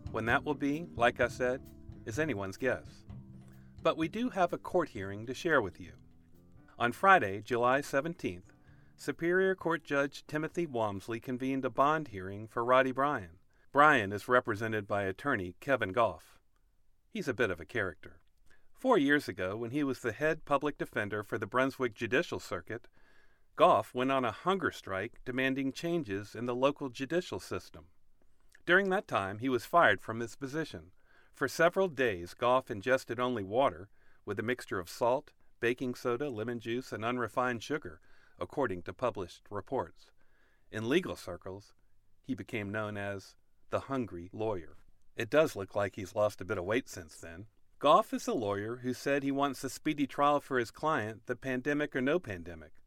When 0.09 0.25
that 0.25 0.43
will 0.43 0.55
be, 0.55 0.87
like 0.95 1.21
I 1.21 1.27
said, 1.27 1.61
is 2.07 2.17
anyone's 2.17 2.55
guess. 2.55 3.03
But 3.83 3.97
we 3.97 4.07
do 4.07 4.29
have 4.29 4.53
a 4.53 4.57
court 4.57 4.89
hearing 4.89 5.25
to 5.25 5.33
share 5.33 5.61
with 5.61 5.79
you. 5.79 5.91
On 6.79 6.93
Friday, 6.93 7.41
July 7.41 7.81
17th, 7.81 8.53
Superior 8.95 9.55
Court 9.55 9.83
Judge 9.83 10.23
Timothy 10.25 10.65
Walmsley 10.65 11.19
convened 11.19 11.65
a 11.65 11.69
bond 11.69 12.07
hearing 12.07 12.47
for 12.47 12.63
Roddy 12.63 12.93
Bryan. 12.93 13.39
Bryan 13.73 14.13
is 14.13 14.29
represented 14.29 14.87
by 14.87 15.03
attorney 15.03 15.55
Kevin 15.59 15.91
Goff. 15.91 16.39
He's 17.11 17.27
a 17.27 17.33
bit 17.33 17.51
of 17.51 17.59
a 17.59 17.65
character. 17.65 18.21
Four 18.73 18.97
years 18.97 19.27
ago, 19.27 19.57
when 19.57 19.71
he 19.71 19.83
was 19.83 19.99
the 19.99 20.13
head 20.13 20.45
public 20.45 20.77
defender 20.77 21.23
for 21.23 21.37
the 21.37 21.45
Brunswick 21.45 21.93
Judicial 21.93 22.39
Circuit, 22.39 22.87
Goff 23.57 23.93
went 23.93 24.13
on 24.13 24.23
a 24.23 24.31
hunger 24.31 24.71
strike 24.71 25.19
demanding 25.25 25.73
changes 25.73 26.35
in 26.35 26.45
the 26.45 26.55
local 26.55 26.87
judicial 26.87 27.41
system. 27.41 27.87
During 28.65 28.89
that 28.91 29.09
time, 29.09 29.39
he 29.39 29.49
was 29.49 29.65
fired 29.65 29.99
from 29.99 30.21
his 30.21 30.37
position. 30.37 30.91
For 31.37 31.47
several 31.47 31.87
days, 31.87 32.33
Goff 32.33 32.71
ingested 32.71 33.19
only 33.19 33.43
water 33.43 33.89
with 34.25 34.39
a 34.39 34.43
mixture 34.43 34.79
of 34.79 34.89
salt, 34.89 35.33
baking 35.59 35.93
soda, 35.93 36.31
lemon 36.31 36.59
juice, 36.59 36.91
and 36.91 37.05
unrefined 37.05 37.61
sugar 37.61 38.01
according 38.39 38.81
to 38.81 38.91
published 38.91 39.43
reports. 39.51 40.07
In 40.71 40.89
legal 40.89 41.15
circles, 41.15 41.73
he 42.23 42.33
became 42.33 42.71
known 42.71 42.97
as 42.97 43.35
the 43.69 43.81
hungry 43.81 44.31
lawyer. 44.33 44.77
It 45.15 45.29
does 45.29 45.55
look 45.55 45.75
like 45.75 45.95
he's 45.95 46.15
lost 46.15 46.41
a 46.41 46.45
bit 46.45 46.57
of 46.57 46.65
weight 46.65 46.89
since 46.89 47.15
then. 47.17 47.45
Goff 47.77 48.15
is 48.15 48.27
a 48.27 48.33
lawyer 48.33 48.77
who 48.77 48.95
said 48.95 49.21
he 49.21 49.31
wants 49.31 49.63
a 49.63 49.69
speedy 49.69 50.07
trial 50.07 50.39
for 50.39 50.57
his 50.57 50.71
client, 50.71 51.27
the 51.27 51.35
pandemic 51.35 51.95
or 51.95 52.01
no 52.01 52.17
pandemic. 52.17 52.81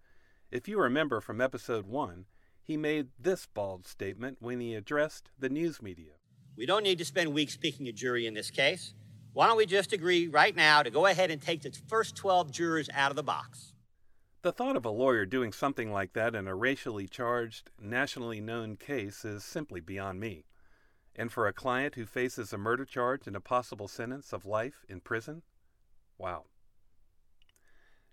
If 0.51 0.67
you 0.67 0.81
remember 0.81 1.21
from 1.21 1.41
episode 1.41 1.87
1, 1.87 2.25
he 2.61 2.77
made 2.77 3.11
this 3.17 3.47
bald 3.47 3.87
statement 3.87 4.39
when 4.41 4.59
he 4.59 4.75
addressed 4.75 5.31
the 5.39 5.49
news 5.49 5.81
media. 5.81 6.15
We 6.57 6.67
don't 6.67 6.83
need 6.83 6.99
to 6.99 7.05
spend 7.05 7.33
weeks 7.33 7.57
picking 7.57 7.89
a 7.89 7.93
jury 7.93 8.27
in 8.27 8.35
this 8.35 8.51
case. 8.51 8.95
Why 9.33 9.47
don't 9.47 9.57
we 9.57 9.67
just 9.67 9.93
agree 9.93 10.29
right 10.29 10.55
now 10.55 10.83
to 10.83 10.91
go 10.91 11.07
ahead 11.07 11.31
and 11.31 11.41
take 11.41 11.63
the 11.63 11.73
first 11.89 12.17
12 12.17 12.51
jurors 12.51 12.91
out 12.93 13.11
of 13.11 13.17
the 13.17 13.23
box? 13.23 13.73
The 14.43 14.53
thought 14.53 14.77
of 14.77 14.85
a 14.85 14.91
lawyer 14.91 15.27
doing 15.27 15.53
something 15.53 15.93
like 15.93 16.15
that 16.15 16.35
in 16.35 16.49
a 16.49 16.55
racially 16.55 17.07
charged, 17.07 17.71
nationally 17.81 18.41
known 18.41 18.77
case 18.77 19.25
is 19.25 19.45
simply 19.45 19.81
beyond 19.81 20.19
me. 20.19 20.47
And 21.15 21.31
for 21.31 21.47
a 21.47 21.53
client 21.53 21.95
who 21.95 22.07
faces 22.07 22.53
a 22.53 22.59
murder 22.59 22.85
charge 22.85 23.27
and 23.27 23.37
a 23.37 23.41
possible 23.41 23.87
sentence 23.87 24.33
of 24.33 24.47
life 24.47 24.85
in 24.89 25.01
prison? 25.01 25.43
Wow. 26.19 26.45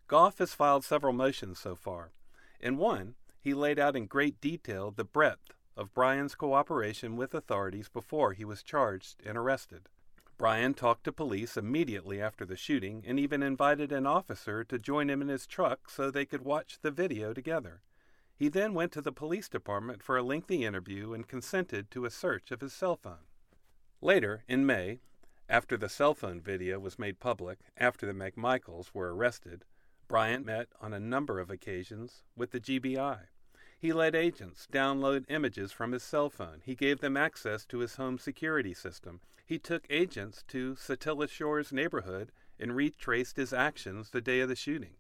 Goff 0.08 0.38
has 0.38 0.54
filed 0.54 0.84
several 0.84 1.14
motions 1.14 1.60
so 1.60 1.76
far. 1.76 2.12
In 2.60 2.78
one, 2.78 3.16
he 3.40 3.54
laid 3.54 3.80
out 3.80 3.96
in 3.96 4.06
great 4.06 4.40
detail 4.42 4.92
the 4.92 5.04
breadth 5.04 5.54
of 5.78 5.94
Bryan's 5.94 6.36
cooperation 6.36 7.16
with 7.16 7.34
authorities 7.34 7.88
before 7.88 8.34
he 8.34 8.44
was 8.44 8.64
charged 8.64 9.22
and 9.26 9.38
arrested. 9.38 9.88
Bryan 10.38 10.74
talked 10.74 11.04
to 11.06 11.12
police 11.12 11.56
immediately 11.56 12.22
after 12.22 12.46
the 12.46 12.58
shooting 12.58 13.04
and 13.08 13.20
even 13.20 13.42
invited 13.42 13.92
an 13.92 14.06
officer 14.06 14.64
to 14.66 14.78
join 14.78 15.10
him 15.10 15.22
in 15.22 15.30
his 15.30 15.48
truck 15.48 15.90
so 15.90 16.12
they 16.12 16.26
could 16.26 16.44
watch 16.44 16.80
the 16.82 16.92
video 16.92 17.34
together. 17.34 17.82
He 18.36 18.50
then 18.50 18.74
went 18.74 18.92
to 18.92 19.02
the 19.02 19.12
police 19.12 19.50
department 19.50 20.04
for 20.04 20.18
a 20.18 20.24
lengthy 20.24 20.64
interview 20.64 21.14
and 21.14 21.28
consented 21.28 21.90
to 21.92 22.06
a 22.06 22.12
search 22.12 22.52
of 22.52 22.62
his 22.62 22.74
cell 22.74 22.96
phone. 22.96 23.26
Later, 24.00 24.44
in 24.48 24.66
May, 24.66 25.00
after 25.50 25.76
the 25.76 25.90
cell 25.90 26.14
phone 26.14 26.40
video 26.40 26.78
was 26.80 27.00
made 27.00 27.20
public, 27.20 27.60
after 27.78 28.06
the 28.06 28.14
McMichaels 28.14 28.92
were 28.94 29.16
arrested, 29.16 29.66
Bryan 30.08 30.46
met 30.46 30.68
on 30.80 30.94
a 30.94 31.00
number 31.00 31.40
of 31.40 31.50
occasions 31.50 32.22
with 32.36 32.52
the 32.52 32.60
GBI. 32.60 33.22
He 33.80 33.94
let 33.94 34.16
agents 34.16 34.68
download 34.72 35.26
images 35.30 35.72
from 35.72 35.92
his 35.92 36.02
cell 36.02 36.30
phone. 36.30 36.62
He 36.66 36.74
gave 36.74 37.00
them 37.00 37.16
access 37.16 37.64
to 37.68 37.80
his 37.80 37.96
home 37.96 38.18
security 38.18 38.74
system. 38.74 39.22
He 39.46 39.60
took 39.60 39.86
agents 39.90 40.44
to 40.48 40.76
Satilla 40.76 41.30
Shores 41.30 41.72
neighborhood 41.72 42.32
and 42.60 42.76
retraced 42.76 43.38
his 43.38 43.54
actions 43.54 44.10
the 44.10 44.22
day 44.22 44.40
of 44.40 44.50
the 44.50 44.56
shooting. 44.56 44.96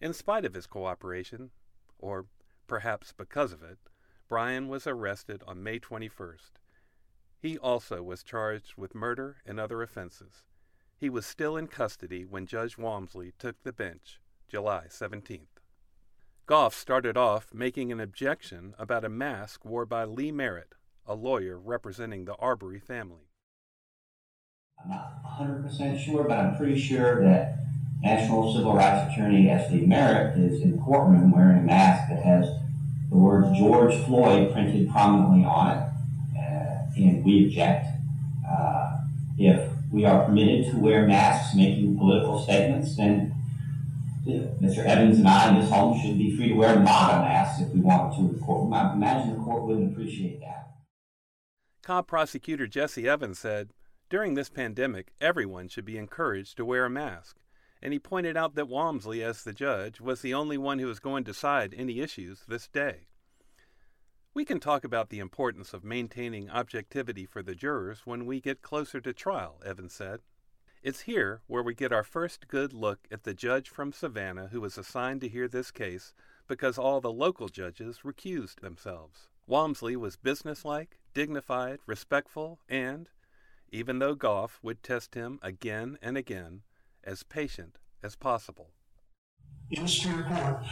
In 0.00 0.12
spite 0.12 0.44
of 0.44 0.54
his 0.54 0.66
cooperation, 0.66 1.50
or 1.98 2.26
perhaps 2.66 3.12
because 3.12 3.52
of 3.52 3.62
it, 3.62 3.78
Bryan 4.28 4.68
was 4.68 4.86
arrested 4.86 5.42
on 5.46 5.62
May 5.62 5.78
21st. 5.78 6.50
He 7.40 7.56
also 7.56 8.02
was 8.02 8.24
charged 8.24 8.74
with 8.76 8.96
murder 8.96 9.36
and 9.46 9.60
other 9.60 9.80
offenses. 9.80 10.42
He 10.96 11.08
was 11.08 11.24
still 11.24 11.56
in 11.56 11.68
custody 11.68 12.24
when 12.24 12.46
Judge 12.46 12.76
Walmsley 12.76 13.32
took 13.38 13.62
the 13.62 13.72
bench 13.72 14.20
July 14.48 14.86
17th. 14.88 15.57
Goff 16.48 16.74
started 16.74 17.18
off 17.18 17.52
making 17.52 17.92
an 17.92 18.00
objection 18.00 18.74
about 18.78 19.04
a 19.04 19.10
mask 19.10 19.66
worn 19.66 19.86
by 19.86 20.06
Lee 20.06 20.32
Merritt, 20.32 20.76
a 21.06 21.14
lawyer 21.14 21.58
representing 21.58 22.24
the 22.24 22.34
Arbery 22.36 22.78
family. 22.78 23.28
I'm 24.82 24.88
not 24.88 25.22
100% 25.38 26.02
sure, 26.02 26.24
but 26.24 26.38
I'm 26.38 26.56
pretty 26.56 26.80
sure 26.80 27.22
that 27.22 27.58
National 28.00 28.54
Civil 28.54 28.72
Rights 28.72 29.12
Attorney 29.12 29.42
Lee 29.70 29.84
Merritt 29.84 30.38
is 30.38 30.62
in 30.62 30.72
the 30.72 30.78
courtroom 30.78 31.32
wearing 31.32 31.58
a 31.58 31.60
mask 31.60 32.08
that 32.08 32.22
has 32.22 32.48
the 33.10 33.16
words 33.18 33.58
George 33.58 33.94
Floyd 34.06 34.50
printed 34.50 34.88
prominently 34.88 35.44
on 35.44 35.76
it, 35.76 35.82
uh, 36.34 36.96
and 36.96 37.22
we 37.26 37.44
object. 37.44 37.88
Uh, 38.50 39.00
if 39.36 39.70
we 39.92 40.06
are 40.06 40.24
permitted 40.24 40.70
to 40.70 40.78
wear 40.78 41.06
masks 41.06 41.54
making 41.54 41.98
political 41.98 42.42
statements, 42.42 42.96
then 42.96 43.27
Mr. 44.28 44.84
Evans 44.84 45.18
and 45.18 45.28
I 45.28 45.48
in 45.48 45.60
this 45.60 45.70
home 45.70 45.98
should 45.98 46.18
be 46.18 46.36
free 46.36 46.48
to 46.48 46.54
wear 46.54 46.78
not 46.78 47.14
a 47.14 47.18
mask 47.20 47.62
if 47.62 47.68
we 47.70 47.80
wanted 47.80 48.16
to 48.16 48.34
in 48.34 48.40
courtroom. 48.40 48.74
I 48.74 48.92
imagine 48.92 49.38
the 49.38 49.42
court 49.42 49.62
wouldn't 49.62 49.92
appreciate 49.92 50.40
that. 50.40 50.70
Cobb 51.82 52.06
prosecutor 52.06 52.66
Jesse 52.66 53.08
Evans 53.08 53.38
said, 53.38 53.70
During 54.10 54.34
this 54.34 54.50
pandemic, 54.50 55.12
everyone 55.20 55.68
should 55.68 55.86
be 55.86 55.96
encouraged 55.96 56.56
to 56.58 56.64
wear 56.64 56.84
a 56.84 56.90
mask. 56.90 57.38
And 57.80 57.92
he 57.92 57.98
pointed 57.98 58.36
out 58.36 58.54
that 58.56 58.68
Walmsley, 58.68 59.22
as 59.22 59.44
the 59.44 59.52
judge, 59.52 60.00
was 60.00 60.20
the 60.20 60.34
only 60.34 60.58
one 60.58 60.78
who 60.80 60.86
was 60.86 60.98
going 60.98 61.24
to 61.24 61.30
decide 61.32 61.72
any 61.76 62.00
issues 62.00 62.42
this 62.46 62.68
day. 62.68 63.06
We 64.34 64.44
can 64.44 64.60
talk 64.60 64.84
about 64.84 65.08
the 65.08 65.20
importance 65.20 65.72
of 65.72 65.84
maintaining 65.84 66.50
objectivity 66.50 67.24
for 67.24 67.42
the 67.42 67.54
jurors 67.54 68.02
when 68.04 68.26
we 68.26 68.40
get 68.40 68.62
closer 68.62 69.00
to 69.00 69.12
trial, 69.12 69.62
Evans 69.64 69.94
said. 69.94 70.20
It's 70.80 71.02
here 71.02 71.40
where 71.48 71.62
we 71.62 71.74
get 71.74 71.92
our 71.92 72.04
first 72.04 72.46
good 72.46 72.72
look 72.72 73.08
at 73.10 73.24
the 73.24 73.34
judge 73.34 73.68
from 73.68 73.92
Savannah 73.92 74.48
who 74.52 74.60
was 74.60 74.78
assigned 74.78 75.20
to 75.22 75.28
hear 75.28 75.48
this 75.48 75.72
case 75.72 76.14
because 76.46 76.78
all 76.78 77.00
the 77.00 77.12
local 77.12 77.48
judges 77.48 78.00
recused 78.04 78.60
themselves. 78.60 79.26
Walmsley 79.48 79.96
was 79.96 80.16
businesslike, 80.16 80.98
dignified, 81.14 81.80
respectful, 81.84 82.60
and, 82.68 83.08
even 83.72 83.98
though 83.98 84.14
Goff 84.14 84.60
would 84.62 84.84
test 84.84 85.16
him 85.16 85.40
again 85.42 85.98
and 86.00 86.16
again, 86.16 86.62
as 87.02 87.24
patient 87.24 87.78
as 88.00 88.14
possible. 88.14 88.70
In 89.72 89.82
the 89.82 89.88
Superior 89.88 90.24
Court, 90.24 90.64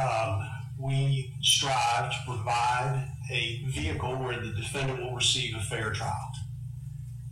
um, 0.00 0.50
we 0.76 1.32
strive 1.40 2.10
to 2.10 2.18
provide 2.26 3.08
a 3.30 3.64
vehicle 3.66 4.16
where 4.16 4.40
the 4.40 4.52
defendant 4.52 5.00
will 5.00 5.14
receive 5.14 5.54
a 5.54 5.60
fair 5.60 5.92
trial. 5.92 6.32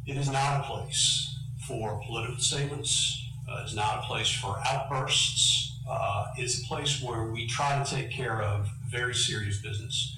It 0.07 0.17
is 0.17 0.31
not 0.31 0.61
a 0.61 0.63
place 0.63 1.30
for 1.71 2.03
political 2.05 2.39
statements. 2.39 3.25
Uh, 3.49 3.61
it's 3.63 3.75
not 3.75 3.99
a 3.99 4.03
place 4.03 4.29
for 4.29 4.61
outbursts. 4.67 5.79
Uh, 5.89 6.27
it's 6.37 6.63
a 6.63 6.67
place 6.67 7.01
where 7.01 7.27
we 7.27 7.47
try 7.47 7.83
to 7.83 7.89
take 7.89 8.11
care 8.11 8.43
of 8.43 8.69
very 8.89 9.15
serious 9.15 9.63
business. 9.63 10.17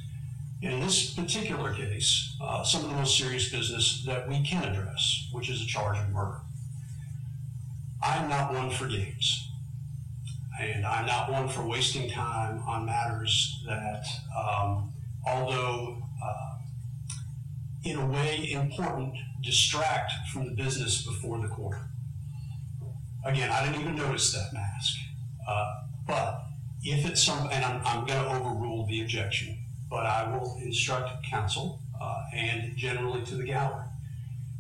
In 0.63 0.81
this 0.81 1.13
particular 1.13 1.75
case, 1.75 2.37
uh, 2.41 2.63
some 2.63 2.85
of 2.85 2.91
the 2.91 2.97
most 2.97 3.19
serious 3.19 3.51
business 3.51 4.03
that 4.07 4.29
we 4.29 4.43
can 4.43 4.65
address, 4.65 5.29
which 5.33 5.51
is 5.51 5.61
a 5.61 5.67
charge 5.67 5.99
of 5.99 6.09
murder. 6.09 6.41
I 8.03 8.17
am 8.17 8.31
not 8.31 8.55
one 8.55 8.71
for 8.71 8.87
games. 8.87 9.49
And 10.59 10.87
I'm 10.87 11.07
not 11.07 11.31
one 11.31 11.49
for 11.49 11.67
wasting 11.67 12.11
time 12.11 12.63
on 12.67 12.87
matters 12.87 13.63
that 13.67 14.05
um, 14.37 14.93
although 15.27 16.03
uh, 16.25 16.55
in 17.85 17.99
a 17.99 18.07
way 18.07 18.53
important, 18.53 19.17
distract 19.43 20.13
from 20.33 20.47
the 20.47 20.53
business 20.53 21.05
before 21.07 21.39
the 21.41 21.49
court. 21.49 21.79
Again, 23.25 23.51
I 23.51 23.65
didn't 23.65 23.81
even 23.81 23.97
notice 23.97 24.33
that 24.33 24.53
mask. 24.53 24.97
Uh, 25.49 25.75
but 26.07 26.45
if 26.83 27.07
it's 27.09 27.23
some, 27.23 27.49
and 27.51 27.65
I'm, 27.65 27.81
I'm 27.85 28.07
going 28.07 28.23
to 28.23 28.31
overrule 28.31 28.87
the 28.87 29.03
objection, 29.03 29.59
but 29.89 30.07
I 30.07 30.29
will 30.29 30.59
instruct 30.63 31.25
counsel 31.25 31.81
uh, 32.01 32.23
and 32.35 32.77
generally 32.77 33.23
to 33.27 33.37
the 33.37 33.45
gallery. 33.45 33.85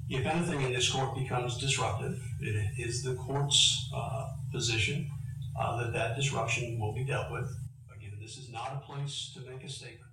If 0.08 0.26
anything 0.26 0.60
in 0.62 0.72
this 0.72 0.90
court 0.90 1.16
becomes 1.16 1.58
disruptive, 1.58 2.20
it 2.40 2.78
is 2.78 3.02
the 3.02 3.14
court's 3.14 3.90
uh, 3.94 4.28
position 4.52 5.10
uh, 5.58 5.82
that 5.82 5.92
that 5.94 6.16
disruption 6.16 6.78
will 6.78 6.92
be 6.92 7.04
dealt 7.04 7.32
with. 7.32 7.50
Again, 7.96 8.12
this 8.20 8.36
is 8.36 8.50
not 8.50 8.72
a 8.74 8.86
place 8.86 9.32
to 9.34 9.50
make 9.50 9.64
a 9.64 9.68
statement. 9.68 10.10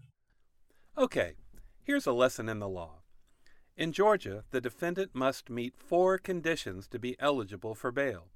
Okay, 0.98 1.34
here's 1.84 2.08
a 2.08 2.14
lesson 2.14 2.50
in 2.50 2.60
the 2.60 2.70
law. 2.70 2.99
In 3.80 3.94
Georgia, 3.94 4.44
the 4.52 4.60
defendant 4.60 5.12
must 5.16 5.50
meet 5.50 5.74
four 5.78 6.18
conditions 6.18 6.86
to 6.90 7.00
be 7.00 7.16
eligible 7.18 7.74
for 7.74 7.94
bail. 7.94 8.28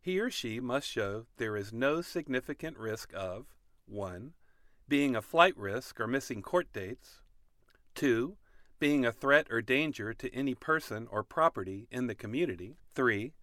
He 0.00 0.18
or 0.18 0.30
she 0.30 0.60
must 0.60 0.88
show 0.88 1.26
there 1.36 1.58
is 1.58 1.74
no 1.74 2.00
significant 2.00 2.78
risk 2.78 3.12
of 3.14 3.54
1. 3.84 4.32
Being 4.88 5.14
a 5.14 5.20
flight 5.20 5.54
risk 5.58 6.00
or 6.00 6.06
missing 6.06 6.40
court 6.40 6.72
dates, 6.72 7.20
2. 7.96 8.38
Being 8.78 9.04
a 9.04 9.12
threat 9.12 9.46
or 9.50 9.60
danger 9.60 10.14
to 10.14 10.34
any 10.34 10.54
person 10.54 11.06
or 11.10 11.22
property 11.22 11.86
in 11.90 12.06
the 12.06 12.14
community, 12.14 12.78
3. 12.94 13.34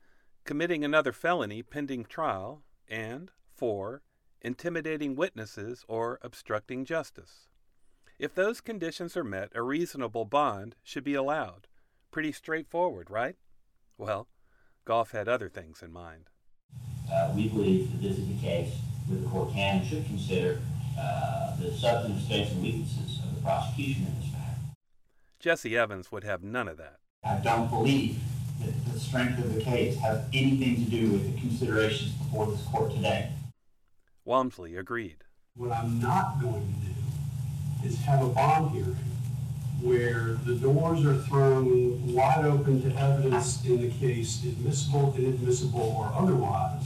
Committing 0.46 0.84
another 0.84 1.12
felony 1.12 1.62
pending 1.62 2.06
trial, 2.06 2.64
and 2.88 3.30
4. 3.54 4.02
Intimidating 4.42 5.16
witnesses 5.16 5.86
or 5.88 6.18
obstructing 6.24 6.86
justice. 6.86 7.50
If 8.18 8.34
those 8.34 8.62
conditions 8.62 9.18
are 9.18 9.26
met, 9.26 9.50
a 9.54 9.62
reasonable 9.62 10.24
bond 10.24 10.78
should 10.84 11.04
be 11.04 11.16
allowed. 11.16 11.68
Pretty 12.12 12.32
straightforward, 12.32 13.10
right? 13.10 13.36
Well, 13.98 14.30
Gough 14.86 15.12
had 15.12 15.28
other 15.28 15.50
things 15.50 15.82
in 15.82 15.92
mind. 15.92 16.30
Uh, 17.12 17.34
we 17.36 17.50
believe 17.50 17.92
that 17.92 18.02
this 18.02 18.18
is 18.18 18.26
the 18.28 18.40
case 18.40 18.74
where 19.08 19.20
the 19.20 19.28
court 19.28 19.52
can 19.52 19.80
and 19.80 19.88
should 19.88 20.06
consider 20.06 20.62
uh, 20.98 21.58
the 21.58 21.72
substantive 21.74 22.22
strengths 22.24 22.54
and 22.54 22.64
weaknesses 22.64 23.20
of 23.22 23.36
the 23.36 23.42
prosecution 23.42 24.08
in 24.08 24.16
this 24.22 24.32
matter. 24.32 24.60
Jesse 25.40 25.78
Evans 25.78 26.10
would 26.10 26.24
have 26.24 26.42
none 26.42 26.70
of 26.70 26.78
that. 26.78 27.00
I 27.26 27.36
don't 27.40 27.70
believe 27.70 28.18
that 28.62 28.94
the 28.94 28.98
strength 28.98 29.40
of 29.40 29.54
the 29.54 29.62
case 29.62 29.98
has 29.98 30.24
anything 30.34 30.86
to 30.86 30.90
do 30.90 31.12
with 31.12 31.34
the 31.34 31.40
considerations 31.42 32.12
before 32.14 32.48
this 32.48 32.64
court 32.68 32.94
today. 32.94 33.34
Walmsley 34.24 34.78
agreed. 34.78 35.26
What 35.56 35.74
I'm 35.74 36.00
not 36.00 36.42
going 36.42 36.62
to 36.62 36.88
do 36.88 37.05
is 37.86 37.98
have 38.04 38.24
a 38.24 38.30
bond 38.30 38.72
hearing 38.72 38.96
where 39.82 40.38
the 40.46 40.56
doors 40.56 41.06
are 41.06 41.18
thrown 41.24 42.14
wide 42.14 42.44
open 42.46 42.82
to 42.82 43.00
evidence 43.00 43.64
in 43.66 43.82
the 43.82 43.90
case, 43.92 44.44
admissible, 44.44 45.14
inadmissible, 45.18 45.96
or 45.98 46.12
otherwise, 46.18 46.84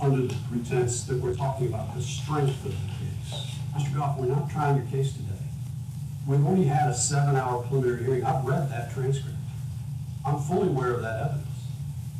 under 0.00 0.26
the 0.26 0.34
pretense 0.50 1.04
that 1.04 1.18
we're 1.18 1.34
talking 1.34 1.68
about 1.68 1.94
the 1.94 2.02
strength 2.02 2.64
of 2.66 2.72
the 2.72 2.92
case. 2.98 3.56
Mr. 3.74 3.94
Gough, 3.94 4.18
we're 4.18 4.26
not 4.26 4.50
trying 4.50 4.76
your 4.76 4.86
case 4.86 5.12
today. 5.12 5.28
We've 6.26 6.44
only 6.46 6.64
had 6.64 6.90
a 6.90 6.94
seven-hour 6.94 7.62
preliminary 7.64 8.04
hearing. 8.04 8.24
I've 8.24 8.44
read 8.44 8.68
that 8.70 8.92
transcript. 8.92 9.36
I'm 10.26 10.38
fully 10.40 10.68
aware 10.68 10.92
of 10.94 11.02
that 11.02 11.20
evidence. 11.20 11.46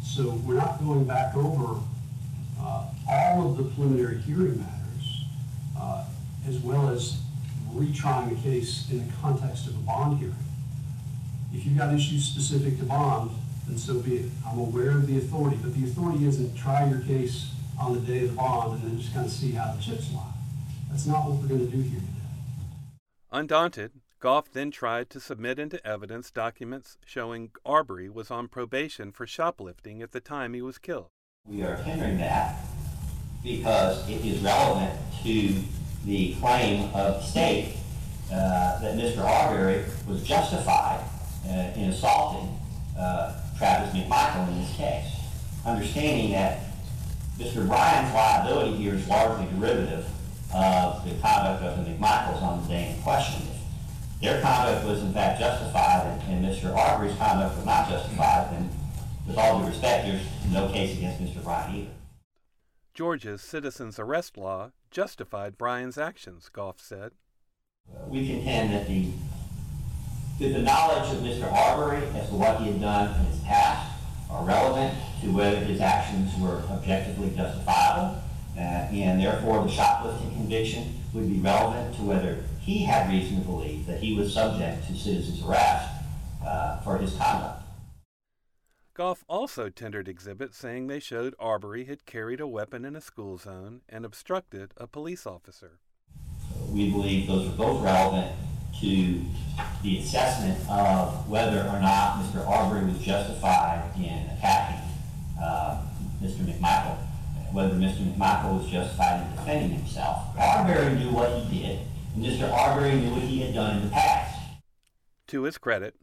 So 0.02 0.30
we're 0.46 0.54
not 0.54 0.78
going 0.84 1.04
back 1.04 1.36
over 1.36 1.80
uh, 2.60 2.86
all 3.08 3.50
of 3.50 3.56
the 3.56 3.64
preliminary 3.64 4.18
hearing 4.18 4.58
matters, 4.58 5.24
uh, 5.78 6.04
as 6.48 6.58
well 6.58 6.88
as 6.88 7.20
retrying 7.74 8.38
a 8.38 8.42
case 8.42 8.88
in 8.90 9.06
the 9.06 9.12
context 9.20 9.66
of 9.66 9.76
a 9.76 9.80
bond 9.80 10.18
hearing. 10.18 10.34
If 11.54 11.66
you've 11.66 11.78
got 11.78 11.94
issues 11.94 12.24
specific 12.24 12.78
to 12.78 12.84
bond, 12.84 13.30
then 13.66 13.78
so 13.78 14.00
be 14.00 14.16
it. 14.16 14.30
I'm 14.46 14.58
aware 14.58 14.90
of 14.90 15.06
the 15.06 15.18
authority, 15.18 15.58
but 15.62 15.74
the 15.74 15.84
authority 15.84 16.26
isn't 16.26 16.56
try 16.56 16.86
your 16.86 17.00
case 17.00 17.50
on 17.80 17.94
the 17.94 18.00
day 18.00 18.24
of 18.24 18.30
the 18.30 18.36
bond 18.36 18.82
and 18.82 18.90
then 18.90 19.00
just 19.00 19.12
kind 19.12 19.26
of 19.26 19.32
see 19.32 19.52
how 19.52 19.72
the 19.72 19.82
chips 19.82 20.12
lie. 20.12 20.32
That's 20.90 21.06
not 21.06 21.28
what 21.28 21.38
we're 21.38 21.48
going 21.48 21.70
to 21.70 21.76
do 21.76 21.82
here 21.82 22.00
today. 22.00 22.08
Undaunted, 23.30 23.92
Gough 24.20 24.52
then 24.52 24.70
tried 24.70 25.10
to 25.10 25.20
submit 25.20 25.58
into 25.58 25.84
evidence 25.86 26.30
documents 26.30 26.96
showing 27.04 27.50
Arbery 27.64 28.08
was 28.08 28.30
on 28.30 28.46
probation 28.48 29.10
for 29.10 29.26
shoplifting 29.26 30.02
at 30.02 30.12
the 30.12 30.20
time 30.20 30.54
he 30.54 30.62
was 30.62 30.78
killed. 30.78 31.08
We 31.46 31.62
are 31.62 31.76
tendering 31.82 32.18
that 32.18 32.56
because 33.42 34.08
it 34.08 34.24
is 34.24 34.40
relevant 34.40 34.98
to 35.24 35.54
the 36.04 36.34
claim 36.36 36.90
of 36.94 37.20
the 37.20 37.22
state 37.22 37.76
uh, 38.30 38.80
that 38.80 38.96
Mr. 38.96 39.18
Arbery 39.18 39.84
was 40.06 40.22
justified 40.22 41.04
uh, 41.46 41.72
in 41.76 41.90
assaulting 41.90 42.58
uh, 42.98 43.40
Travis 43.58 43.94
McMichael 43.94 44.48
in 44.48 44.60
this 44.60 44.74
case. 44.76 45.04
Understanding 45.64 46.32
that 46.32 46.60
Mr. 47.38 47.66
Bryan's 47.66 48.12
liability 48.14 48.76
here 48.76 48.94
is 48.94 49.06
largely 49.06 49.46
derivative 49.54 50.06
of 50.54 51.04
the 51.04 51.14
conduct 51.20 51.62
of 51.62 51.84
the 51.84 51.90
McMichaels 51.90 52.42
on 52.42 52.62
the 52.62 52.68
day 52.68 52.94
in 52.94 53.02
question. 53.02 53.42
Their 54.20 54.40
conduct 54.40 54.86
was 54.86 55.02
in 55.02 55.12
fact 55.12 55.40
justified 55.40 56.20
and, 56.28 56.44
and 56.44 56.44
Mr. 56.44 56.74
Arbery's 56.76 57.16
conduct 57.16 57.56
was 57.56 57.66
not 57.66 57.88
justified, 57.88 58.52
and 58.54 58.70
with 59.26 59.36
all 59.36 59.60
due 59.60 59.66
respect, 59.66 60.06
there's 60.06 60.22
no 60.52 60.68
case 60.68 60.96
against 60.96 61.20
Mr. 61.22 61.42
Bryan 61.42 61.74
either. 61.74 61.90
Georgia's 62.94 63.40
citizens 63.40 63.98
arrest 63.98 64.36
law 64.36 64.70
justified 64.92 65.58
Bryan's 65.58 65.98
actions, 65.98 66.48
Gough 66.52 66.80
said. 66.80 67.12
We 68.06 68.28
contend 68.28 68.72
that 68.72 68.86
the, 68.86 69.08
that 70.38 70.52
the 70.52 70.62
knowledge 70.62 71.12
of 71.12 71.22
Mr. 71.22 71.50
Arbery 71.50 72.06
as 72.14 72.28
to 72.28 72.34
what 72.34 72.60
he 72.60 72.72
had 72.72 72.80
done 72.80 73.20
in 73.20 73.26
his 73.26 73.40
past 73.40 73.98
are 74.30 74.44
relevant 74.44 74.96
to 75.22 75.32
whether 75.32 75.56
his 75.56 75.80
actions 75.80 76.32
were 76.40 76.62
objectively 76.70 77.32
justifiable, 77.34 78.22
uh, 78.56 78.60
and 78.60 79.20
therefore 79.20 79.64
the 79.64 79.70
shoplifting 79.70 80.30
conviction 80.32 80.94
would 81.12 81.28
be 81.28 81.40
relevant 81.40 81.94
to 81.96 82.02
whether 82.02 82.44
he 82.60 82.84
had 82.84 83.10
reason 83.10 83.40
to 83.40 83.46
believe 83.46 83.86
that 83.86 84.00
he 84.00 84.16
was 84.16 84.32
subject 84.32 84.86
to 84.86 84.94
citizens 84.94 85.42
arrest 85.44 85.90
uh, 86.46 86.78
for 86.80 86.98
his 86.98 87.14
conduct. 87.14 87.61
Gough 88.94 89.24
also 89.26 89.70
tendered 89.70 90.06
exhibits 90.06 90.58
saying 90.58 90.86
they 90.86 91.00
showed 91.00 91.34
Arbery 91.38 91.86
had 91.86 92.04
carried 92.04 92.40
a 92.40 92.46
weapon 92.46 92.84
in 92.84 92.94
a 92.94 93.00
school 93.00 93.38
zone 93.38 93.80
and 93.88 94.04
obstructed 94.04 94.74
a 94.76 94.86
police 94.86 95.26
officer. 95.26 95.78
We 96.70 96.90
believe 96.90 97.26
those 97.26 97.48
are 97.48 97.56
both 97.56 97.82
relevant 97.82 98.36
to 98.80 99.22
the 99.82 99.98
assessment 99.98 100.58
of 100.68 101.26
whether 101.26 101.60
or 101.60 101.80
not 101.80 102.22
Mr. 102.22 102.46
Arbery 102.46 102.84
was 102.84 102.98
justified 102.98 103.90
in 103.96 104.28
attacking 104.36 104.86
uh, 105.40 105.86
Mr. 106.22 106.40
McMichael, 106.44 106.98
whether 107.50 107.74
Mr. 107.74 108.14
McMichael 108.14 108.58
was 108.58 108.70
justified 108.70 109.26
in 109.26 109.36
defending 109.36 109.78
himself. 109.78 110.36
Arbery 110.38 110.96
knew 110.96 111.12
what 111.12 111.30
he 111.30 111.62
did, 111.62 111.80
and 112.14 112.24
Mr. 112.26 112.52
Arbery 112.52 112.96
knew 112.96 113.12
what 113.12 113.22
he 113.22 113.40
had 113.40 113.54
done 113.54 113.78
in 113.78 113.84
the 113.84 113.90
past. 113.90 114.38
To 115.28 115.44
his 115.44 115.56
credit, 115.56 115.94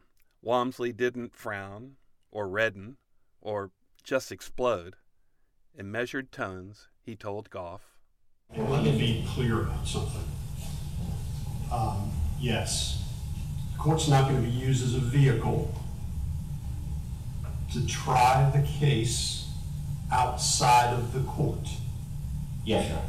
Walmsley 0.42 0.92
didn't 0.92 1.36
frown 1.36 1.96
or 2.30 2.48
redden 2.48 2.96
or 3.40 3.70
just 4.02 4.32
explode. 4.32 4.96
In 5.74 5.90
measured 5.90 6.32
tones, 6.32 6.88
he 7.02 7.16
told 7.16 7.50
Gough. 7.50 7.96
And 8.52 8.68
let 8.70 8.82
me 8.82 8.98
be 8.98 9.24
clear 9.28 9.62
about 9.62 9.86
something. 9.86 10.24
Um, 11.72 12.10
yes, 12.40 13.04
the 13.72 13.78
court's 13.78 14.08
not 14.08 14.28
going 14.28 14.42
to 14.42 14.48
be 14.48 14.54
used 14.54 14.84
as 14.84 14.94
a 14.94 14.98
vehicle 14.98 15.72
to 17.72 17.86
try 17.86 18.50
the 18.52 18.66
case 18.66 19.48
outside 20.12 20.92
of 20.92 21.12
the 21.12 21.20
court. 21.20 21.68
Yes, 22.64 22.88
sir. 22.88 23.00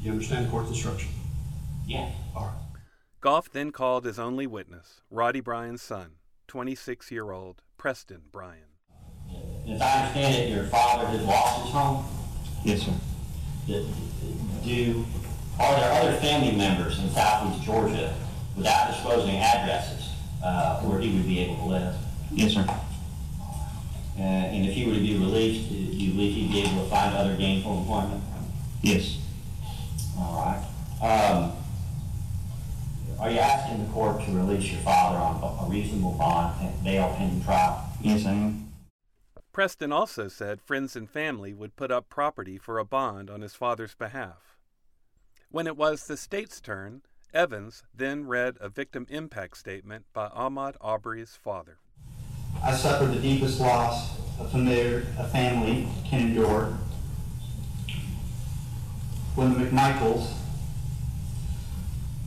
You 0.00 0.10
understand 0.10 0.46
the 0.46 0.50
court's 0.50 0.70
instruction? 0.70 1.10
Yes. 1.86 2.12
All 2.34 2.46
right. 2.46 2.80
Gough 3.20 3.48
then 3.50 3.70
called 3.70 4.04
his 4.04 4.18
only 4.18 4.48
witness, 4.48 5.00
Roddy 5.08 5.40
Bryan's 5.40 5.82
son, 5.82 6.14
26 6.48 7.12
year 7.12 7.30
old 7.30 7.62
Preston 7.82 8.22
Bryan. 8.30 8.62
As 9.68 9.80
I 9.80 10.02
understand 10.02 10.34
it, 10.36 10.50
your 10.50 10.66
father 10.66 11.04
has 11.04 11.20
lost 11.24 11.62
his 11.64 11.72
home? 11.72 12.04
Yes, 12.62 12.82
sir. 12.82 12.92
Do, 13.66 13.88
do, 14.64 15.04
are 15.58 15.74
there 15.74 15.92
other 16.00 16.12
family 16.18 16.52
members 16.52 17.00
in 17.00 17.10
southeast 17.10 17.64
Georgia 17.64 18.14
without 18.56 18.92
disclosing 18.92 19.34
addresses 19.34 20.10
uh, 20.44 20.78
where 20.82 21.00
he 21.00 21.12
would 21.12 21.26
be 21.26 21.40
able 21.40 21.56
to 21.56 21.64
live? 21.64 21.96
Yes, 22.30 22.52
sir. 22.52 22.64
Uh, 22.70 24.22
and 24.22 24.64
if 24.64 24.74
he 24.74 24.86
were 24.86 24.94
to 24.94 25.00
be 25.00 25.18
released, 25.18 25.68
do 25.68 25.74
you 25.74 26.12
believe 26.12 26.36
he'd 26.36 26.52
be 26.52 26.60
able 26.60 26.84
to 26.84 26.88
find 26.88 27.16
other 27.16 27.34
gainful 27.34 27.78
employment? 27.78 28.22
Yes. 28.82 29.18
All 30.16 30.36
right. 31.02 31.02
Um, 31.02 31.52
are 33.22 33.30
you 33.30 33.38
asking 33.38 33.86
the 33.86 33.92
court 33.92 34.20
to 34.24 34.32
release 34.32 34.72
your 34.72 34.80
father 34.80 35.16
on 35.16 35.64
a 35.64 35.70
reasonable 35.70 36.10
bond 36.12 36.56
and 36.60 36.82
bail 36.82 37.14
pending 37.16 37.44
trial? 37.44 37.88
Yes, 38.00 38.26
I 38.26 38.32
am. 38.32 38.72
Preston 39.52 39.92
also 39.92 40.26
said 40.26 40.60
friends 40.60 40.96
and 40.96 41.08
family 41.08 41.54
would 41.54 41.76
put 41.76 41.92
up 41.92 42.08
property 42.08 42.58
for 42.58 42.80
a 42.80 42.84
bond 42.84 43.30
on 43.30 43.42
his 43.42 43.54
father's 43.54 43.94
behalf. 43.94 44.56
When 45.52 45.68
it 45.68 45.76
was 45.76 46.06
the 46.06 46.16
state's 46.16 46.60
turn, 46.60 47.02
Evans 47.32 47.84
then 47.94 48.26
read 48.26 48.56
a 48.60 48.68
victim 48.68 49.06
impact 49.08 49.56
statement 49.56 50.06
by 50.12 50.26
Ahmaud 50.28 50.74
Arbery's 50.80 51.38
father. 51.40 51.78
I 52.64 52.74
suffered 52.74 53.12
the 53.12 53.20
deepest 53.20 53.60
loss 53.60 54.18
a 54.40 54.48
familiar, 54.48 55.06
a 55.16 55.28
family 55.28 55.86
can 56.04 56.22
endure. 56.22 56.76
When 59.36 59.52
the 59.52 59.64
McMichaels, 59.64 60.32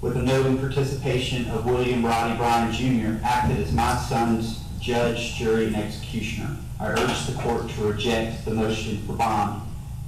with 0.05 0.13
the 0.13 0.21
knowing 0.21 0.55
participation 0.59 1.49
of 1.49 1.65
William 1.65 2.05
Rodney 2.05 2.37
Bryan 2.37 2.71
Jr., 2.71 3.25
acted 3.25 3.57
as 3.57 3.73
my 3.73 3.97
son's 3.97 4.59
judge, 4.79 5.33
jury, 5.33 5.65
and 5.65 5.75
executioner, 5.75 6.57
I 6.79 6.89
urge 6.89 7.25
the 7.25 7.33
court 7.41 7.67
to 7.71 7.81
reject 7.85 8.45
the 8.45 8.51
motion 8.51 8.99
for 8.99 9.13
bond 9.13 9.63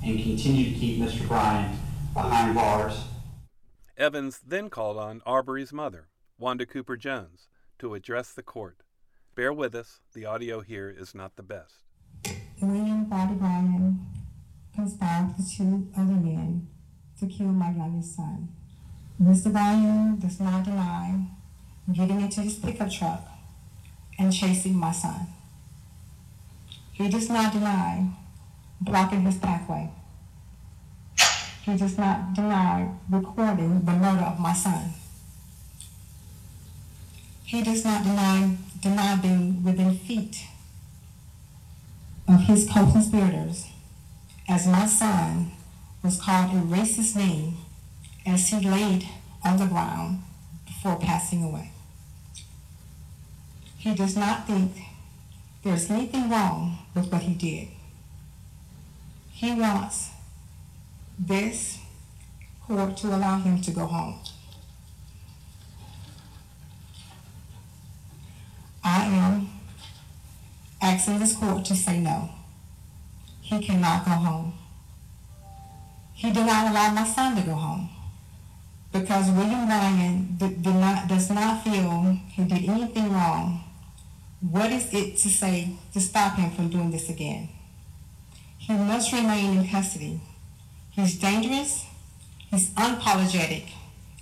and 0.05 0.21
continue 0.21 0.71
to 0.71 0.79
keep 0.79 1.01
Mr. 1.01 1.27
Bryan 1.27 1.79
behind 2.13 2.53
bars. 2.53 3.05
Evans 3.97 4.39
then 4.45 4.69
called 4.69 4.97
on 4.97 5.23
Arbery's 5.25 5.73
mother, 5.73 6.09
Wanda 6.37 6.67
Cooper 6.67 6.95
Jones, 6.95 7.47
to 7.79 7.95
address 7.95 8.33
the 8.33 8.43
court. 8.43 8.83
Bear 9.33 9.51
with 9.51 9.73
us, 9.73 10.01
the 10.13 10.25
audio 10.25 10.61
here 10.61 10.95
is 10.95 11.15
not 11.15 11.37
the 11.37 11.43
best. 11.43 11.73
William 12.61 13.05
Bobby 13.05 13.33
Bryan 13.33 14.05
conspired 14.75 15.33
with 15.35 15.51
two 15.51 15.87
other 15.97 16.13
men 16.13 16.67
to 17.19 17.25
kill 17.25 17.47
my 17.47 17.71
youngest 17.71 18.15
son. 18.15 18.49
Mr. 19.21 19.51
Bryan 19.51 20.19
does 20.19 20.39
not 20.39 20.63
deny 20.63 21.25
getting 21.91 22.21
into 22.21 22.41
his 22.41 22.55
pickup 22.55 22.91
truck 22.91 23.27
and 24.19 24.31
chasing 24.31 24.75
my 24.75 24.91
son. 24.91 25.27
He 26.93 27.09
does 27.09 27.27
not 27.27 27.51
deny 27.51 28.09
blocking 28.79 29.21
his 29.21 29.37
pathway. 29.37 29.89
He 31.63 31.75
does 31.75 31.97
not 31.97 32.33
deny 32.33 32.91
recording 33.09 33.83
the 33.85 33.91
murder 33.93 34.23
of 34.23 34.39
my 34.39 34.53
son. 34.53 34.93
He 37.43 37.63
does 37.63 37.83
not 37.83 38.03
deny, 38.03 38.55
deny 38.81 39.15
being 39.15 39.63
within 39.63 39.97
feet 39.97 40.45
of 42.27 42.41
his 42.41 42.69
co-conspirators 42.69 43.67
as 44.47 44.67
my 44.67 44.85
son 44.85 45.51
was 46.03 46.21
called 46.21 46.51
a 46.51 46.61
racist 46.61 47.15
name 47.15 47.57
as 48.27 48.49
he 48.49 48.59
laid 48.59 49.07
on 49.43 49.57
the 49.57 49.65
ground 49.65 50.21
before 50.65 50.99
passing 50.99 51.43
away. 51.43 51.71
He 53.77 53.95
does 53.95 54.17
not 54.17 54.45
think 54.45 54.73
there's 55.63 55.89
anything 55.89 56.29
wrong 56.29 56.77
with 56.93 57.09
what 57.09 57.21
he 57.21 57.33
did. 57.33 57.69
He 59.31 59.53
wants 59.53 60.09
this 61.17 61.79
court 62.65 62.97
to 62.97 63.07
allow 63.07 63.39
him 63.39 63.61
to 63.61 63.71
go 63.71 63.85
home. 63.85 64.19
I 68.83 69.05
am 69.05 69.49
asking 70.81 71.19
this 71.19 71.35
court 71.35 71.63
to 71.65 71.75
say 71.75 71.99
no. 71.99 72.29
He 73.41 73.63
cannot 73.63 74.03
go 74.03 74.11
home. 74.11 74.53
He 76.13 76.33
did 76.33 76.45
not 76.45 76.71
allow 76.71 76.91
my 76.91 77.05
son 77.05 77.35
to 77.37 77.41
go 77.43 77.53
home 77.53 77.89
because 78.91 79.29
William 79.31 79.67
Ryan 79.67 80.35
did, 80.37 80.63
did 80.63 80.75
not, 80.75 81.07
does 81.07 81.29
not 81.29 81.63
feel 81.63 82.17
he 82.29 82.43
did 82.43 82.69
anything 82.69 83.11
wrong. 83.11 83.63
What 84.39 84.71
is 84.71 84.93
it 84.93 85.17
to 85.17 85.29
say 85.29 85.77
to 85.93 85.99
stop 85.99 86.35
him 86.35 86.51
from 86.51 86.69
doing 86.69 86.91
this 86.91 87.09
again? 87.09 87.49
He 88.57 88.73
must 88.73 89.11
remain 89.11 89.57
in 89.57 89.67
custody. 89.67 90.21
He's 90.91 91.17
dangerous, 91.19 91.85
he's 92.49 92.71
unapologetic, 92.71 93.69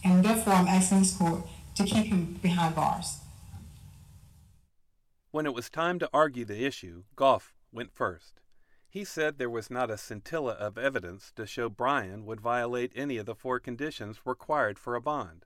and 0.03 0.23
therefore 0.23 0.53
I'm 0.53 0.67
asking 0.67 0.99
this 0.99 1.15
court 1.15 1.47
to 1.75 1.83
keep 1.83 2.05
him 2.05 2.39
behind 2.41 2.75
bars. 2.75 3.19
When 5.31 5.45
it 5.45 5.53
was 5.53 5.69
time 5.69 5.99
to 5.99 6.09
argue 6.13 6.45
the 6.45 6.65
issue, 6.65 7.03
Gough 7.15 7.53
went 7.71 7.93
first. 7.93 8.39
He 8.95 9.03
said 9.03 9.37
there 9.37 9.49
was 9.49 9.69
not 9.69 9.91
a 9.91 9.97
scintilla 9.97 10.53
of 10.53 10.77
evidence 10.77 11.33
to 11.35 11.45
show 11.45 11.67
Bryan 11.67 12.25
would 12.25 12.39
violate 12.39 12.93
any 12.95 13.17
of 13.17 13.25
the 13.25 13.35
four 13.35 13.59
conditions 13.59 14.21
required 14.23 14.79
for 14.79 14.95
a 14.95 15.01
bond. 15.01 15.43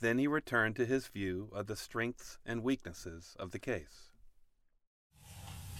Then 0.00 0.18
he 0.18 0.26
returned 0.26 0.76
to 0.76 0.84
his 0.84 1.06
view 1.06 1.48
of 1.54 1.68
the 1.68 1.74
strengths 1.74 2.36
and 2.44 2.62
weaknesses 2.62 3.34
of 3.38 3.52
the 3.52 3.58
case. 3.58 4.10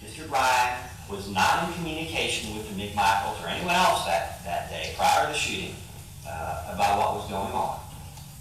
Mr. 0.03 0.27
Bryan 0.27 0.89
was 1.07 1.29
not 1.29 1.67
in 1.67 1.75
communication 1.75 2.57
with 2.57 2.67
the 2.67 2.81
McMichaels 2.81 3.43
or 3.43 3.47
anyone 3.47 3.75
else 3.75 4.03
that, 4.05 4.43
that 4.43 4.71
day 4.71 4.95
prior 4.97 5.27
to 5.27 5.33
the 5.33 5.37
shooting 5.37 5.75
uh, 6.27 6.73
about 6.73 6.97
what 6.97 7.13
was 7.17 7.29
going 7.29 7.53
on. 7.53 7.79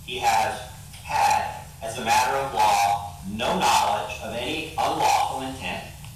He 0.06 0.16
has 0.16 0.58
had, 1.04 1.60
as 1.82 1.98
a 1.98 2.04
matter 2.06 2.38
of 2.38 2.54
law, 2.54 3.18
no 3.28 3.58
knowledge 3.58 4.16
of 4.22 4.34
any 4.34 4.70
unlawful 4.78 5.25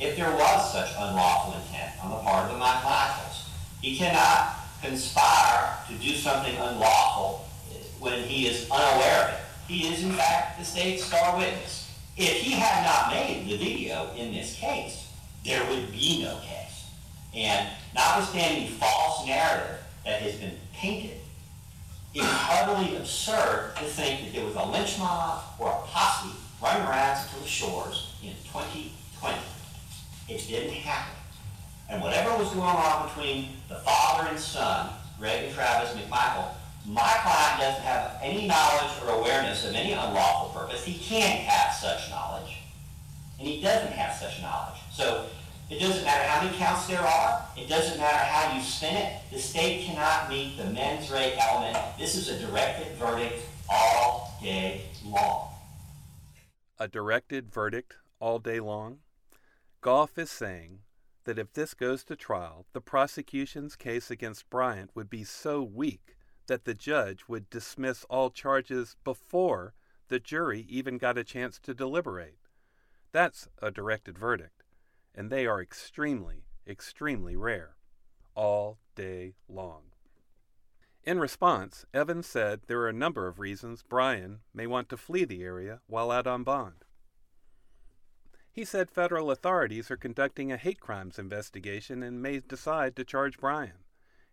if 0.01 0.17
there 0.17 0.35
was 0.35 0.73
such 0.73 0.91
unlawful 0.99 1.61
intent 1.61 1.93
on 2.03 2.11
the 2.11 2.17
part 2.17 2.51
of 2.51 2.59
the 2.59 2.65
McMichaels. 2.65 3.49
He 3.83 3.97
cannot 3.97 4.57
conspire 4.83 5.77
to 5.89 5.95
do 5.95 6.15
something 6.15 6.57
unlawful 6.57 7.47
when 7.99 8.23
he 8.23 8.47
is 8.47 8.69
unaware 8.71 9.25
of 9.25 9.35
it. 9.35 9.41
He 9.69 9.93
is, 9.93 10.03
in 10.03 10.13
fact, 10.13 10.59
the 10.59 10.65
state's 10.65 11.05
star 11.05 11.37
witness. 11.37 11.95
If 12.17 12.41
he 12.41 12.53
had 12.53 12.85
not 12.85 13.13
made 13.13 13.47
the 13.47 13.57
video 13.59 14.11
in 14.17 14.33
this 14.33 14.57
case, 14.57 15.07
there 15.45 15.65
would 15.69 15.93
be 15.93 16.23
no 16.23 16.39
case. 16.41 16.87
And 17.35 17.69
notwithstanding 17.95 18.67
the 18.67 18.73
false 18.73 19.27
narrative 19.27 19.85
that 20.05 20.23
has 20.23 20.35
been 20.37 20.57
painted, 20.75 21.19
it 22.15 22.21
is 22.21 22.27
utterly 22.51 22.97
absurd 22.97 23.75
to 23.77 23.85
think 23.85 24.25
that 24.25 24.35
there 24.35 24.45
was 24.45 24.57
a 24.57 24.65
lynch 24.65 24.99
mob 24.99 25.45
or 25.59 25.69
a 25.69 25.87
posse 25.87 26.35
running 26.63 26.83
around 26.83 27.29
to 27.29 27.41
the 27.41 27.47
shores 27.47 28.15
in 28.23 28.33
2020. 28.53 29.39
It 30.31 30.47
didn't 30.47 30.75
happen. 30.75 31.17
And 31.89 32.01
whatever 32.01 32.31
was 32.39 32.49
going 32.51 32.63
on 32.63 33.09
between 33.09 33.49
the 33.69 33.75
father 33.77 34.29
and 34.29 34.39
son, 34.39 34.91
Greg 35.19 35.47
and 35.47 35.55
Travis 35.55 35.91
McMichael, 35.91 36.55
my 36.87 37.13
client 37.23 37.61
doesn't 37.61 37.83
have 37.83 38.17
any 38.23 38.47
knowledge 38.47 38.93
or 39.03 39.21
awareness 39.21 39.67
of 39.69 39.75
any 39.75 39.93
unlawful 39.93 40.61
purpose. 40.61 40.85
He 40.85 40.95
can't 40.95 41.41
have 41.41 41.75
such 41.75 42.09
knowledge. 42.11 42.59
And 43.41 43.49
he 43.49 43.61
doesn't 43.61 43.93
have 43.93 44.15
such 44.15 44.41
knowledge. 44.41 44.79
So 44.93 45.27
it 45.69 45.81
doesn't 45.81 46.05
matter 46.05 46.25
how 46.29 46.45
many 46.45 46.57
counts 46.57 46.87
there 46.87 47.01
are. 47.01 47.45
It 47.57 47.69
doesn't 47.69 47.99
matter 47.99 48.19
how 48.19 48.57
you 48.57 48.63
spin 48.63 48.95
it. 48.97 49.13
The 49.33 49.39
state 49.39 49.85
cannot 49.85 50.31
meet 50.31 50.57
the 50.59 50.67
mens 50.67 51.11
rea 51.11 51.37
element. 51.39 51.77
This 51.99 52.15
is 52.15 52.29
a 52.29 52.39
directed 52.39 52.97
verdict 52.99 53.43
all 53.69 54.39
day 54.41 54.83
long. 55.05 55.49
A 56.79 56.87
directed 56.87 57.53
verdict 57.53 57.97
all 58.21 58.39
day 58.39 58.61
long? 58.61 58.99
Gough 59.83 60.19
is 60.19 60.31
saying 60.31 60.81
that 61.25 61.39
if 61.39 61.55
this 61.55 61.73
goes 61.73 62.05
to 62.05 62.17
trial, 62.17 62.67
the 62.75 62.83
prosecution's 62.83 63.77
case 63.77 64.11
against 64.11 64.51
Bryant 64.51 64.91
would 64.95 65.09
be 65.09 65.25
so 65.25 65.63
weak 65.63 66.17
that 66.49 66.65
the 66.65 66.75
judge 66.75 67.25
would 67.29 67.49
dismiss 67.49 68.05
all 68.05 68.31
charges 68.31 68.97
before 69.05 69.73
the 70.09 70.19
jury 70.19 70.67
even 70.69 70.99
got 70.99 71.17
a 71.17 71.25
chance 71.25 71.59
to 71.61 71.73
deliberate. 71.73 72.39
That's 73.13 73.49
a 73.63 73.71
directed 73.71 74.19
verdict, 74.19 74.65
and 75.15 75.31
they 75.31 75.47
are 75.47 75.63
extremely, 75.63 76.45
extremely 76.67 77.37
rare, 77.37 77.77
all 78.35 78.79
day 78.95 79.35
long. 79.49 79.85
In 81.05 81.19
response, 81.19 81.87
Evans 81.95 82.27
said 82.27 82.63
there 82.67 82.81
are 82.81 82.89
a 82.89 82.93
number 82.93 83.27
of 83.27 83.39
reasons 83.39 83.83
Bryan 83.83 84.41
may 84.53 84.67
want 84.67 84.91
to 84.91 84.99
flee 84.99 85.25
the 85.25 85.43
area 85.43 85.81
while 85.87 86.11
out 86.11 86.27
on 86.27 86.43
bond. 86.43 86.85
He 88.53 88.65
said 88.65 88.91
federal 88.91 89.31
authorities 89.31 89.91
are 89.91 89.97
conducting 89.97 90.51
a 90.51 90.57
hate 90.57 90.81
crimes 90.81 91.19
investigation 91.19 92.03
and 92.03 92.21
may 92.21 92.41
decide 92.41 92.97
to 92.97 93.05
charge 93.05 93.39
Bryan. 93.39 93.85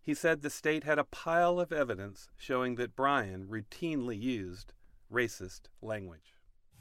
He 0.01 0.15
said 0.15 0.41
the 0.41 0.49
state 0.49 0.85
had 0.85 0.97
a 0.97 1.03
pile 1.03 1.59
of 1.59 1.71
evidence 1.71 2.29
showing 2.35 2.75
that 2.75 2.95
Bryan 2.95 3.47
routinely 3.47 4.19
used 4.19 4.73
racist 5.11 5.63
language. 5.81 6.33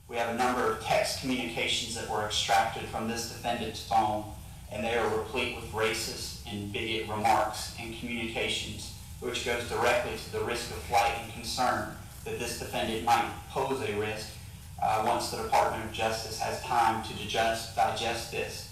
We 0.09 0.16
have 0.16 0.34
a 0.34 0.39
number 0.39 0.70
of 0.70 0.80
text 0.80 1.20
communications 1.20 1.95
that 1.97 2.09
were 2.09 2.24
extracted 2.24 2.84
from 2.84 3.07
this 3.07 3.30
defendant's 3.30 3.87
phone, 3.87 4.24
and 4.72 4.82
they 4.82 4.97
are 4.97 5.18
replete 5.18 5.57
with 5.57 5.70
racist 5.72 6.41
and 6.51 6.72
bigot 6.72 7.09
remarks 7.09 7.74
and 7.78 7.99
communications, 7.99 8.95
which 9.20 9.45
goes 9.45 9.68
directly 9.68 10.16
to 10.16 10.32
the 10.32 10.45
risk 10.45 10.70
of 10.70 10.78
flight 10.84 11.18
and 11.22 11.32
concern 11.34 11.97
that 12.24 12.39
this 12.39 12.59
defendant 12.59 13.05
might 13.05 13.30
pose 13.51 13.82
a 13.82 13.99
risk 13.99 14.36
uh, 14.83 15.03
once 15.07 15.31
the 15.31 15.43
Department 15.43 15.85
of 15.85 15.93
Justice 15.93 16.39
has 16.39 16.62
time 16.62 17.03
to 17.05 17.12
digest, 17.14 17.77
digest 17.77 18.31
this 18.31 18.66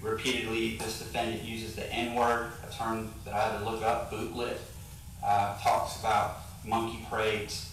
repeatedly 0.00 0.76
this 0.76 0.98
defendant 0.98 1.42
uses 1.42 1.76
the 1.76 1.92
N-word, 1.92 2.52
a 2.66 2.72
term 2.72 3.12
that 3.24 3.34
I 3.34 3.50
had 3.50 3.58
to 3.58 3.64
look 3.64 3.82
up, 3.82 4.10
bootlip, 4.10 4.58
uh, 5.24 5.58
talks 5.58 6.00
about 6.00 6.38
monkey 6.64 7.06
parades, 7.10 7.72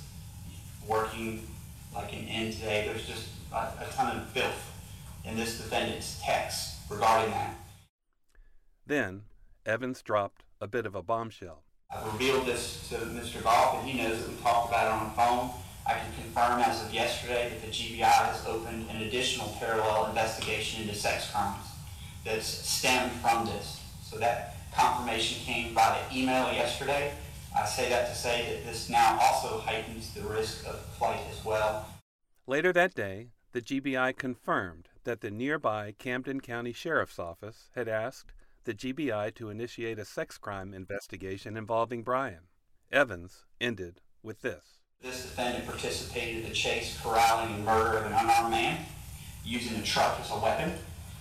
working 0.88 1.48
like 1.94 2.14
an 2.14 2.28
N 2.28 2.52
today. 2.52 2.88
There's 2.88 3.06
just 3.06 3.30
a, 3.52 3.56
a 3.56 3.88
ton 3.94 4.18
of 4.18 4.30
filth 4.30 4.72
in 5.26 5.36
this 5.38 5.58
defendant's 5.58 6.22
text 6.24 6.76
regarding 6.90 7.32
that. 7.32 7.56
Then, 8.86 9.24
Evans 9.66 10.02
dropped 10.02 10.44
a 10.62 10.68
bit 10.68 10.86
of 10.86 10.96
a 10.96 11.02
bombshell. 11.02 11.64
I've 11.90 12.06
revealed 12.14 12.46
this 12.46 12.90
to 12.90 12.96
Mr. 12.96 13.42
Gough, 13.42 13.80
and 13.80 13.88
he 13.88 14.02
knows 14.02 14.20
that 14.20 14.30
we 14.30 14.36
talked 14.38 14.70
about 14.70 14.88
it 14.88 14.92
on 14.92 15.06
the 15.06 15.14
phone. 15.14 15.50
I 15.88 15.94
can 15.94 16.12
confirm 16.22 16.60
as 16.60 16.84
of 16.84 16.94
yesterday 16.94 17.50
that 17.50 17.62
the 17.62 17.72
GBI 17.72 18.04
has 18.04 18.46
opened 18.46 18.90
an 18.90 19.04
additional 19.04 19.56
parallel 19.60 20.08
investigation 20.08 20.82
into 20.82 20.94
sex 20.94 21.32
crimes 21.32 21.64
that's 22.26 22.46
stemmed 22.46 23.14
from 23.14 23.46
this. 23.46 23.82
So 24.04 24.18
that 24.18 24.58
confirmation 24.76 25.44
came 25.46 25.74
by 25.74 25.98
the 26.10 26.18
email 26.18 26.52
yesterday. 26.52 27.14
I 27.58 27.66
say 27.66 27.90
that 27.90 28.10
to 28.10 28.16
say 28.16 28.50
that 28.50 28.66
this 28.66 28.90
now 28.90 29.18
also 29.22 29.60
heightens 29.60 30.14
the 30.14 30.22
risk 30.22 30.68
of 30.68 30.80
flight 30.98 31.22
as 31.32 31.44
well. 31.46 31.88
Later 32.46 32.74
that 32.74 32.94
day, 32.94 33.30
the 33.54 33.62
GBI 33.62 34.16
confirmed 34.18 34.90
that 35.06 35.22
the 35.22 35.32
nearby 35.32 35.94
Camden 35.98 36.42
County 36.42 36.74
Sheriff's 36.74 37.18
Office 37.18 37.70
had 37.76 37.88
asked 37.88 38.34
the 38.66 38.74
GBI 38.74 39.34
to 39.36 39.50
initiate 39.50 39.98
a 39.98 40.06
sex 40.06 40.38
crime 40.38 40.74
investigation 40.74 41.56
involving 41.56 42.04
Bryan. 42.04 42.50
Evans 42.92 43.46
ended 43.62 44.02
with 44.22 44.42
this. 44.42 44.77
This 45.02 45.22
defendant 45.22 45.68
participated 45.68 46.44
in 46.44 46.50
the 46.50 46.56
chase, 46.56 47.00
corralling, 47.02 47.54
and 47.54 47.64
murder 47.64 48.00
of 48.00 48.08
an 48.08 48.14
unarmed 48.14 48.50
man 48.50 48.86
using 49.46 49.78
a 49.78 49.84
truck 49.84 50.20
as 50.20 50.32
a 50.32 50.40
weapon. 50.40 50.74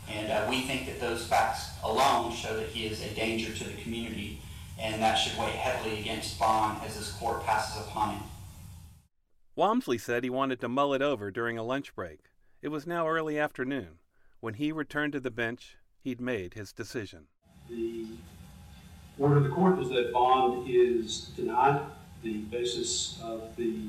And 0.09 0.33
uh, 0.33 0.47
we 0.49 0.63
think 0.63 0.87
that 0.87 1.01
those 1.01 1.27
facts 1.27 1.71
alone 1.85 2.33
show 2.33 2.57
that 2.57 2.69
he 2.69 2.87
is 2.87 3.03
a 3.03 3.15
danger 3.15 3.53
to 3.53 3.65
the 3.65 3.81
community, 3.83 4.41
and 4.81 5.03
that 5.03 5.15
should 5.17 5.39
weigh 5.39 5.51
heavily 5.51 6.01
against 6.01 6.39
bond 6.39 6.81
as 6.85 6.97
this 6.97 7.13
court 7.13 7.45
passes 7.45 7.83
upon 7.83 8.15
him. 8.15 8.23
Walmsley 9.55 9.99
said 9.99 10.25
he 10.25 10.31
wanted 10.31 10.61
to 10.61 10.69
mull 10.69 10.95
it 10.95 11.03
over 11.03 11.31
during 11.31 11.59
a 11.59 11.63
lunch 11.63 11.95
break. 11.95 12.21
It 12.63 12.69
was 12.69 12.87
now 12.87 13.07
early 13.07 13.39
afternoon. 13.39 13.99
When 14.41 14.55
he 14.55 14.73
returned 14.73 15.13
to 15.13 15.21
the 15.21 15.31
bench, 15.31 15.77
he'd 16.01 16.21
made 16.21 16.55
his 16.55 16.73
decision. 16.73 17.27
The 17.69 18.07
order 19.19 19.37
of 19.37 19.45
the 19.45 19.51
court 19.51 19.79
is 19.81 19.89
that 19.91 20.13
bond 20.13 20.69
is 20.69 21.31
denied. 21.37 21.83
The 22.27 22.39
basis 22.39 23.21
of 23.23 23.55
the 23.55 23.83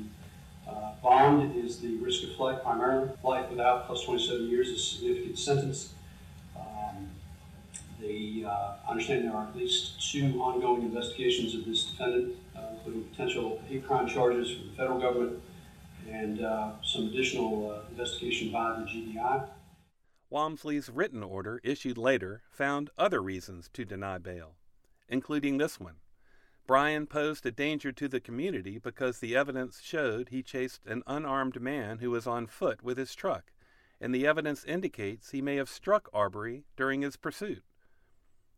uh, 0.68 0.92
bond 1.02 1.56
is 1.56 1.80
the 1.80 1.96
risk 1.96 2.22
of 2.22 2.36
flight, 2.36 2.62
primarily. 2.62 3.10
Flight 3.20 3.50
without 3.50 3.88
plus 3.88 4.04
27 4.04 4.48
years 4.48 4.68
is 4.68 4.78
a 4.78 4.80
significant 4.80 5.36
sentence. 5.36 5.92
Um, 6.56 7.08
the, 8.00 8.44
uh, 8.46 8.74
I 8.86 8.90
understand 8.92 9.24
there 9.24 9.34
are 9.34 9.48
at 9.48 9.56
least 9.56 10.12
two 10.12 10.40
ongoing 10.40 10.82
investigations 10.82 11.56
of 11.56 11.64
this 11.64 11.86
defendant, 11.86 12.36
uh, 12.56 12.60
including 12.74 13.02
potential 13.10 13.60
hate 13.68 13.84
crime 13.84 14.06
charges 14.06 14.52
from 14.52 14.68
the 14.68 14.74
federal 14.76 15.00
government 15.00 15.42
and 16.08 16.44
uh, 16.44 16.70
some 16.84 17.08
additional 17.08 17.72
uh, 17.72 17.90
investigation 17.90 18.52
by 18.52 18.70
the 18.78 18.84
GBI. 18.84 19.48
Walmsley's 20.30 20.88
written 20.88 21.24
order, 21.24 21.60
issued 21.64 21.98
later, 21.98 22.42
found 22.52 22.90
other 22.96 23.20
reasons 23.20 23.68
to 23.72 23.84
deny 23.84 24.18
bail, 24.18 24.54
including 25.08 25.58
this 25.58 25.80
one. 25.80 25.96
Bryan 26.68 27.06
posed 27.06 27.46
a 27.46 27.50
danger 27.50 27.92
to 27.92 28.08
the 28.08 28.20
community 28.20 28.76
because 28.76 29.20
the 29.20 29.34
evidence 29.34 29.80
showed 29.82 30.28
he 30.28 30.42
chased 30.42 30.84
an 30.84 31.02
unarmed 31.06 31.62
man 31.62 32.00
who 32.00 32.10
was 32.10 32.26
on 32.26 32.46
foot 32.46 32.82
with 32.82 32.98
his 32.98 33.14
truck, 33.14 33.52
and 34.02 34.14
the 34.14 34.26
evidence 34.26 34.66
indicates 34.66 35.30
he 35.30 35.40
may 35.40 35.56
have 35.56 35.70
struck 35.70 36.10
Arbery 36.12 36.64
during 36.76 37.00
his 37.00 37.16
pursuit. 37.16 37.64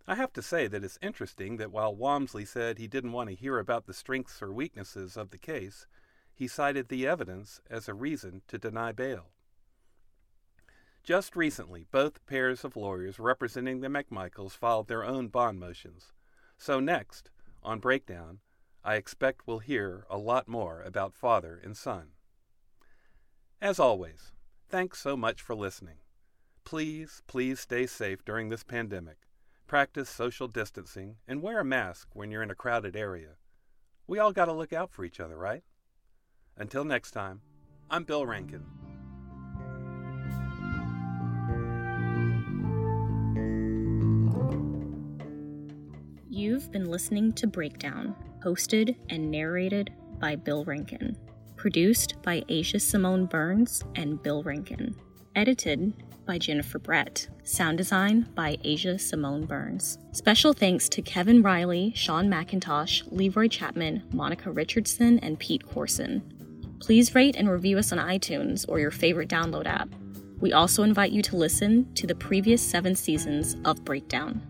I 0.09 0.17
have 0.17 0.33
to 0.33 0.43
say 0.43 0.67
that 0.67 0.83
it's 0.83 0.99
interesting 1.01 1.57
that 1.59 1.71
while 1.71 1.95
Walmsley 1.95 2.45
said 2.45 2.79
he 2.79 2.89
didn't 2.89 3.13
want 3.13 3.29
to 3.29 3.37
hear 3.37 3.61
about 3.61 3.87
the 3.87 3.95
strengths 3.95 4.43
or 4.43 4.53
weaknesses 4.53 5.17
of 5.17 5.31
the 5.31 5.39
case, 5.39 5.87
he 6.35 6.49
cited 6.49 6.89
the 6.89 7.07
evidence 7.07 7.61
as 7.71 7.89
a 7.89 7.95
reason 7.95 8.43
to 8.49 8.59
deny 8.59 8.91
bail. 8.91 9.29
Just 11.05 11.37
recently, 11.37 11.87
both 11.93 12.27
pairs 12.27 12.65
of 12.65 12.75
lawyers 12.75 13.21
representing 13.21 13.83
the 13.83 13.87
McMichaels 13.87 14.57
filed 14.57 14.89
their 14.89 15.05
own 15.05 15.29
bond 15.29 15.61
motions. 15.61 16.13
So, 16.59 16.81
next, 16.81 17.31
on 17.63 17.79
Breakdown, 17.79 18.39
I 18.83 18.95
expect 18.95 19.47
we'll 19.47 19.59
hear 19.59 20.07
a 20.09 20.17
lot 20.17 20.49
more 20.49 20.83
about 20.83 21.15
father 21.15 21.61
and 21.63 21.77
son. 21.77 22.13
As 23.61 23.79
always, 23.79 24.33
thanks 24.69 25.01
so 25.01 25.17
much 25.17 25.43
for 25.43 25.55
listening. 25.55 25.97
Please, 26.65 27.23
please 27.27 27.61
stay 27.61 27.87
safe 27.87 28.25
during 28.25 28.49
this 28.49 28.65
pandemic. 28.65 29.19
Practice 29.67 30.09
social 30.09 30.49
distancing 30.49 31.17
and 31.29 31.43
wear 31.43 31.61
a 31.61 31.65
mask 31.65 32.09
when 32.13 32.31
you're 32.31 32.43
in 32.43 32.51
a 32.51 32.55
crowded 32.55 32.97
area. 32.97 33.37
We 34.07 34.19
all 34.19 34.33
got 34.33 34.47
to 34.47 34.53
look 34.53 34.73
out 34.73 34.91
for 34.91 35.05
each 35.05 35.21
other, 35.21 35.37
right? 35.37 35.63
Until 36.57 36.85
next 36.85 37.13
time, 37.13 37.43
I'm 37.91 38.05
Bill 38.05 38.27
Rankin. 38.27 38.90
You've 46.41 46.73
been 46.73 46.91
listening 46.91 47.35
to 47.35 47.47
Breakdown, 47.47 48.17
hosted 48.43 48.97
and 49.11 49.31
narrated 49.31 49.93
by 50.19 50.37
Bill 50.37 50.65
Rankin. 50.65 51.15
Produced 51.57 52.15
by 52.23 52.43
Asia 52.49 52.81
Simone 52.81 53.27
Burns 53.27 53.85
and 53.95 54.23
Bill 54.23 54.43
Rankin. 54.43 54.97
Edited 55.37 55.93
by 56.25 56.39
Jennifer 56.39 56.79
Brett. 56.79 57.29
Sound 57.43 57.77
design 57.77 58.27
by 58.35 58.57
Asia 58.65 58.99
Simone 58.99 59.45
Burns. 59.45 59.99
Special 60.13 60.55
thanks 60.55 60.89
to 60.89 61.03
Kevin 61.03 61.43
Riley, 61.43 61.93
Sean 61.95 62.31
McIntosh, 62.31 63.03
Leroy 63.13 63.49
Chapman, 63.49 64.05
Monica 64.11 64.51
Richardson, 64.51 65.19
and 65.19 65.39
Pete 65.39 65.67
Corson. 65.69 66.23
Please 66.81 67.15
rate 67.15 67.37
and 67.37 67.51
review 67.51 67.77
us 67.77 67.93
on 67.93 67.99
iTunes 67.99 68.65
or 68.67 68.81
your 68.81 68.91
favorite 68.91 69.29
download 69.29 69.67
app. 69.67 69.91
We 70.41 70.55
also 70.55 70.85
invite 70.85 71.13
you 71.13 71.21
to 71.21 71.37
listen 71.37 71.93
to 71.97 72.07
the 72.07 72.15
previous 72.15 72.63
seven 72.63 72.95
seasons 72.95 73.59
of 73.67 73.85
Breakdown. 73.85 74.50